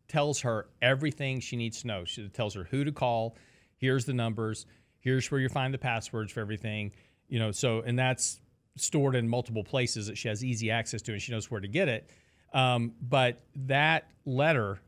tells 0.09 0.41
her 0.41 0.69
everything 0.83 1.41
she 1.41 1.57
needs 1.57 1.81
to 1.83 1.87
know. 1.87 2.05
She 2.05 2.29
tells 2.29 2.55
her 2.55 2.65
who 2.65 2.85
to 2.85 2.93
call. 2.93 3.37
Here's 3.77 4.05
the 4.05 4.13
numbers. 4.13 4.67
Here's 4.99 5.31
where 5.31 5.41
you 5.41 5.49
find 5.49 5.73
the 5.73 5.79
passwords 5.79 6.33
for 6.33 6.41
everything 6.41 6.93
you 7.31 7.39
know 7.39 7.51
so 7.51 7.83
and 7.87 7.99
that's 7.99 8.41
stored 8.77 9.17
in 9.17 9.29
multiple 9.29 9.65
places 9.65 10.07
that 10.07 10.19
she 10.19 10.29
has 10.29 10.45
easy 10.45 10.71
access 10.71 11.01
to 11.03 11.13
and 11.13 11.23
she 11.23 11.33
knows 11.33 11.51
where 11.51 11.61
to 11.61 11.69
get 11.69 11.89
it. 11.89 12.11
Um, 12.53 12.93
but 13.01 13.43
that 13.55 14.09
letter 14.25 14.81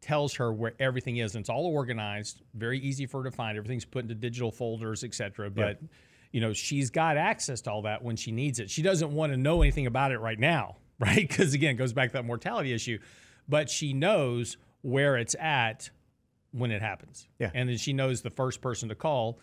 tells 0.00 0.34
her 0.34 0.52
where 0.52 0.74
everything 0.80 1.18
is 1.18 1.34
and 1.34 1.42
it's 1.42 1.48
all 1.48 1.66
organized 1.66 2.42
very 2.54 2.78
easy 2.80 3.06
for 3.06 3.22
her 3.22 3.30
to 3.30 3.36
find. 3.36 3.56
Everything's 3.56 3.84
put 3.84 4.02
into 4.02 4.14
digital 4.14 4.50
folders 4.50 5.04
etc 5.04 5.48
but 5.48 5.78
yeah. 5.80 5.88
you 6.32 6.40
know 6.40 6.52
she's 6.52 6.90
got 6.90 7.16
access 7.16 7.60
to 7.62 7.70
all 7.70 7.82
that 7.82 8.02
when 8.02 8.16
she 8.16 8.32
needs 8.32 8.58
it. 8.58 8.68
She 8.68 8.82
doesn't 8.82 9.12
want 9.12 9.32
to 9.32 9.36
know 9.36 9.62
anything 9.62 9.86
about 9.86 10.10
it 10.10 10.18
right 10.18 10.38
now 10.38 10.76
right? 10.98 11.28
Because 11.28 11.54
again 11.54 11.76
it 11.76 11.78
goes 11.78 11.92
back 11.92 12.10
to 12.10 12.14
that 12.14 12.24
mortality 12.24 12.72
issue. 12.72 12.98
But 13.48 13.70
she 13.70 13.92
knows 13.92 14.56
where 14.82 15.16
it's 15.16 15.36
at 15.38 15.90
when 16.52 16.70
it 16.70 16.82
happens. 16.82 17.28
Yeah. 17.38 17.50
And 17.54 17.68
then 17.68 17.76
she 17.76 17.92
knows 17.92 18.22
the 18.22 18.30
first 18.30 18.60
person 18.60 18.88
to 18.88 18.94
call 18.94 19.38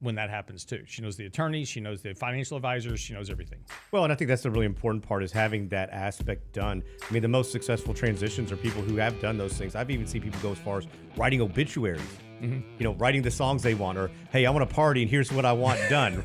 when 0.00 0.14
that 0.16 0.28
happens 0.30 0.64
too. 0.64 0.82
She 0.86 1.02
knows 1.02 1.16
the 1.16 1.26
attorneys, 1.26 1.68
she 1.68 1.80
knows 1.80 2.02
the 2.02 2.14
financial 2.14 2.56
advisors, 2.56 3.00
she 3.00 3.14
knows 3.14 3.30
everything. 3.30 3.60
Well, 3.92 4.04
and 4.04 4.12
I 4.12 4.16
think 4.16 4.28
that's 4.28 4.42
the 4.42 4.50
really 4.50 4.66
important 4.66 5.06
part 5.06 5.22
is 5.22 5.32
having 5.32 5.68
that 5.68 5.90
aspect 5.90 6.52
done. 6.52 6.82
I 7.08 7.12
mean, 7.12 7.22
the 7.22 7.28
most 7.28 7.52
successful 7.52 7.94
transitions 7.94 8.52
are 8.52 8.56
people 8.56 8.82
who 8.82 8.96
have 8.96 9.20
done 9.20 9.38
those 9.38 9.54
things. 9.54 9.74
I've 9.74 9.90
even 9.90 10.06
seen 10.06 10.22
people 10.22 10.40
go 10.40 10.52
as 10.52 10.58
far 10.58 10.78
as 10.78 10.86
writing 11.16 11.40
obituaries. 11.40 12.00
Mm-hmm. 12.42 12.68
You 12.78 12.84
know, 12.84 12.92
writing 12.94 13.22
the 13.22 13.30
songs 13.30 13.62
they 13.62 13.72
want, 13.72 13.96
or 13.96 14.10
hey, 14.30 14.44
I 14.44 14.50
want 14.50 14.62
a 14.62 14.74
party, 14.74 15.00
and 15.00 15.10
here's 15.10 15.32
what 15.32 15.46
I 15.46 15.52
want 15.52 15.80
done. 15.88 16.22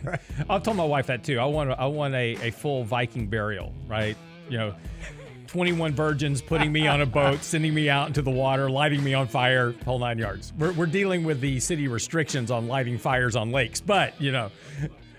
I've 0.49 0.61
told 0.61 0.75
my 0.75 0.83
wife 0.83 1.07
that 1.07 1.23
too. 1.23 1.39
I 1.39 1.45
want, 1.45 1.71
I 1.71 1.85
want 1.85 2.13
a, 2.15 2.35
a 2.47 2.51
full 2.51 2.83
Viking 2.83 3.27
burial, 3.27 3.73
right? 3.87 4.17
You 4.49 4.57
know, 4.57 4.75
21 5.51 5.93
virgins 5.93 6.41
putting 6.41 6.71
me 6.71 6.87
on 6.87 7.01
a 7.01 7.05
boat, 7.05 7.39
sending 7.43 7.73
me 7.73 7.89
out 7.89 8.07
into 8.07 8.21
the 8.21 8.31
water, 8.31 8.69
lighting 8.69 9.03
me 9.03 9.13
on 9.13 9.27
fire, 9.27 9.75
whole 9.83 9.99
nine 9.99 10.17
yards. 10.17 10.53
We're, 10.57 10.71
we're 10.71 10.85
dealing 10.85 11.25
with 11.25 11.41
the 11.41 11.59
city 11.59 11.89
restrictions 11.89 12.51
on 12.51 12.69
lighting 12.69 12.97
fires 12.97 13.35
on 13.35 13.51
lakes. 13.51 13.81
But, 13.81 14.13
you 14.21 14.31
know, 14.31 14.49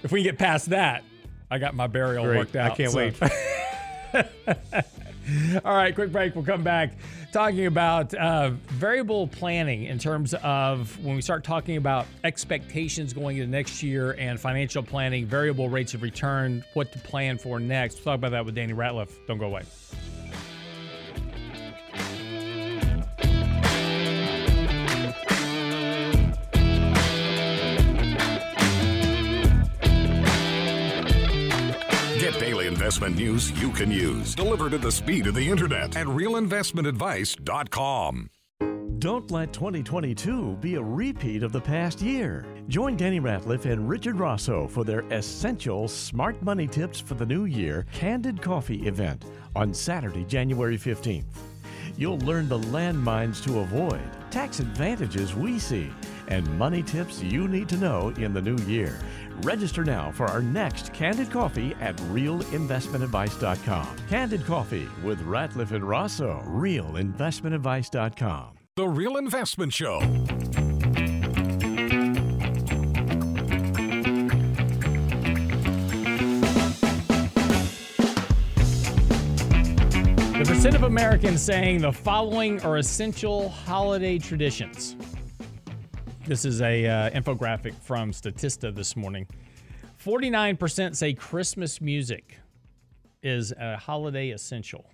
if 0.02 0.10
we 0.10 0.22
get 0.22 0.38
past 0.38 0.70
that, 0.70 1.04
I 1.50 1.58
got 1.58 1.74
my 1.74 1.86
burial 1.86 2.24
Great. 2.24 2.38
worked 2.38 2.56
out. 2.56 2.72
I 2.72 2.74
can't 2.74 2.92
so. 2.92 2.96
wait. 2.96 3.14
All 5.66 5.76
right, 5.76 5.94
quick 5.94 6.10
break. 6.10 6.34
We'll 6.34 6.46
come 6.46 6.62
back 6.62 6.94
talking 7.30 7.66
about 7.66 8.14
uh, 8.14 8.52
variable 8.68 9.26
planning 9.26 9.84
in 9.84 9.98
terms 9.98 10.32
of 10.42 10.98
when 11.04 11.14
we 11.14 11.20
start 11.20 11.44
talking 11.44 11.76
about 11.76 12.06
expectations 12.24 13.12
going 13.12 13.36
into 13.36 13.50
next 13.50 13.82
year 13.82 14.16
and 14.18 14.40
financial 14.40 14.82
planning, 14.82 15.26
variable 15.26 15.68
rates 15.68 15.92
of 15.92 16.00
return, 16.00 16.64
what 16.72 16.90
to 16.92 16.98
plan 17.00 17.36
for 17.36 17.60
next. 17.60 17.96
We'll 17.96 18.04
talk 18.04 18.14
about 18.14 18.30
that 18.30 18.46
with 18.46 18.54
Danny 18.54 18.72
Ratliff. 18.72 19.10
Don't 19.26 19.38
go 19.38 19.46
away. 19.46 19.64
Investment 32.92 33.16
news 33.16 33.50
you 33.52 33.70
can 33.70 33.90
use, 33.90 34.34
delivered 34.34 34.74
at 34.74 34.82
the 34.82 34.92
speed 34.92 35.26
of 35.26 35.34
the 35.34 35.48
internet 35.48 35.96
at 35.96 36.06
realinvestmentadvice.com. 36.06 38.28
Don't 38.98 39.30
let 39.30 39.54
2022 39.54 40.58
be 40.60 40.74
a 40.74 40.82
repeat 40.82 41.42
of 41.42 41.52
the 41.52 41.60
past 41.60 42.02
year. 42.02 42.44
Join 42.68 42.98
Danny 42.98 43.18
Ratliff 43.18 43.64
and 43.64 43.88
Richard 43.88 44.18
Rosso 44.18 44.68
for 44.68 44.84
their 44.84 45.06
essential 45.10 45.88
smart 45.88 46.42
money 46.42 46.66
tips 46.66 47.00
for 47.00 47.14
the 47.14 47.24
new 47.24 47.46
year 47.46 47.86
Candid 47.94 48.42
Coffee 48.42 48.86
event 48.86 49.24
on 49.56 49.72
Saturday, 49.72 50.24
January 50.24 50.76
15th. 50.76 51.24
You'll 51.96 52.18
learn 52.18 52.46
the 52.46 52.58
landmines 52.58 53.42
to 53.44 53.60
avoid, 53.60 54.02
tax 54.30 54.60
advantages 54.60 55.34
we 55.34 55.58
see, 55.58 55.90
and 56.28 56.46
money 56.58 56.82
tips 56.82 57.22
you 57.22 57.48
need 57.48 57.70
to 57.70 57.78
know 57.78 58.10
in 58.18 58.34
the 58.34 58.42
new 58.42 58.58
year. 58.64 58.98
Register 59.42 59.84
now 59.84 60.10
for 60.12 60.26
our 60.26 60.40
next 60.40 60.92
Candid 60.92 61.28
Coffee 61.30 61.74
at 61.80 61.96
realinvestmentadvice.com. 61.96 63.96
Candid 64.08 64.46
Coffee 64.46 64.88
with 65.02 65.20
Ratliff 65.22 65.72
and 65.72 65.82
Rosso, 65.84 66.40
realinvestmentadvice.com. 66.46 68.54
The 68.76 68.88
Real 68.88 69.16
Investment 69.16 69.72
Show. 69.72 70.00
The 80.38 80.44
percent 80.46 80.74
of 80.74 80.84
Americans 80.84 81.42
saying 81.42 81.82
the 81.82 81.92
following 81.92 82.62
are 82.62 82.78
essential 82.78 83.50
holiday 83.50 84.18
traditions. 84.18 84.96
This 86.24 86.44
is 86.44 86.62
a 86.62 86.86
uh, 86.86 87.10
infographic 87.10 87.74
from 87.82 88.12
Statista 88.12 88.72
this 88.72 88.94
morning. 88.94 89.26
49% 90.04 90.94
say 90.94 91.14
Christmas 91.14 91.80
music 91.80 92.38
is 93.24 93.52
a 93.58 93.76
holiday 93.76 94.30
essential. 94.30 94.86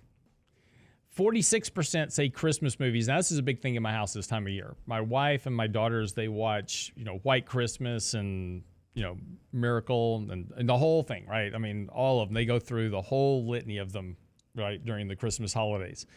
46% 1.15 2.11
say 2.11 2.29
Christmas 2.29 2.79
movies. 2.79 3.07
Now, 3.07 3.17
this 3.17 3.31
is 3.31 3.37
a 3.37 3.43
big 3.43 3.61
thing 3.61 3.75
in 3.75 3.83
my 3.83 3.91
house 3.91 4.11
this 4.11 4.25
time 4.25 4.47
of 4.47 4.53
year. 4.53 4.75
My 4.87 5.01
wife 5.01 5.45
and 5.45 5.55
my 5.55 5.67
daughters, 5.67 6.13
they 6.13 6.27
watch, 6.27 6.91
you 6.95 7.05
know, 7.05 7.19
White 7.21 7.45
Christmas 7.45 8.15
and, 8.15 8.63
you 8.95 9.03
know, 9.03 9.15
Miracle 9.53 10.25
and, 10.31 10.51
and 10.57 10.67
the 10.67 10.77
whole 10.77 11.03
thing, 11.03 11.27
right? 11.27 11.53
I 11.53 11.59
mean, 11.59 11.89
all 11.89 12.21
of 12.21 12.29
them. 12.29 12.33
They 12.33 12.45
go 12.45 12.57
through 12.57 12.89
the 12.89 13.01
whole 13.03 13.47
litany 13.47 13.77
of 13.77 13.91
them, 13.91 14.17
right, 14.55 14.83
during 14.83 15.07
the 15.07 15.15
Christmas 15.15 15.53
holidays. 15.53 16.07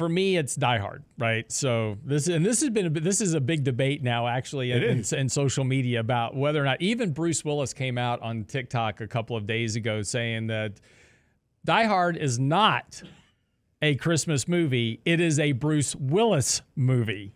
For 0.00 0.08
me, 0.08 0.38
it's 0.38 0.56
Die 0.56 0.78
Hard, 0.78 1.04
right? 1.18 1.52
So 1.52 1.98
this 2.02 2.26
and 2.26 2.42
this 2.42 2.62
has 2.62 2.70
been 2.70 2.86
a, 2.86 2.88
this 2.88 3.20
is 3.20 3.34
a 3.34 3.40
big 3.40 3.64
debate 3.64 4.02
now, 4.02 4.26
actually, 4.26 4.72
in, 4.72 4.82
in, 4.82 5.04
in 5.14 5.28
social 5.28 5.62
media 5.62 6.00
about 6.00 6.34
whether 6.34 6.58
or 6.58 6.64
not 6.64 6.80
even 6.80 7.12
Bruce 7.12 7.44
Willis 7.44 7.74
came 7.74 7.98
out 7.98 8.18
on 8.22 8.44
TikTok 8.44 9.02
a 9.02 9.06
couple 9.06 9.36
of 9.36 9.46
days 9.46 9.76
ago 9.76 10.00
saying 10.00 10.46
that 10.46 10.80
Die 11.66 11.84
Hard 11.84 12.16
is 12.16 12.38
not 12.38 13.02
a 13.82 13.94
Christmas 13.96 14.48
movie. 14.48 15.02
It 15.04 15.20
is 15.20 15.38
a 15.38 15.52
Bruce 15.52 15.94
Willis 15.94 16.62
movie. 16.74 17.34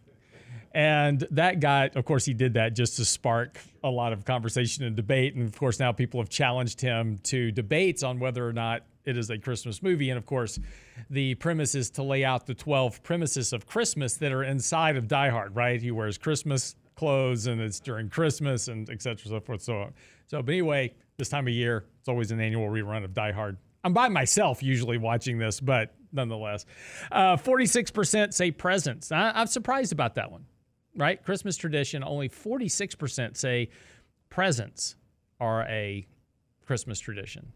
And 0.75 1.25
that 1.31 1.61
got, 1.61 1.95
of 1.95 2.05
course, 2.05 2.25
he 2.25 2.35
did 2.35 2.55
that 2.55 2.75
just 2.75 2.97
to 2.97 3.05
spark 3.05 3.61
a 3.85 3.91
lot 3.91 4.13
of 4.13 4.25
conversation 4.25 4.85
and 4.85 4.97
debate. 4.97 5.37
And 5.37 5.47
of 5.47 5.57
course, 5.57 5.79
now 5.79 5.93
people 5.93 6.21
have 6.21 6.29
challenged 6.29 6.81
him 6.81 7.19
to 7.25 7.53
debates 7.53 8.03
on 8.03 8.19
whether 8.19 8.47
or 8.47 8.53
not 8.53 8.83
it 9.05 9.17
is 9.17 9.31
a 9.31 9.39
Christmas 9.39 9.83
movie. 9.83 10.11
And 10.11 10.19
of 10.19 10.27
course, 10.27 10.59
the 11.11 11.37
premise 11.37 11.77
is 11.77 11.91
to 11.91 12.03
lay 12.03 12.25
out 12.25 12.47
the 12.47 12.55
12 12.55 13.05
premises 13.05 13.53
of 13.53 13.67
Christmas 13.67 14.17
that 14.17 14.33
are 14.33 14.43
inside 14.43 14.97
of 14.97 15.07
Die 15.07 15.29
Hard, 15.29 15.55
right? 15.55 15.81
He 15.81 15.93
wears 15.93 16.19
Christmas 16.19 16.75
clothes 16.97 17.47
and 17.47 17.61
it's 17.61 17.79
during 17.79 18.09
Christmas 18.09 18.67
and 18.67 18.91
et 18.91 19.01
cetera, 19.01 19.29
so 19.29 19.41
forth, 19.41 19.63
so 19.63 19.81
on. 19.81 19.95
So, 20.27 20.43
but 20.43 20.53
anyway, 20.53 20.93
this 21.19 21.29
time 21.29 21.47
of 21.47 21.53
year, 21.55 21.85
it's 22.01 22.09
always 22.09 22.33
an 22.33 22.41
annual 22.41 22.69
rerun 22.69 23.05
of 23.05 23.15
Die 23.15 23.33
Hard. 23.33 23.59
I'm 23.85 23.93
by 23.93 24.09
myself 24.09 24.63
usually 24.63 24.99
watching 24.99 25.39
this, 25.39 25.61
but 25.61 25.95
nonetheless. 26.13 26.65
Uh, 27.13 27.37
46% 27.37 28.33
say 28.33 28.51
presents. 28.51 29.13
I, 29.13 29.33
I'm 29.35 29.47
surprised 29.47 29.93
about 29.93 30.15
that 30.15 30.31
one, 30.31 30.47
right? 30.97 31.23
Christmas 31.23 31.57
tradition, 31.57 32.03
only 32.05 32.29
46% 32.29 33.37
say 33.37 33.71
presents 34.29 34.97
are 35.41 35.63
a 35.63 36.07
Christmas 36.67 37.01
tradition. 37.01 37.53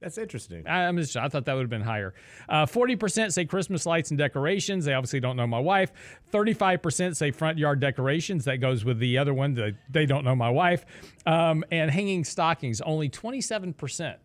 That's 0.00 0.16
interesting. 0.16 0.66
I, 0.66 0.86
I'm 0.86 0.96
just, 0.96 1.16
I 1.16 1.28
thought 1.28 1.44
that 1.46 1.54
would 1.54 1.62
have 1.62 1.70
been 1.70 1.82
higher. 1.82 2.14
Uh, 2.48 2.66
40% 2.66 3.32
say 3.32 3.44
Christmas 3.44 3.84
lights 3.84 4.10
and 4.10 4.18
decorations. 4.18 4.84
They 4.84 4.94
obviously 4.94 5.18
don't 5.18 5.36
know 5.36 5.46
my 5.46 5.58
wife. 5.58 5.92
35% 6.32 7.16
say 7.16 7.32
front 7.32 7.58
yard 7.58 7.80
decorations. 7.80 8.44
That 8.44 8.58
goes 8.58 8.84
with 8.84 9.00
the 9.00 9.18
other 9.18 9.34
one. 9.34 9.54
That 9.54 9.74
they 9.90 10.06
don't 10.06 10.24
know 10.24 10.36
my 10.36 10.50
wife. 10.50 10.86
Um, 11.26 11.64
and 11.72 11.90
hanging 11.90 12.22
stockings. 12.22 12.80
Only 12.80 13.08
27% 13.08 14.16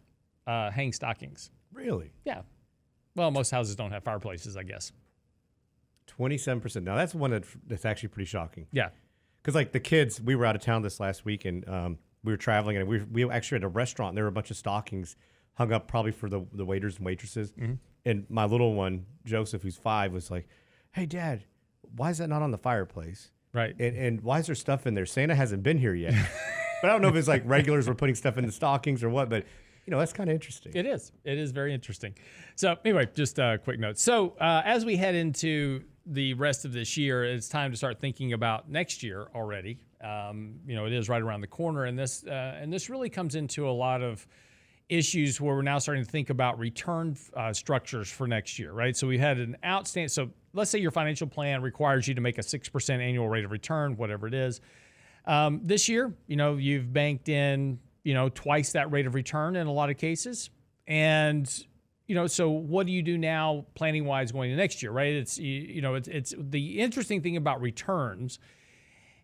uh, 0.45 0.69
hang 0.71 0.93
stockings. 0.93 1.49
Really? 1.73 2.11
Yeah. 2.23 2.41
Well, 3.15 3.31
most 3.31 3.49
houses 3.49 3.75
don't 3.75 3.91
have 3.91 4.03
fireplaces, 4.03 4.55
I 4.55 4.63
guess. 4.63 4.91
27%. 6.07 6.83
Now, 6.83 6.95
that's 6.95 7.15
one 7.15 7.31
that, 7.31 7.43
that's 7.67 7.85
actually 7.85 8.09
pretty 8.09 8.27
shocking. 8.27 8.67
Yeah. 8.71 8.89
Because, 9.41 9.55
like, 9.55 9.71
the 9.71 9.79
kids, 9.79 10.21
we 10.21 10.35
were 10.35 10.45
out 10.45 10.55
of 10.55 10.61
town 10.61 10.81
this 10.81 10.99
last 10.99 11.25
week 11.25 11.45
and 11.45 11.67
um, 11.67 11.97
we 12.23 12.31
were 12.31 12.37
traveling 12.37 12.77
and 12.77 12.87
we, 12.87 12.99
we 12.99 13.29
actually 13.29 13.57
had 13.57 13.63
a 13.63 13.69
restaurant 13.69 14.09
and 14.09 14.17
there 14.17 14.23
were 14.23 14.29
a 14.29 14.33
bunch 14.33 14.51
of 14.51 14.57
stockings 14.57 15.15
hung 15.55 15.71
up 15.71 15.87
probably 15.87 16.11
for 16.11 16.29
the, 16.29 16.45
the 16.53 16.65
waiters 16.65 16.97
and 16.97 17.05
waitresses. 17.05 17.51
Mm-hmm. 17.51 17.73
And 18.05 18.25
my 18.29 18.45
little 18.45 18.73
one, 18.73 19.05
Joseph, 19.25 19.61
who's 19.61 19.77
five, 19.77 20.11
was 20.11 20.31
like, 20.31 20.47
hey, 20.91 21.05
dad, 21.05 21.43
why 21.95 22.09
is 22.09 22.17
that 22.17 22.27
not 22.27 22.41
on 22.41 22.51
the 22.51 22.57
fireplace? 22.57 23.31
Right. 23.53 23.75
And, 23.79 23.95
and 23.95 24.21
why 24.21 24.39
is 24.39 24.47
there 24.47 24.55
stuff 24.55 24.87
in 24.87 24.93
there? 24.93 25.05
Santa 25.05 25.35
hasn't 25.35 25.63
been 25.63 25.77
here 25.77 25.93
yet. 25.93 26.13
but 26.81 26.89
I 26.89 26.93
don't 26.93 27.01
know 27.01 27.09
if 27.09 27.15
it's 27.15 27.27
like 27.27 27.43
regulars 27.45 27.87
were 27.87 27.95
putting 27.95 28.15
stuff 28.15 28.37
in 28.37 28.45
the 28.45 28.51
stockings 28.51 29.03
or 29.03 29.09
what, 29.09 29.29
but 29.29 29.45
you 29.85 29.91
know, 29.91 29.99
that's 29.99 30.13
kind 30.13 30.29
of 30.29 30.33
interesting. 30.33 30.71
It 30.75 30.85
is. 30.85 31.11
It 31.23 31.37
is 31.37 31.51
very 31.51 31.73
interesting. 31.73 32.15
So, 32.55 32.77
anyway, 32.85 33.09
just 33.13 33.37
a 33.37 33.59
quick 33.63 33.79
note. 33.79 33.97
So, 33.97 34.35
uh, 34.39 34.61
as 34.63 34.85
we 34.85 34.95
head 34.95 35.13
into 35.13 35.83
the 36.05 36.33
rest 36.33 36.65
of 36.65 36.73
this 36.73 36.97
year, 36.97 37.23
it's 37.23 37.47
time 37.47 37.71
to 37.71 37.77
start 37.77 37.99
thinking 37.99 38.33
about 38.33 38.69
next 38.69 39.03
year 39.03 39.27
already. 39.33 39.79
Um, 40.03 40.59
you 40.67 40.75
know, 40.75 40.85
it 40.85 40.93
is 40.93 41.07
right 41.07 41.21
around 41.21 41.41
the 41.41 41.47
corner, 41.47 41.85
and 41.85 41.97
this 41.97 42.25
uh, 42.25 42.57
and 42.59 42.71
this 42.71 42.89
really 42.89 43.09
comes 43.09 43.35
into 43.35 43.67
a 43.67 43.71
lot 43.71 44.01
of 44.01 44.27
issues 44.89 45.39
where 45.39 45.55
we're 45.55 45.61
now 45.61 45.79
starting 45.79 46.03
to 46.03 46.09
think 46.09 46.29
about 46.29 46.59
return 46.59 47.15
uh, 47.35 47.53
structures 47.53 48.11
for 48.11 48.27
next 48.27 48.59
year, 48.59 48.73
right? 48.73 48.97
So 48.97 49.07
we 49.07 49.17
had 49.17 49.37
an 49.37 49.55
outstanding. 49.65 50.09
So 50.09 50.29
let's 50.51 50.69
say 50.69 50.79
your 50.79 50.91
financial 50.91 51.25
plan 51.25 51.61
requires 51.61 52.07
you 52.07 52.13
to 52.15 52.21
make 52.21 52.37
a 52.37 52.43
six 52.43 52.67
percent 52.67 53.01
annual 53.01 53.29
rate 53.29 53.45
of 53.45 53.51
return, 53.51 53.95
whatever 53.95 54.27
it 54.27 54.33
is. 54.33 54.59
Um, 55.25 55.61
this 55.63 55.87
year, 55.87 56.13
you 56.27 56.35
know, 56.35 56.57
you've 56.57 56.91
banked 56.91 57.29
in 57.29 57.79
you 58.03 58.13
know, 58.13 58.29
twice 58.29 58.73
that 58.73 58.91
rate 58.91 59.07
of 59.07 59.15
return 59.15 59.55
in 59.55 59.67
a 59.67 59.71
lot 59.71 59.89
of 59.89 59.97
cases. 59.97 60.49
And, 60.87 61.49
you 62.13 62.19
know, 62.19 62.27
so 62.27 62.47
what 62.47 62.85
do 62.85 62.91
you 62.91 63.01
do 63.01 63.17
now 63.17 63.65
planning 63.73 64.05
wise 64.05 64.31
going 64.31 64.51
to 64.51 64.55
next 64.55 64.83
year, 64.83 64.91
right? 64.91 65.13
It's, 65.13 65.39
you, 65.39 65.81
know, 65.81 65.95
it's, 65.95 66.07
it's 66.07 66.31
the 66.37 66.79
interesting 66.79 67.23
thing 67.23 67.37
about 67.37 67.59
returns 67.59 68.37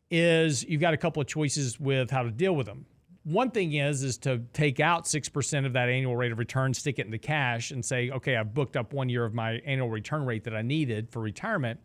is 0.09 0.63
you've 0.63 0.81
got 0.81 0.95
a 0.95 0.97
couple 0.97 1.21
of 1.21 1.27
choices 1.27 1.79
with 1.79 2.09
how 2.09 2.23
to 2.23 2.31
deal 2.31 2.55
with 2.55 2.65
them. 2.65 2.87
One 3.25 3.51
thing 3.51 3.73
is 3.73 4.01
is 4.01 4.17
to 4.19 4.39
take 4.53 4.79
out 4.79 5.05
6% 5.05 5.65
of 5.67 5.73
that 5.73 5.87
annual 5.87 6.17
rate 6.17 6.31
of 6.31 6.39
return, 6.39 6.73
stick 6.73 6.97
it 6.97 7.05
into 7.05 7.19
cash 7.19 7.69
and 7.69 7.85
say, 7.85 8.09
"Okay, 8.09 8.35
I've 8.35 8.55
booked 8.55 8.75
up 8.75 8.91
1 8.91 9.07
year 9.07 9.23
of 9.23 9.35
my 9.35 9.61
annual 9.67 9.91
return 9.91 10.25
rate 10.25 10.45
that 10.45 10.55
I 10.55 10.63
needed 10.63 11.11
for 11.11 11.19
retirement. 11.19 11.79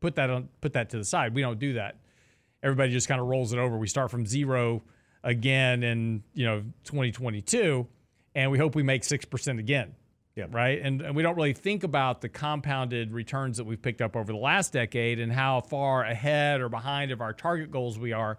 Put 0.00 0.16
that 0.16 0.28
on 0.28 0.48
put 0.60 0.72
that 0.72 0.90
to 0.90 0.98
the 0.98 1.04
side." 1.04 1.34
We 1.34 1.42
don't 1.42 1.60
do 1.60 1.74
that. 1.74 1.98
Everybody 2.64 2.90
just 2.90 3.06
kind 3.06 3.20
of 3.20 3.28
rolls 3.28 3.52
it 3.52 3.60
over. 3.60 3.78
We 3.78 3.86
start 3.86 4.10
from 4.10 4.26
0 4.26 4.82
again 5.22 5.84
in 5.84 6.24
you 6.34 6.46
know 6.46 6.64
2022 6.82 7.86
and 8.34 8.50
we 8.50 8.58
hope 8.58 8.74
we 8.74 8.82
make 8.82 9.02
6% 9.02 9.60
again 9.60 9.94
Yeah. 10.34 10.46
right 10.50 10.80
and, 10.80 11.02
and 11.02 11.14
we 11.14 11.22
don't 11.22 11.36
really 11.36 11.52
think 11.52 11.84
about 11.84 12.22
the 12.22 12.28
compounded 12.28 13.12
returns 13.12 13.58
that 13.58 13.64
we've 13.64 13.80
picked 13.80 14.00
up 14.00 14.16
over 14.16 14.32
the 14.32 14.38
last 14.38 14.72
decade 14.72 15.20
and 15.20 15.30
how 15.30 15.60
far 15.60 16.04
ahead 16.04 16.62
or 16.62 16.70
behind 16.70 17.12
of 17.12 17.20
our 17.20 17.34
target 17.34 17.70
goals 17.70 17.98
we 17.98 18.12
are 18.12 18.38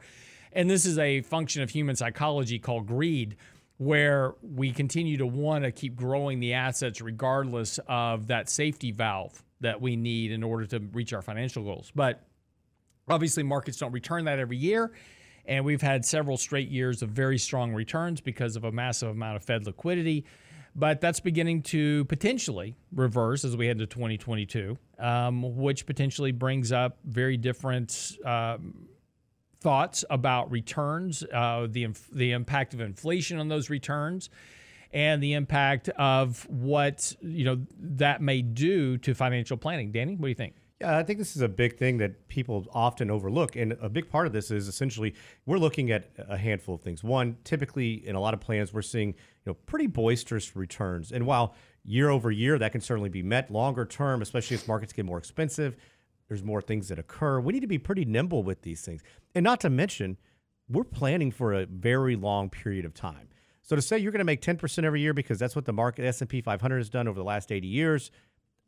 and 0.54 0.70
this 0.70 0.86
is 0.86 0.98
a 0.98 1.22
function 1.22 1.62
of 1.62 1.70
human 1.70 1.96
psychology 1.96 2.58
called 2.58 2.88
greed 2.88 3.36
where 3.78 4.34
we 4.42 4.72
continue 4.72 5.18
to 5.18 5.26
want 5.28 5.66
to 5.66 5.72
keep 5.72 5.96
growing 5.96 6.40
the 6.40 6.54
assets 6.54 7.00
regardless 7.00 7.80
of 7.88 8.28
that 8.28 8.50
safety 8.50 8.92
valve 8.92 9.44
that 9.62 9.80
we 9.80 9.96
need 9.96 10.32
in 10.32 10.42
order 10.42 10.66
to 10.66 10.80
reach 10.94 11.14
our 11.14 11.22
financial 11.22 11.64
goals 11.64 11.92
but 11.94 12.26
obviously 13.08 13.44
markets 13.44 13.78
don't 13.78 13.92
return 13.92 14.26
that 14.26 14.40
every 14.40 14.58
year 14.58 14.92
and 15.46 15.66
we've 15.66 15.82
had 15.82 16.06
several 16.06 16.38
straight 16.38 16.70
years 16.70 17.02
of 17.02 17.10
very 17.10 17.38
strong 17.38 17.74
returns 17.74 18.22
because 18.22 18.56
of 18.56 18.64
a 18.64 18.72
massive 18.72 19.10
amount 19.10 19.36
of 19.36 19.44
Fed 19.44 19.66
liquidity. 19.66 20.26
But 20.76 21.02
that's 21.02 21.20
beginning 21.20 21.62
to 21.64 22.06
potentially 22.06 22.76
reverse 22.92 23.46
as 23.46 23.56
we 23.56 23.68
head 23.68 23.78
to 23.80 23.86
2022, 23.86 24.78
um, 24.98 25.56
which 25.56 25.86
potentially 25.86 26.32
brings 26.32 26.72
up 26.72 26.98
very 27.06 27.38
different 27.38 28.18
um, 28.26 28.88
thoughts 29.62 30.04
about 30.10 30.52
returns, 30.52 31.24
uh, 31.32 31.68
the 31.70 31.88
the 32.12 32.32
impact 32.32 32.74
of 32.74 32.82
inflation 32.82 33.40
on 33.40 33.50
those 33.50 33.70
returns, 33.70 34.30
and 34.92 35.22
the 35.22 35.34
impact 35.34 35.90
of 35.90 36.48
what 36.50 37.16
you 37.22 37.46
know 37.46 37.60
that 37.80 38.22
may 38.22 38.42
do 38.42 38.98
to 38.98 39.14
financial 39.14 39.58
planning. 39.58 39.92
Danny, 39.92 40.16
what 40.16 40.26
do 40.26 40.30
you 40.30 40.36
think? 40.36 40.56
Yeah, 40.82 40.98
I 40.98 41.04
think 41.04 41.18
this 41.18 41.36
is 41.36 41.42
a 41.42 41.48
big 41.48 41.78
thing 41.78 41.98
that 42.00 42.28
people 42.28 42.66
often 42.74 43.10
overlook. 43.10 43.56
And 43.56 43.78
a 43.80 43.88
big 43.88 44.10
part 44.10 44.28
of 44.28 44.34
this 44.34 44.52
is 44.52 44.68
essentially 44.68 45.14
we're 45.46 45.58
looking 45.58 45.92
at 45.92 46.10
a 46.18 46.38
handful 46.38 46.76
of 46.76 46.82
things. 46.82 47.04
One, 47.04 47.38
typically 47.46 48.06
in 48.06 48.16
a 48.16 48.20
lot 48.20 48.34
of 48.34 48.42
plans, 48.42 48.74
we're 48.74 48.82
seeing 48.82 49.16
you 49.46 49.52
know, 49.52 49.58
pretty 49.66 49.88
boisterous 49.88 50.56
returns. 50.56 51.12
And 51.12 51.26
while 51.26 51.56
year 51.84 52.10
over 52.10 52.32
year 52.32 52.58
that 52.58 52.72
can 52.72 52.82
certainly 52.82 53.10
be 53.10 53.24
met, 53.24 53.52
longer 53.52 53.86
term, 53.86 54.22
especially 54.22 54.56
as 54.56 54.68
markets 54.68 54.94
get 54.94 55.06
more 55.06 55.18
expensive, 55.18 55.76
there's 56.28 56.44
more 56.44 56.62
things 56.62 56.88
that 56.88 57.00
occur. 57.00 57.40
We 57.40 57.54
need 57.54 57.62
to 57.62 57.68
be 57.68 57.78
pretty 57.78 58.06
nimble 58.06 58.44
with 58.44 58.62
these 58.62 58.82
things. 58.82 59.02
And 59.36 59.44
not 59.44 59.60
to 59.62 59.70
mention, 59.70 60.18
we're 60.70 60.84
planning 60.84 61.32
for 61.32 61.54
a 61.54 61.66
very 61.66 62.16
long 62.16 62.50
period 62.50 62.86
of 62.86 62.94
time. 62.94 63.30
So 63.62 63.76
to 63.76 63.82
say 63.82 63.98
you're 63.98 64.12
going 64.12 64.20
to 64.20 64.26
make 64.26 64.42
10% 64.42 64.84
every 64.84 65.02
year 65.02 65.14
because 65.14 65.40
that's 65.40 65.56
what 65.56 65.66
the 65.66 65.74
market 65.74 66.06
S&P 66.06 66.42
500 66.42 66.78
has 66.78 66.90
done 66.90 67.08
over 67.08 67.18
the 67.18 67.24
last 67.24 67.52
80 67.52 67.68
years, 67.68 68.12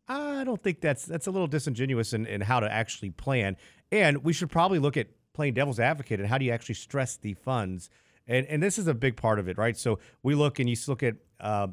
I 0.07 0.43
don't 0.43 0.61
think 0.61 0.82
that's 0.82 1.05
that's 1.05 1.28
a 1.28 1.32
little 1.32 1.47
disingenuous 1.47 2.13
in, 2.13 2.26
in 2.28 2.41
how 2.41 2.59
to 2.59 2.71
actually 2.71 3.09
plan. 3.09 3.57
And 3.91 4.23
we 4.23 4.34
should 4.34 4.49
probably 4.49 4.80
look 4.80 4.97
at 4.97 5.07
playing 5.34 5.53
devil's 5.55 5.80
advocate 5.80 6.19
and 6.19 6.30
how 6.30 6.38
do 6.38 6.45
you 6.45 6.51
actually 6.51 6.76
stress 6.76 7.17
the 7.17 7.34
funds. 7.34 7.89
And 8.28 8.45
and 8.47 8.61
this 8.61 8.78
is 8.78 8.88
a 8.88 8.93
big 8.93 9.15
part 9.15 9.39
of 9.39 9.47
it, 9.47 9.57
right? 9.57 9.78
So 9.78 9.99
we 10.23 10.36
look 10.36 10.59
and 10.59 10.69
you 10.69 10.76
look 10.88 11.03
at 11.03 11.15
uh, 11.39 11.67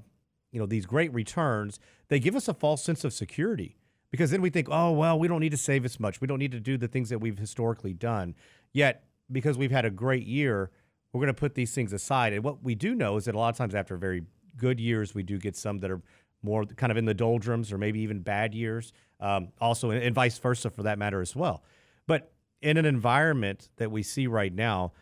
you 0.50 0.60
know 0.60 0.66
these 0.66 0.86
great 0.86 1.12
returns. 1.12 1.78
They 2.08 2.18
give 2.20 2.36
us 2.36 2.48
a 2.48 2.54
false 2.54 2.82
sense 2.82 3.04
of 3.04 3.12
security 3.12 3.76
because 4.10 4.30
then 4.30 4.42
we 4.42 4.50
think, 4.50 4.68
oh 4.70 4.92
well, 4.92 5.18
we 5.18 5.28
don't 5.28 5.40
need 5.40 5.52
to 5.52 5.56
save 5.56 5.84
as 5.84 5.98
much. 5.98 6.20
We 6.20 6.26
don't 6.26 6.38
need 6.38 6.52
to 6.52 6.60
do 6.60 6.76
the 6.76 6.88
things 6.88 7.08
that 7.08 7.18
we've 7.18 7.38
historically 7.38 7.94
done. 7.94 8.34
Yet 8.72 9.04
because 9.30 9.56
we've 9.56 9.70
had 9.70 9.84
a 9.84 9.90
great 9.90 10.26
year, 10.26 10.70
we're 11.12 11.20
going 11.20 11.34
to 11.34 11.38
put 11.38 11.54
these 11.54 11.74
things 11.74 11.92
aside. 11.92 12.32
And 12.32 12.44
what 12.44 12.62
we 12.62 12.74
do 12.74 12.94
know 12.94 13.16
is 13.16 13.24
that 13.26 13.34
a 13.34 13.38
lot 13.38 13.48
of 13.48 13.56
times 13.56 13.74
after 13.74 13.96
very 13.96 14.22
good 14.56 14.80
years, 14.80 15.14
we 15.14 15.22
do 15.22 15.38
get 15.38 15.56
some 15.56 15.78
that 15.78 15.90
are 15.90 16.02
more 16.42 16.64
kind 16.64 16.90
of 16.90 16.96
in 16.96 17.04
the 17.04 17.14
doldrums 17.14 17.72
or 17.72 17.78
maybe 17.78 18.00
even 18.00 18.20
bad 18.20 18.54
years, 18.54 18.92
um, 19.20 19.48
also, 19.60 19.90
and, 19.90 20.02
and 20.02 20.14
vice 20.14 20.38
versa 20.38 20.70
for 20.70 20.82
that 20.82 20.98
matter 20.98 21.20
as 21.20 21.36
well. 21.36 21.62
But 22.06 22.32
in 22.60 22.76
an 22.76 22.84
environment 22.84 23.68
that 23.76 23.90
we 23.90 24.02
see 24.02 24.26
right 24.26 24.52
now, 24.52 24.92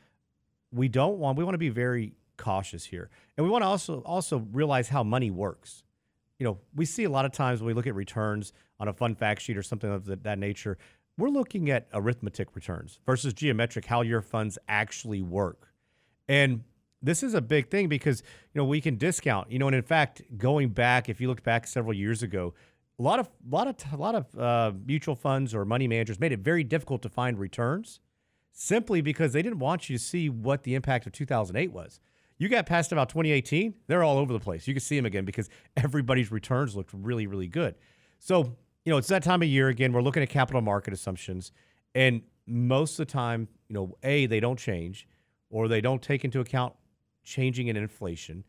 we 0.72 0.88
don't 0.88 1.18
want, 1.18 1.36
we 1.38 1.44
want 1.44 1.54
to 1.54 1.58
be 1.58 1.68
very 1.68 2.12
cautious 2.36 2.84
here. 2.84 3.10
And 3.36 3.44
we 3.44 3.50
want 3.50 3.62
to 3.62 3.66
also 3.66 4.00
also 4.00 4.38
realize 4.52 4.88
how 4.88 5.02
money 5.02 5.30
works. 5.30 5.84
You 6.38 6.44
know, 6.44 6.58
we 6.74 6.86
see 6.86 7.04
a 7.04 7.10
lot 7.10 7.24
of 7.24 7.32
times 7.32 7.60
when 7.60 7.66
we 7.66 7.74
look 7.74 7.86
at 7.86 7.94
returns 7.94 8.52
on 8.78 8.88
a 8.88 8.92
fund 8.92 9.18
fact 9.18 9.42
sheet 9.42 9.56
or 9.56 9.62
something 9.62 9.90
of 9.90 10.22
that 10.22 10.38
nature, 10.38 10.78
we're 11.18 11.28
looking 11.28 11.70
at 11.70 11.86
arithmetic 11.92 12.48
returns 12.54 12.98
versus 13.04 13.34
geometric, 13.34 13.84
how 13.84 14.00
your 14.00 14.22
funds 14.22 14.58
actually 14.68 15.20
work. 15.20 15.68
And 16.28 16.64
this 17.02 17.22
is 17.22 17.34
a 17.34 17.40
big 17.40 17.68
thing 17.68 17.88
because 17.88 18.22
you 18.54 18.58
know 18.58 18.64
we 18.64 18.80
can 18.80 18.96
discount. 18.96 19.50
You 19.50 19.58
know, 19.58 19.66
and 19.66 19.76
in 19.76 19.82
fact, 19.82 20.22
going 20.38 20.70
back, 20.70 21.08
if 21.08 21.20
you 21.20 21.28
look 21.28 21.42
back 21.42 21.66
several 21.66 21.92
years 21.92 22.22
ago, 22.22 22.54
a 22.98 23.02
lot 23.02 23.18
of 23.18 23.28
a 23.28 23.54
lot 23.54 23.68
of 23.68 23.92
a 23.92 23.96
lot 23.96 24.14
of 24.14 24.38
uh, 24.38 24.72
mutual 24.86 25.14
funds 25.14 25.54
or 25.54 25.64
money 25.64 25.88
managers 25.88 26.18
made 26.18 26.32
it 26.32 26.40
very 26.40 26.64
difficult 26.64 27.02
to 27.02 27.08
find 27.08 27.38
returns, 27.38 28.00
simply 28.52 29.00
because 29.00 29.32
they 29.32 29.42
didn't 29.42 29.58
want 29.58 29.88
you 29.88 29.96
to 29.96 30.02
see 30.02 30.28
what 30.28 30.62
the 30.62 30.74
impact 30.74 31.06
of 31.06 31.12
2008 31.12 31.72
was. 31.72 32.00
You 32.38 32.48
got 32.48 32.66
past 32.66 32.90
about 32.90 33.08
2018, 33.10 33.74
they're 33.86 34.02
all 34.02 34.16
over 34.16 34.32
the 34.32 34.40
place. 34.40 34.66
You 34.66 34.74
can 34.74 34.80
see 34.80 34.96
them 34.96 35.06
again 35.06 35.24
because 35.24 35.50
everybody's 35.76 36.32
returns 36.32 36.74
looked 36.74 36.92
really, 36.94 37.26
really 37.26 37.48
good. 37.48 37.74
So 38.18 38.56
you 38.84 38.90
know, 38.90 38.98
it's 38.98 39.08
that 39.08 39.22
time 39.22 39.42
of 39.42 39.48
year 39.48 39.68
again. 39.68 39.92
We're 39.92 40.02
looking 40.02 40.22
at 40.22 40.30
capital 40.30 40.62
market 40.62 40.94
assumptions, 40.94 41.52
and 41.94 42.22
most 42.46 42.98
of 42.98 43.06
the 43.06 43.12
time, 43.12 43.48
you 43.68 43.74
know, 43.74 43.96
a 44.02 44.26
they 44.26 44.40
don't 44.40 44.58
change, 44.58 45.06
or 45.50 45.68
they 45.68 45.80
don't 45.80 46.02
take 46.02 46.24
into 46.24 46.40
account 46.40 46.74
changing 47.22 47.68
in 47.68 47.76
inflation. 47.76 48.44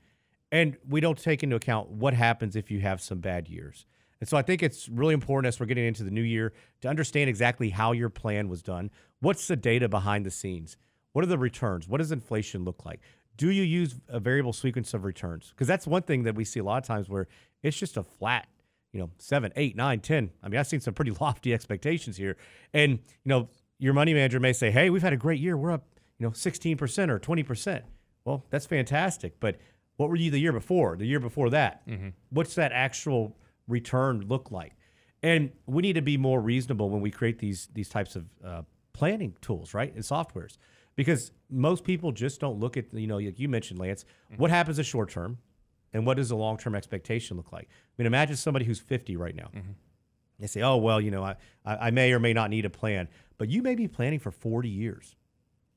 And 0.54 0.78
we 0.88 1.00
don't 1.00 1.18
take 1.18 1.44
into 1.44 1.56
account 1.56 1.90
what 1.90 2.14
happens 2.14 2.56
if 2.56 2.70
you 2.70 2.82
have 2.82 3.02
some 3.02 3.20
bad 3.20 3.48
years. 3.48 3.86
And 4.22 4.30
so 4.30 4.38
I 4.38 4.44
think 4.44 4.62
it's 4.64 4.88
really 4.88 5.16
important 5.16 5.48
as 5.48 5.60
we're 5.60 5.66
getting 5.66 5.86
into 5.86 6.04
the 6.04 6.12
new 6.12 6.22
year 6.22 6.54
to 6.82 6.88
understand 6.88 7.28
exactly 7.30 7.72
how 7.72 7.92
your 7.92 8.10
plan 8.10 8.48
was 8.48 8.62
done. 8.62 8.92
What's 9.20 9.48
the 9.48 9.56
data 9.56 9.90
behind 9.90 10.26
the 10.26 10.32
scenes? 10.32 10.78
What 11.14 11.24
are 11.26 11.28
the 11.28 11.40
returns? 11.40 11.88
What 11.88 11.98
does 11.98 12.12
inflation 12.12 12.64
look 12.64 12.86
like? 12.86 13.02
Do 13.36 13.50
you 13.50 13.64
use 13.64 13.96
a 14.08 14.20
variable 14.20 14.54
sequence 14.54 14.94
of 14.94 15.04
returns? 15.04 15.50
Because 15.50 15.68
that's 15.68 15.88
one 15.88 16.04
thing 16.04 16.24
that 16.24 16.36
we 16.36 16.46
see 16.46 16.60
a 16.60 16.64
lot 16.64 16.78
of 16.78 16.88
times 16.88 17.10
where 17.10 17.28
it's 17.64 17.76
just 17.76 17.98
a 17.98 18.04
flat, 18.04 18.48
you 18.94 19.00
know, 19.00 19.10
seven, 19.18 19.52
eight, 19.56 19.76
nine, 19.76 20.00
ten. 20.00 20.30
I 20.44 20.50
mean, 20.50 20.60
I've 20.60 20.68
seen 20.68 20.82
some 20.82 20.94
pretty 20.94 21.12
lofty 21.20 21.52
expectations 21.52 22.16
here. 22.16 22.38
And, 22.74 22.92
you 22.92 23.00
know, 23.30 23.50
your 23.80 23.96
money 23.96 24.14
manager 24.14 24.40
may 24.40 24.54
say, 24.54 24.70
hey, 24.70 24.92
we've 24.92 25.02
had 25.02 25.14
a 25.14 25.18
great 25.18 25.40
year. 25.40 25.58
We're 25.58 25.72
up, 25.72 25.88
you 26.20 26.28
know, 26.28 26.32
16% 26.32 27.10
or 27.10 27.20
20%. 27.20 27.82
Well, 28.24 28.46
that's 28.52 28.68
fantastic. 28.68 29.40
But 29.40 29.58
what 29.98 30.10
were 30.10 30.16
you 30.16 30.30
the 30.30 30.40
year 30.40 30.54
before? 30.54 30.96
The 30.96 31.08
year 31.08 31.20
before 31.20 31.50
that? 31.50 31.88
Mm-hmm. 31.88 32.10
What's 32.30 32.54
that 32.56 32.72
actual 32.72 33.36
return 33.72 34.22
look 34.28 34.52
like? 34.52 34.74
And 35.24 35.52
we 35.66 35.82
need 35.82 35.94
to 35.94 36.02
be 36.02 36.18
more 36.18 36.42
reasonable 36.42 36.90
when 36.90 37.02
we 37.02 37.12
create 37.12 37.40
these 37.40 37.70
these 37.74 37.90
types 37.90 38.16
of 38.16 38.26
uh, 38.44 38.62
planning 38.94 39.36
tools, 39.42 39.74
right, 39.74 39.94
and 39.94 40.04
softwares, 40.04 40.58
because 40.96 41.32
most 41.50 41.84
people 41.84 42.12
just 42.12 42.40
don't 42.40 42.60
look 42.60 42.78
at 42.78 42.94
you 42.94 43.08
know 43.08 43.18
like 43.18 43.40
you 43.40 43.48
mentioned, 43.48 43.80
Lance, 43.80 44.06
mm-hmm. 44.32 44.42
what 44.42 44.52
happens 44.52 44.78
in 44.78 44.86
short 44.86 45.10
term, 45.10 45.38
and 45.94 46.06
what 46.06 46.18
does 46.18 46.30
the 46.30 46.36
long 46.36 46.58
term 46.58 46.76
expectation 46.76 47.38
look 47.38 47.52
like? 47.52 47.70
I 47.70 47.94
mean, 47.98 48.08
imagine 48.08 48.36
somebody 48.36 48.66
who's 48.66 48.80
50 48.80 49.16
right 49.16 49.36
now. 49.36 49.50
Mm-hmm. 49.56 49.72
They 50.40 50.48
say, 50.48 50.62
oh 50.62 50.78
well, 50.78 51.00
you 51.00 51.12
know, 51.12 51.24
I 51.24 51.36
I 51.66 51.92
may 51.92 52.12
or 52.14 52.20
may 52.20 52.34
not 52.34 52.50
need 52.50 52.66
a 52.66 52.70
plan, 52.70 53.08
but 53.38 53.50
you 53.50 53.62
may 53.62 53.76
be 53.76 53.88
planning 53.88 54.20
for 54.20 54.32
40 54.32 54.70
years. 54.70 55.16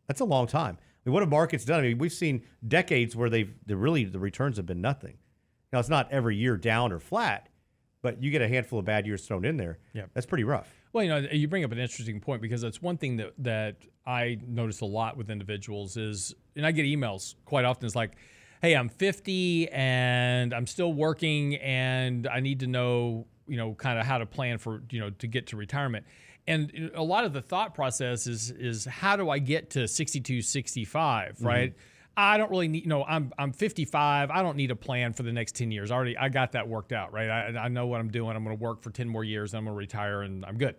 That's 0.07 0.21
a 0.21 0.25
long 0.25 0.47
time 0.47 0.79
I 1.05 1.11
mean, 1.11 1.15
what 1.15 1.23
have 1.23 1.31
markets 1.31 1.65
done? 1.65 1.81
I 1.81 1.83
mean, 1.89 1.99
we've 1.99 2.13
seen 2.13 2.45
decades 2.67 3.15
where 3.15 3.29
they've 3.29 3.53
the 3.67 3.77
really 3.77 4.05
the 4.05 4.19
returns 4.19 4.57
have 4.57 4.67
been 4.67 4.81
nothing. 4.81 5.19
Now 5.73 5.79
it's 5.81 5.89
not 5.89 6.11
every 6.11 6.37
year 6.37 6.57
down 6.57 6.93
or 6.93 6.99
flat, 6.99 7.49
but 8.05 8.23
you 8.23 8.31
get 8.31 8.43
a 8.43 8.49
handful 8.49 8.79
of 8.79 8.85
bad 8.85 9.07
years 9.07 9.27
thrown 9.27 9.47
in 9.47 9.57
there. 9.57 9.79
Yeah, 9.95 10.05
that's 10.13 10.27
pretty 10.27 10.45
rough. 10.45 10.69
Well, 10.93 11.05
you 11.05 11.09
know, 11.09 11.27
you 11.33 11.49
bring 11.49 11.65
up 11.65 11.73
an 11.73 11.79
interesting 11.79 12.21
point 12.21 12.43
because 12.43 12.61
that's 12.61 12.83
one 12.83 12.99
thing 12.99 13.17
that 13.17 13.33
that 13.39 13.77
I 14.07 14.39
notice 14.47 14.83
a 14.83 14.85
lot 14.85 15.17
with 15.17 15.31
individuals 15.31 15.97
is, 15.97 16.35
and 16.55 16.67
I 16.67 16.71
get 16.71 16.85
emails 16.85 17.35
quite 17.47 17.65
often. 17.65 17.87
It's 17.87 17.97
like, 17.97 18.13
hey, 18.61 18.77
I'm 18.77 18.91
50 18.91 19.71
and 19.71 20.53
I'm 20.53 20.67
still 20.67 20.93
working, 20.93 21.57
and 21.57 22.29
I 22.29 22.41
need 22.41 22.61
to 22.61 22.67
know, 22.67 23.27
you 23.49 23.57
know, 23.57 23.73
kind 23.73 23.99
of 23.99 24.05
how 24.05 24.19
to 24.19 24.27
plan 24.27 24.59
for, 24.59 24.83
you 24.91 25.01
know, 25.01 25.09
to 25.09 25.27
get 25.27 25.47
to 25.49 25.57
retirement 25.57 26.05
and 26.47 26.91
a 26.95 27.03
lot 27.03 27.25
of 27.25 27.33
the 27.33 27.41
thought 27.41 27.75
process 27.75 28.27
is 28.27 28.51
is 28.51 28.85
how 28.85 29.17
do 29.17 29.31
I 29.31 29.39
get 29.39 29.71
to 29.71 29.89
62, 29.89 30.43
65, 30.43 31.37
mm-hmm. 31.37 31.47
I 32.17 32.39
don't 32.39 32.51
really 32.51 32.69
need, 32.69 32.85
you 32.85 32.89
know, 32.89 33.05
I'm 33.05 33.33
I'm 33.39 33.53
55. 33.53 34.31
I 34.31 34.43
don't 34.43 34.57
need 34.57 34.71
a 34.71 34.77
plan 34.77 35.13
for 35.13 35.23
the 35.23 35.33
next 35.33 35.57
10 35.57 35.71
years. 35.71 35.91
I 35.91 35.97
already 35.97 36.17
I 36.17 36.29
got 36.29 36.53
that 36.53 36.69
worked 36.69 36.93
out, 36.93 37.13
right? 37.13 37.29
I, 37.29 37.65
I 37.65 37.69
know 37.69 37.87
what 37.87 38.01
I'm 38.01 38.11
doing. 38.11 38.37
I'm 38.37 38.45
going 38.45 38.57
to 38.57 38.63
work 38.63 38.83
for 38.83 38.91
10 38.91 39.09
more 39.09 39.25
years. 39.25 39.53
And 39.53 39.59
I'm 39.59 39.65
going 39.65 39.75
to 39.75 39.79
retire, 39.79 40.23
and 40.23 40.45
I'm 40.45 40.57
good. 40.57 40.77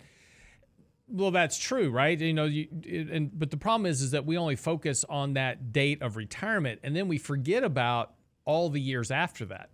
Well, 1.07 1.31
that's 1.31 1.57
true, 1.57 1.91
right? 1.91 2.19
You 2.19 2.33
know, 2.33 2.45
you, 2.45 2.67
and 3.11 3.37
but 3.37 3.51
the 3.51 3.57
problem 3.57 3.85
is, 3.85 4.01
is 4.01 4.11
that 4.11 4.25
we 4.25 4.37
only 4.37 4.55
focus 4.55 5.05
on 5.07 5.33
that 5.33 5.71
date 5.71 6.01
of 6.01 6.15
retirement, 6.15 6.79
and 6.83 6.95
then 6.95 7.07
we 7.07 7.17
forget 7.17 7.63
about 7.63 8.13
all 8.45 8.69
the 8.69 8.81
years 8.81 9.11
after 9.11 9.45
that. 9.45 9.69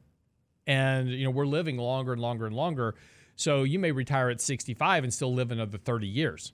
And 0.67 1.09
you 1.09 1.23
know, 1.23 1.31
we're 1.31 1.45
living 1.45 1.77
longer 1.77 2.13
and 2.13 2.21
longer 2.21 2.45
and 2.47 2.55
longer. 2.55 2.95
So 3.35 3.63
you 3.63 3.79
may 3.79 3.91
retire 3.91 4.29
at 4.29 4.41
65 4.41 5.03
and 5.03 5.13
still 5.13 5.33
live 5.33 5.51
another 5.51 5.77
30 5.77 6.07
years. 6.07 6.53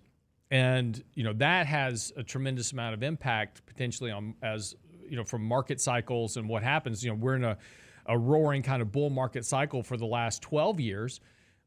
And 0.50 1.04
you 1.14 1.24
know 1.24 1.34
that 1.34 1.66
has 1.68 2.14
a 2.16 2.24
tremendous 2.24 2.72
amount 2.72 2.94
of 2.94 3.04
impact 3.04 3.66
potentially 3.66 4.12
on 4.12 4.36
as 4.42 4.76
you 5.10 5.16
know 5.16 5.24
from 5.24 5.44
market 5.44 5.82
cycles 5.82 6.38
and 6.38 6.48
what 6.48 6.64
happens. 6.64 7.04
You 7.04 7.12
know 7.12 7.16
we're 7.16 7.36
in 7.36 7.44
a, 7.44 7.58
a 8.06 8.18
roaring 8.18 8.64
kind 8.64 8.82
of 8.82 8.92
bull 8.92 9.10
market 9.10 9.46
cycle 9.46 9.84
for 9.84 9.98
the 9.98 10.06
last 10.06 10.42
12 10.42 10.80
years, 10.80 11.20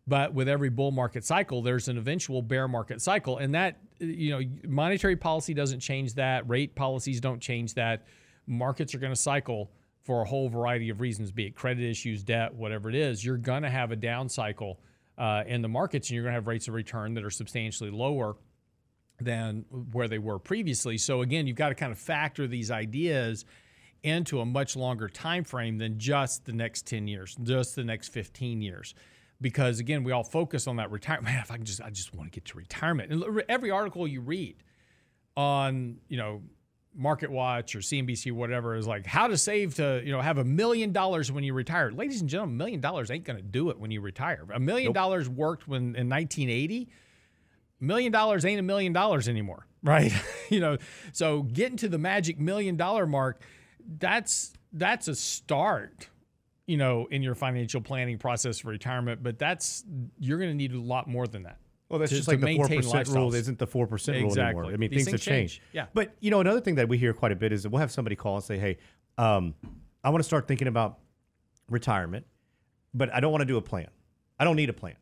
but 0.06 0.32
with 0.34 0.48
every 0.48 0.70
bull 0.70 0.90
market 0.90 1.24
cycle, 1.24 1.62
there's 1.62 1.88
an 1.88 1.98
eventual 1.98 2.42
bear 2.42 2.68
market 2.68 3.00
cycle, 3.00 3.38
and 3.38 3.54
that 3.54 3.78
you 3.98 4.30
know 4.30 4.40
monetary 4.66 5.16
policy 5.16 5.54
doesn't 5.54 5.80
change 5.80 6.14
that, 6.14 6.48
rate 6.48 6.74
policies 6.74 7.20
don't 7.20 7.40
change 7.40 7.74
that. 7.74 8.06
Markets 8.46 8.94
are 8.94 8.98
going 8.98 9.12
to 9.12 9.20
cycle 9.20 9.70
for 10.02 10.22
a 10.22 10.24
whole 10.24 10.48
variety 10.48 10.88
of 10.88 11.00
reasons, 11.00 11.30
be 11.30 11.46
it 11.46 11.54
credit 11.54 11.84
issues, 11.84 12.24
debt, 12.24 12.52
whatever 12.54 12.88
it 12.88 12.94
is. 12.94 13.24
You're 13.24 13.36
going 13.36 13.62
to 13.62 13.70
have 13.70 13.92
a 13.92 13.96
down 13.96 14.28
cycle 14.28 14.80
uh, 15.18 15.44
in 15.46 15.62
the 15.62 15.68
markets, 15.68 16.08
and 16.08 16.14
you're 16.14 16.24
going 16.24 16.32
to 16.32 16.36
have 16.36 16.46
rates 16.46 16.66
of 16.66 16.74
return 16.74 17.14
that 17.14 17.24
are 17.24 17.30
substantially 17.30 17.90
lower 17.90 18.36
than 19.20 19.64
where 19.92 20.08
they 20.08 20.18
were 20.18 20.38
previously. 20.38 20.98
So 20.98 21.22
again, 21.22 21.46
you've 21.46 21.56
got 21.56 21.70
to 21.70 21.74
kind 21.74 21.92
of 21.92 21.98
factor 21.98 22.46
these 22.46 22.70
ideas 22.70 23.44
into 24.02 24.40
a 24.40 24.46
much 24.46 24.76
longer 24.76 25.08
time 25.08 25.44
frame 25.44 25.78
than 25.78 25.98
just 25.98 26.46
the 26.46 26.52
next 26.52 26.86
10 26.86 27.06
years, 27.06 27.36
just 27.42 27.76
the 27.76 27.84
next 27.84 28.08
15 28.08 28.62
years. 28.62 28.94
Because 29.40 29.78
again, 29.78 30.04
we 30.04 30.12
all 30.12 30.24
focus 30.24 30.66
on 30.66 30.76
that 30.76 30.90
retirement. 30.90 31.26
Man, 31.26 31.42
if 31.42 31.50
I 31.50 31.56
can 31.56 31.64
just, 31.64 31.80
I 31.80 31.90
just 31.90 32.14
want 32.14 32.30
to 32.30 32.34
get 32.34 32.46
to 32.46 32.58
retirement. 32.58 33.12
And 33.12 33.42
every 33.48 33.70
article 33.70 34.06
you 34.06 34.20
read 34.20 34.56
on, 35.36 35.98
you 36.08 36.16
know, 36.16 36.42
Market 36.94 37.30
Watch 37.30 37.74
or 37.74 37.78
CNBC, 37.78 38.32
whatever, 38.32 38.74
is 38.74 38.86
like 38.86 39.06
how 39.06 39.28
to 39.28 39.38
save 39.38 39.76
to 39.76 40.02
you 40.04 40.12
know 40.12 40.20
have 40.20 40.38
a 40.38 40.44
million 40.44 40.92
dollars 40.92 41.30
when 41.30 41.44
you 41.44 41.54
retire. 41.54 41.90
Ladies 41.90 42.20
and 42.20 42.28
gentlemen, 42.28 42.56
a 42.56 42.58
million 42.58 42.80
dollars 42.80 43.10
ain't 43.10 43.24
going 43.24 43.36
to 43.36 43.42
do 43.42 43.70
it 43.70 43.78
when 43.78 43.90
you 43.90 44.00
retire. 44.00 44.44
A 44.52 44.60
million 44.60 44.92
dollars 44.92 45.28
worked 45.28 45.68
when 45.68 45.94
in 45.94 46.08
1980. 46.08 46.88
Million 47.80 48.12
dollars 48.12 48.44
ain't 48.44 48.60
a 48.60 48.62
million 48.62 48.92
dollars 48.92 49.28
anymore, 49.28 49.66
right? 49.82 50.12
you 50.48 50.60
know, 50.60 50.76
so 51.12 51.42
getting 51.42 51.76
to 51.78 51.88
the 51.88 51.98
magic 51.98 52.38
million 52.38 52.76
dollar 52.76 53.06
mark, 53.06 53.42
that's 53.98 54.52
that's 54.72 55.08
a 55.08 55.14
start 55.14 56.08
you 56.66 56.76
know 56.76 57.08
in 57.10 57.22
your 57.22 57.34
financial 57.34 57.80
planning 57.80 58.16
process 58.16 58.60
for 58.60 58.68
retirement 58.68 59.20
but 59.20 59.36
that's 59.36 59.84
you're 60.20 60.38
going 60.38 60.50
to 60.50 60.54
need 60.54 60.72
a 60.72 60.80
lot 60.80 61.08
more 61.08 61.26
than 61.26 61.42
that 61.42 61.58
well, 61.90 61.98
that's 61.98 62.10
to, 62.10 62.16
just 62.16 62.28
like 62.28 62.40
the 62.40 62.56
four 62.56 62.68
percent 62.68 63.08
rule 63.08 63.34
isn't 63.34 63.58
the 63.58 63.66
four 63.66 63.88
percent 63.88 64.18
exactly. 64.18 64.54
rule 64.54 64.68
anymore. 64.68 64.72
I 64.72 64.76
mean, 64.76 64.90
things, 64.90 65.06
things 65.06 65.12
have 65.12 65.20
changed. 65.20 65.60
Yeah. 65.72 65.86
But 65.92 66.14
you 66.20 66.30
know, 66.30 66.38
another 66.38 66.60
thing 66.60 66.76
that 66.76 66.88
we 66.88 66.96
hear 66.96 67.12
quite 67.12 67.32
a 67.32 67.36
bit 67.36 67.52
is 67.52 67.64
that 67.64 67.70
we'll 67.70 67.80
have 67.80 67.90
somebody 67.90 68.14
call 68.14 68.36
and 68.36 68.44
say, 68.44 68.58
"Hey, 68.58 68.78
um, 69.18 69.54
I 70.04 70.10
want 70.10 70.22
to 70.22 70.26
start 70.26 70.46
thinking 70.46 70.68
about 70.68 71.00
retirement, 71.68 72.26
but 72.94 73.12
I 73.12 73.18
don't 73.18 73.32
want 73.32 73.42
to 73.42 73.46
do 73.46 73.56
a 73.56 73.60
plan. 73.60 73.88
I 74.38 74.44
don't 74.44 74.54
need 74.54 74.70
a 74.70 74.72
plan. 74.72 74.94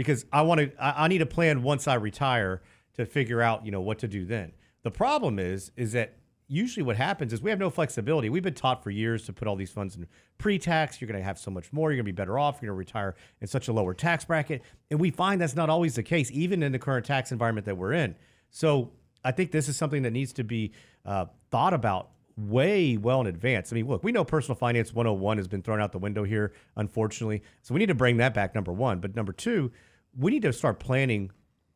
Because 0.00 0.24
I 0.32 0.40
want 0.40 0.60
to. 0.62 0.82
I, 0.82 1.04
I 1.04 1.08
need 1.08 1.20
a 1.20 1.26
plan 1.26 1.62
once 1.62 1.86
I 1.86 1.92
retire 1.92 2.62
to 2.94 3.04
figure 3.04 3.42
out, 3.42 3.66
you 3.66 3.70
know, 3.70 3.82
what 3.82 3.98
to 3.98 4.08
do 4.08 4.24
then. 4.24 4.52
The 4.82 4.90
problem 4.90 5.38
is, 5.38 5.72
is 5.76 5.92
that 5.92 6.16
usually 6.48 6.82
what 6.82 6.96
happens 6.96 7.34
is 7.34 7.42
we 7.42 7.50
have 7.50 7.58
no 7.58 7.68
flexibility. 7.68 8.30
We've 8.30 8.42
been 8.42 8.54
taught 8.54 8.82
for 8.82 8.90
years 8.90 9.26
to 9.26 9.34
put 9.34 9.46
all 9.46 9.56
these 9.56 9.70
funds 9.70 9.96
in 9.96 10.06
pre-tax. 10.38 11.02
You're 11.02 11.06
going 11.08 11.20
to 11.20 11.24
have 11.24 11.38
so 11.38 11.50
much 11.50 11.70
more. 11.70 11.90
You're 11.90 11.98
going 11.98 12.06
to 12.06 12.12
be 12.12 12.16
better 12.16 12.38
off. 12.38 12.60
You're 12.62 12.72
going 12.72 12.82
to 12.82 12.90
retire 12.90 13.14
in 13.42 13.46
such 13.46 13.68
a 13.68 13.74
lower 13.74 13.92
tax 13.92 14.24
bracket, 14.24 14.62
and 14.90 14.98
we 14.98 15.10
find 15.10 15.38
that's 15.38 15.54
not 15.54 15.68
always 15.68 15.96
the 15.96 16.02
case, 16.02 16.30
even 16.32 16.62
in 16.62 16.72
the 16.72 16.78
current 16.78 17.04
tax 17.04 17.30
environment 17.30 17.66
that 17.66 17.76
we're 17.76 17.92
in. 17.92 18.16
So 18.48 18.92
I 19.22 19.32
think 19.32 19.52
this 19.52 19.68
is 19.68 19.76
something 19.76 20.00
that 20.04 20.12
needs 20.12 20.32
to 20.32 20.44
be 20.44 20.72
uh, 21.04 21.26
thought 21.50 21.74
about 21.74 22.08
way 22.48 22.96
well 22.96 23.20
in 23.20 23.26
advance. 23.26 23.70
I 23.70 23.76
mean, 23.76 23.86
look, 23.86 24.02
we 24.02 24.12
know 24.12 24.24
personal 24.24 24.56
finance 24.56 24.94
101 24.94 25.36
has 25.36 25.46
been 25.46 25.60
thrown 25.60 25.78
out 25.78 25.92
the 25.92 25.98
window 25.98 26.24
here, 26.24 26.54
unfortunately. 26.76 27.42
So 27.62 27.74
we 27.74 27.80
need 27.80 27.86
to 27.86 27.94
bring 27.94 28.16
that 28.18 28.34
back, 28.34 28.54
number 28.54 28.72
one. 28.72 29.00
But 29.00 29.14
number 29.14 29.32
two, 29.32 29.72
we 30.16 30.30
need 30.30 30.42
to 30.42 30.52
start 30.52 30.80
planning 30.80 31.30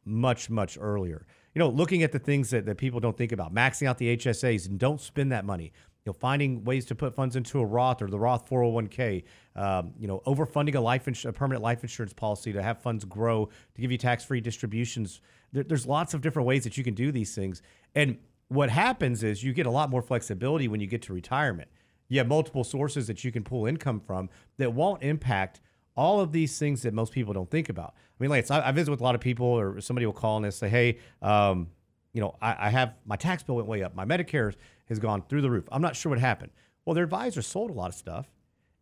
much, 0.05 0.51
much 0.51 0.77
earlier. 0.81 1.27
You 1.55 1.61
know, 1.61 1.69
looking 1.69 2.03
at 2.03 2.13
the 2.13 2.19
things 2.19 2.51
that, 2.51 2.67
that 2.67 2.79
people 2.79 3.01
don't 3.01 3.17
think 3.17 3.33
about, 3.33 3.55
maxing 3.55 3.87
out 3.87 3.99
the 3.99 4.17
HSAs 4.17 4.69
and 4.69 4.79
don't 4.79 5.01
spend 5.01 5.33
that 5.33 5.45
money. 5.45 5.73
You 6.05 6.11
know, 6.11 6.13
finding 6.13 6.65
ways 6.65 6.85
to 6.87 6.95
put 6.95 7.15
funds 7.15 7.37
into 7.37 7.61
a 7.61 7.65
Roth 7.65 8.03
or 8.03 8.09
the 8.09 8.19
Roth 8.19 8.49
401k. 8.51 9.25
Um, 9.57 9.95
you 9.99 10.07
know, 10.07 10.21
overfunding 10.27 10.75
a 10.75 10.81
life 10.81 11.09
ins- 11.09 11.25
a 11.25 11.33
permanent 11.33 11.63
life 11.63 11.83
insurance 11.83 12.13
policy 12.13 12.53
to 12.53 12.63
have 12.63 12.83
funds 12.83 13.05
grow 13.05 13.47
to 13.47 13.81
give 13.81 13.91
you 13.91 13.97
tax-free 13.97 14.41
distributions. 14.43 15.21
There, 15.53 15.63
there's 15.63 15.87
lots 15.87 16.13
of 16.13 16.21
different 16.21 16.47
ways 16.47 16.65
that 16.65 16.77
you 16.77 16.85
can 16.85 16.95
do 16.95 17.11
these 17.11 17.35
things. 17.35 17.63
And 17.95 18.19
what 18.49 18.69
happens 18.69 19.23
is 19.23 19.43
you 19.43 19.55
get 19.55 19.67
a 19.67 19.71
lot 19.71 19.89
more 19.89 20.03
flexibility 20.03 20.69
when 20.69 20.81
you 20.81 20.87
get 20.87 21.01
to 21.03 21.15
retirement. 21.15 21.69
You 22.09 22.19
have 22.19 22.29
multiple 22.29 22.65
sources 22.65 23.07
that 23.07 23.25
you 23.25 23.33
can 23.33 23.43
pull 23.43 23.67
income 23.67 24.01
from 24.01 24.29
that 24.59 24.75
won't 24.75 25.03
impact 25.03 25.61
all 25.97 26.21
of 26.21 26.33
these 26.33 26.59
things 26.59 26.83
that 26.83 26.93
most 26.95 27.13
people 27.13 27.33
don't 27.33 27.51
think 27.51 27.69
about. 27.69 27.95
I 27.97 28.23
mean, 28.23 28.31
like 28.31 28.51
I, 28.51 28.69
I 28.69 28.73
visit 28.73 28.91
with 28.91 29.01
a 29.01 29.05
lot 29.05 29.15
of 29.15 29.21
people, 29.21 29.47
or 29.47 29.81
somebody 29.81 30.07
will 30.07 30.13
call 30.13 30.43
and 30.43 30.53
say, 30.53 30.69
"Hey, 30.69 30.99
um, 31.23 31.69
you 32.13 32.21
know, 32.21 32.37
I, 32.41 32.67
I 32.67 32.71
have 32.71 32.95
my 33.05 33.17
tax 33.17 33.43
bill 33.43 33.57
went 33.57 33.69
way 33.69 33.83
up. 33.83 33.95
My 33.95 34.05
Medicare 34.05 34.55
has 34.87 34.99
gone 34.99 35.23
through 35.29 35.43
the 35.43 35.51
roof. 35.51 35.65
I'm 35.71 35.83
not 35.83 35.97
sure 35.97 36.11
what 36.11 36.19
happened." 36.19 36.53
Well, 36.85 36.95
their 36.95 37.05
advisor 37.05 37.43
sold 37.43 37.71
a 37.71 37.75
lot 37.75 37.89
of 37.89 37.95
stuff, 37.95 38.27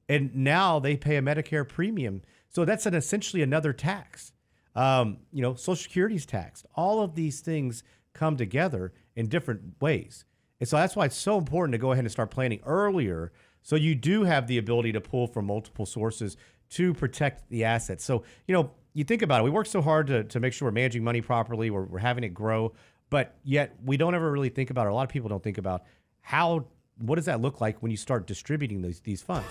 and 0.08 0.34
now 0.34 0.78
they 0.78 0.96
pay 0.96 1.16
a 1.16 1.22
Medicare 1.22 1.68
premium. 1.68 2.22
So 2.48 2.64
that's 2.64 2.86
an 2.86 2.94
essentially 2.94 3.42
another 3.42 3.72
tax. 3.72 4.32
Um, 4.74 5.18
you 5.32 5.42
know, 5.42 5.54
Social 5.54 5.82
Security's 5.82 6.26
taxed. 6.26 6.66
All 6.74 7.02
of 7.02 7.14
these 7.14 7.40
things 7.40 7.82
come 8.14 8.36
together 8.36 8.92
in 9.14 9.28
different 9.28 9.80
ways. 9.80 10.24
And 10.60 10.68
so 10.68 10.76
that's 10.76 10.96
why 10.96 11.06
it's 11.06 11.16
so 11.16 11.38
important 11.38 11.72
to 11.72 11.78
go 11.78 11.92
ahead 11.92 12.04
and 12.04 12.12
start 12.12 12.30
planning 12.30 12.60
earlier 12.64 13.32
so 13.62 13.76
you 13.76 13.94
do 13.94 14.24
have 14.24 14.46
the 14.46 14.58
ability 14.58 14.92
to 14.92 15.00
pull 15.00 15.26
from 15.26 15.46
multiple 15.46 15.86
sources 15.86 16.36
to 16.72 16.94
protect 16.94 17.48
the 17.50 17.64
assets. 17.64 18.04
So, 18.04 18.24
you 18.46 18.54
know, 18.54 18.70
you 18.94 19.04
think 19.04 19.22
about 19.22 19.40
it, 19.40 19.44
we 19.44 19.50
work 19.50 19.66
so 19.66 19.80
hard 19.80 20.06
to, 20.08 20.24
to 20.24 20.40
make 20.40 20.52
sure 20.52 20.68
we're 20.68 20.72
managing 20.72 21.02
money 21.02 21.20
properly, 21.20 21.70
we're, 21.70 21.84
we're 21.84 21.98
having 21.98 22.24
it 22.24 22.34
grow, 22.34 22.72
but 23.10 23.36
yet 23.44 23.74
we 23.84 23.96
don't 23.96 24.14
ever 24.14 24.30
really 24.30 24.48
think 24.48 24.70
about, 24.70 24.86
or 24.86 24.90
a 24.90 24.94
lot 24.94 25.04
of 25.04 25.08
people 25.08 25.28
don't 25.28 25.42
think 25.42 25.58
about 25.58 25.84
how, 26.20 26.66
what 26.98 27.16
does 27.16 27.24
that 27.24 27.40
look 27.40 27.60
like 27.60 27.82
when 27.82 27.90
you 27.90 27.96
start 27.96 28.26
distributing 28.26 28.82
these, 28.82 29.00
these 29.00 29.22
funds? 29.22 29.48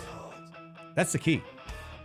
That's 0.95 1.11
the 1.11 1.19
key. 1.19 1.41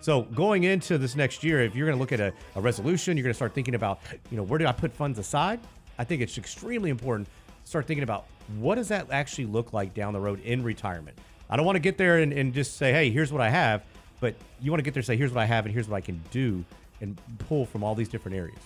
So 0.00 0.22
going 0.22 0.64
into 0.64 0.98
this 0.98 1.16
next 1.16 1.42
year, 1.42 1.62
if 1.62 1.74
you're 1.74 1.86
going 1.86 1.96
to 1.96 2.00
look 2.00 2.12
at 2.12 2.20
a, 2.20 2.32
a 2.54 2.60
resolution, 2.60 3.16
you're 3.16 3.24
going 3.24 3.32
to 3.32 3.36
start 3.36 3.54
thinking 3.54 3.74
about, 3.74 4.00
you 4.30 4.36
know, 4.36 4.42
where 4.42 4.58
did 4.58 4.66
I 4.66 4.72
put 4.72 4.92
funds 4.92 5.18
aside? 5.18 5.60
I 5.98 6.04
think 6.04 6.22
it's 6.22 6.38
extremely 6.38 6.90
important 6.90 7.28
to 7.28 7.68
start 7.68 7.86
thinking 7.86 8.04
about 8.04 8.26
what 8.58 8.76
does 8.76 8.88
that 8.88 9.10
actually 9.10 9.46
look 9.46 9.72
like 9.72 9.94
down 9.94 10.12
the 10.12 10.20
road 10.20 10.40
in 10.40 10.62
retirement. 10.62 11.18
I 11.50 11.56
don't 11.56 11.66
want 11.66 11.76
to 11.76 11.80
get 11.80 11.98
there 11.98 12.18
and, 12.18 12.32
and 12.32 12.54
just 12.54 12.76
say, 12.76 12.92
hey, 12.92 13.10
here's 13.10 13.32
what 13.32 13.40
I 13.40 13.50
have, 13.50 13.82
but 14.20 14.34
you 14.60 14.70
want 14.70 14.78
to 14.80 14.84
get 14.84 14.94
there 14.94 15.00
and 15.00 15.06
say, 15.06 15.16
here's 15.16 15.32
what 15.32 15.42
I 15.42 15.46
have 15.46 15.66
and 15.66 15.74
here's 15.74 15.88
what 15.88 15.96
I 15.96 16.00
can 16.00 16.20
do 16.30 16.64
and 17.00 17.18
pull 17.38 17.66
from 17.66 17.84
all 17.84 17.94
these 17.94 18.08
different 18.08 18.36
areas. 18.36 18.58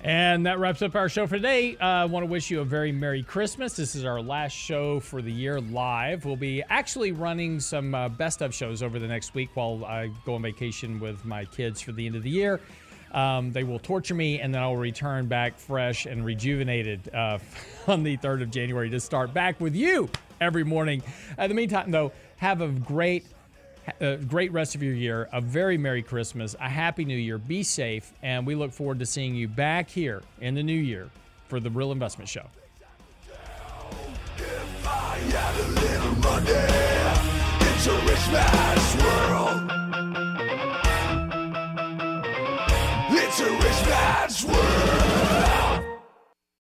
And 0.00 0.44
that 0.44 0.58
wraps 0.58 0.82
up 0.82 0.94
our 0.96 1.08
show 1.08 1.26
for 1.26 1.36
today. 1.36 1.78
Uh, 1.78 1.84
I 1.84 2.04
want 2.04 2.24
to 2.24 2.30
wish 2.30 2.50
you 2.50 2.60
a 2.60 2.64
very 2.64 2.92
Merry 2.92 3.22
Christmas. 3.22 3.74
This 3.74 3.94
is 3.94 4.04
our 4.04 4.20
last 4.20 4.52
show 4.52 5.00
for 5.00 5.22
the 5.22 5.32
year 5.32 5.62
live. 5.62 6.26
We'll 6.26 6.36
be 6.36 6.62
actually 6.68 7.12
running 7.12 7.58
some 7.58 7.94
uh, 7.94 8.10
best 8.10 8.42
of 8.42 8.54
shows 8.54 8.82
over 8.82 8.98
the 8.98 9.06
next 9.06 9.34
week 9.34 9.48
while 9.54 9.82
I 9.86 10.10
go 10.26 10.34
on 10.34 10.42
vacation 10.42 11.00
with 11.00 11.24
my 11.24 11.46
kids 11.46 11.80
for 11.80 11.92
the 11.92 12.06
end 12.06 12.16
of 12.16 12.22
the 12.22 12.28
year. 12.28 12.60
Um, 13.12 13.52
they 13.52 13.64
will 13.64 13.78
torture 13.78 14.14
me, 14.14 14.40
and 14.40 14.52
then 14.52 14.60
I'll 14.60 14.76
return 14.76 15.26
back 15.26 15.56
fresh 15.56 16.04
and 16.04 16.22
rejuvenated 16.22 17.08
uh, 17.14 17.38
on 17.86 18.02
the 18.02 18.18
3rd 18.18 18.42
of 18.42 18.50
January 18.50 18.90
to 18.90 19.00
start 19.00 19.32
back 19.32 19.58
with 19.58 19.74
you 19.74 20.10
every 20.38 20.64
morning. 20.64 21.02
In 21.38 21.48
the 21.48 21.54
meantime, 21.54 21.90
though, 21.90 22.12
have 22.36 22.60
a 22.60 22.68
great 22.68 23.24
a 24.00 24.14
uh, 24.14 24.16
great 24.16 24.52
rest 24.52 24.74
of 24.74 24.82
your 24.82 24.94
year, 24.94 25.28
a 25.32 25.40
very 25.40 25.76
Merry 25.78 26.02
Christmas, 26.02 26.54
a 26.60 26.68
Happy 26.68 27.04
New 27.04 27.16
Year. 27.16 27.38
Be 27.38 27.62
safe, 27.62 28.12
and 28.22 28.46
we 28.46 28.54
look 28.54 28.72
forward 28.72 28.98
to 29.00 29.06
seeing 29.06 29.34
you 29.34 29.48
back 29.48 29.88
here 29.88 30.22
in 30.40 30.54
the 30.54 30.62
new 30.62 30.72
year 30.72 31.10
for 31.48 31.60
the 31.60 31.70
Real 31.70 31.92
Investment 31.92 32.28
Show. 32.28 32.46
It's 43.10 43.40
a 43.40 43.50
rich 43.50 43.86
man's 43.86 44.44
world. 44.44 45.53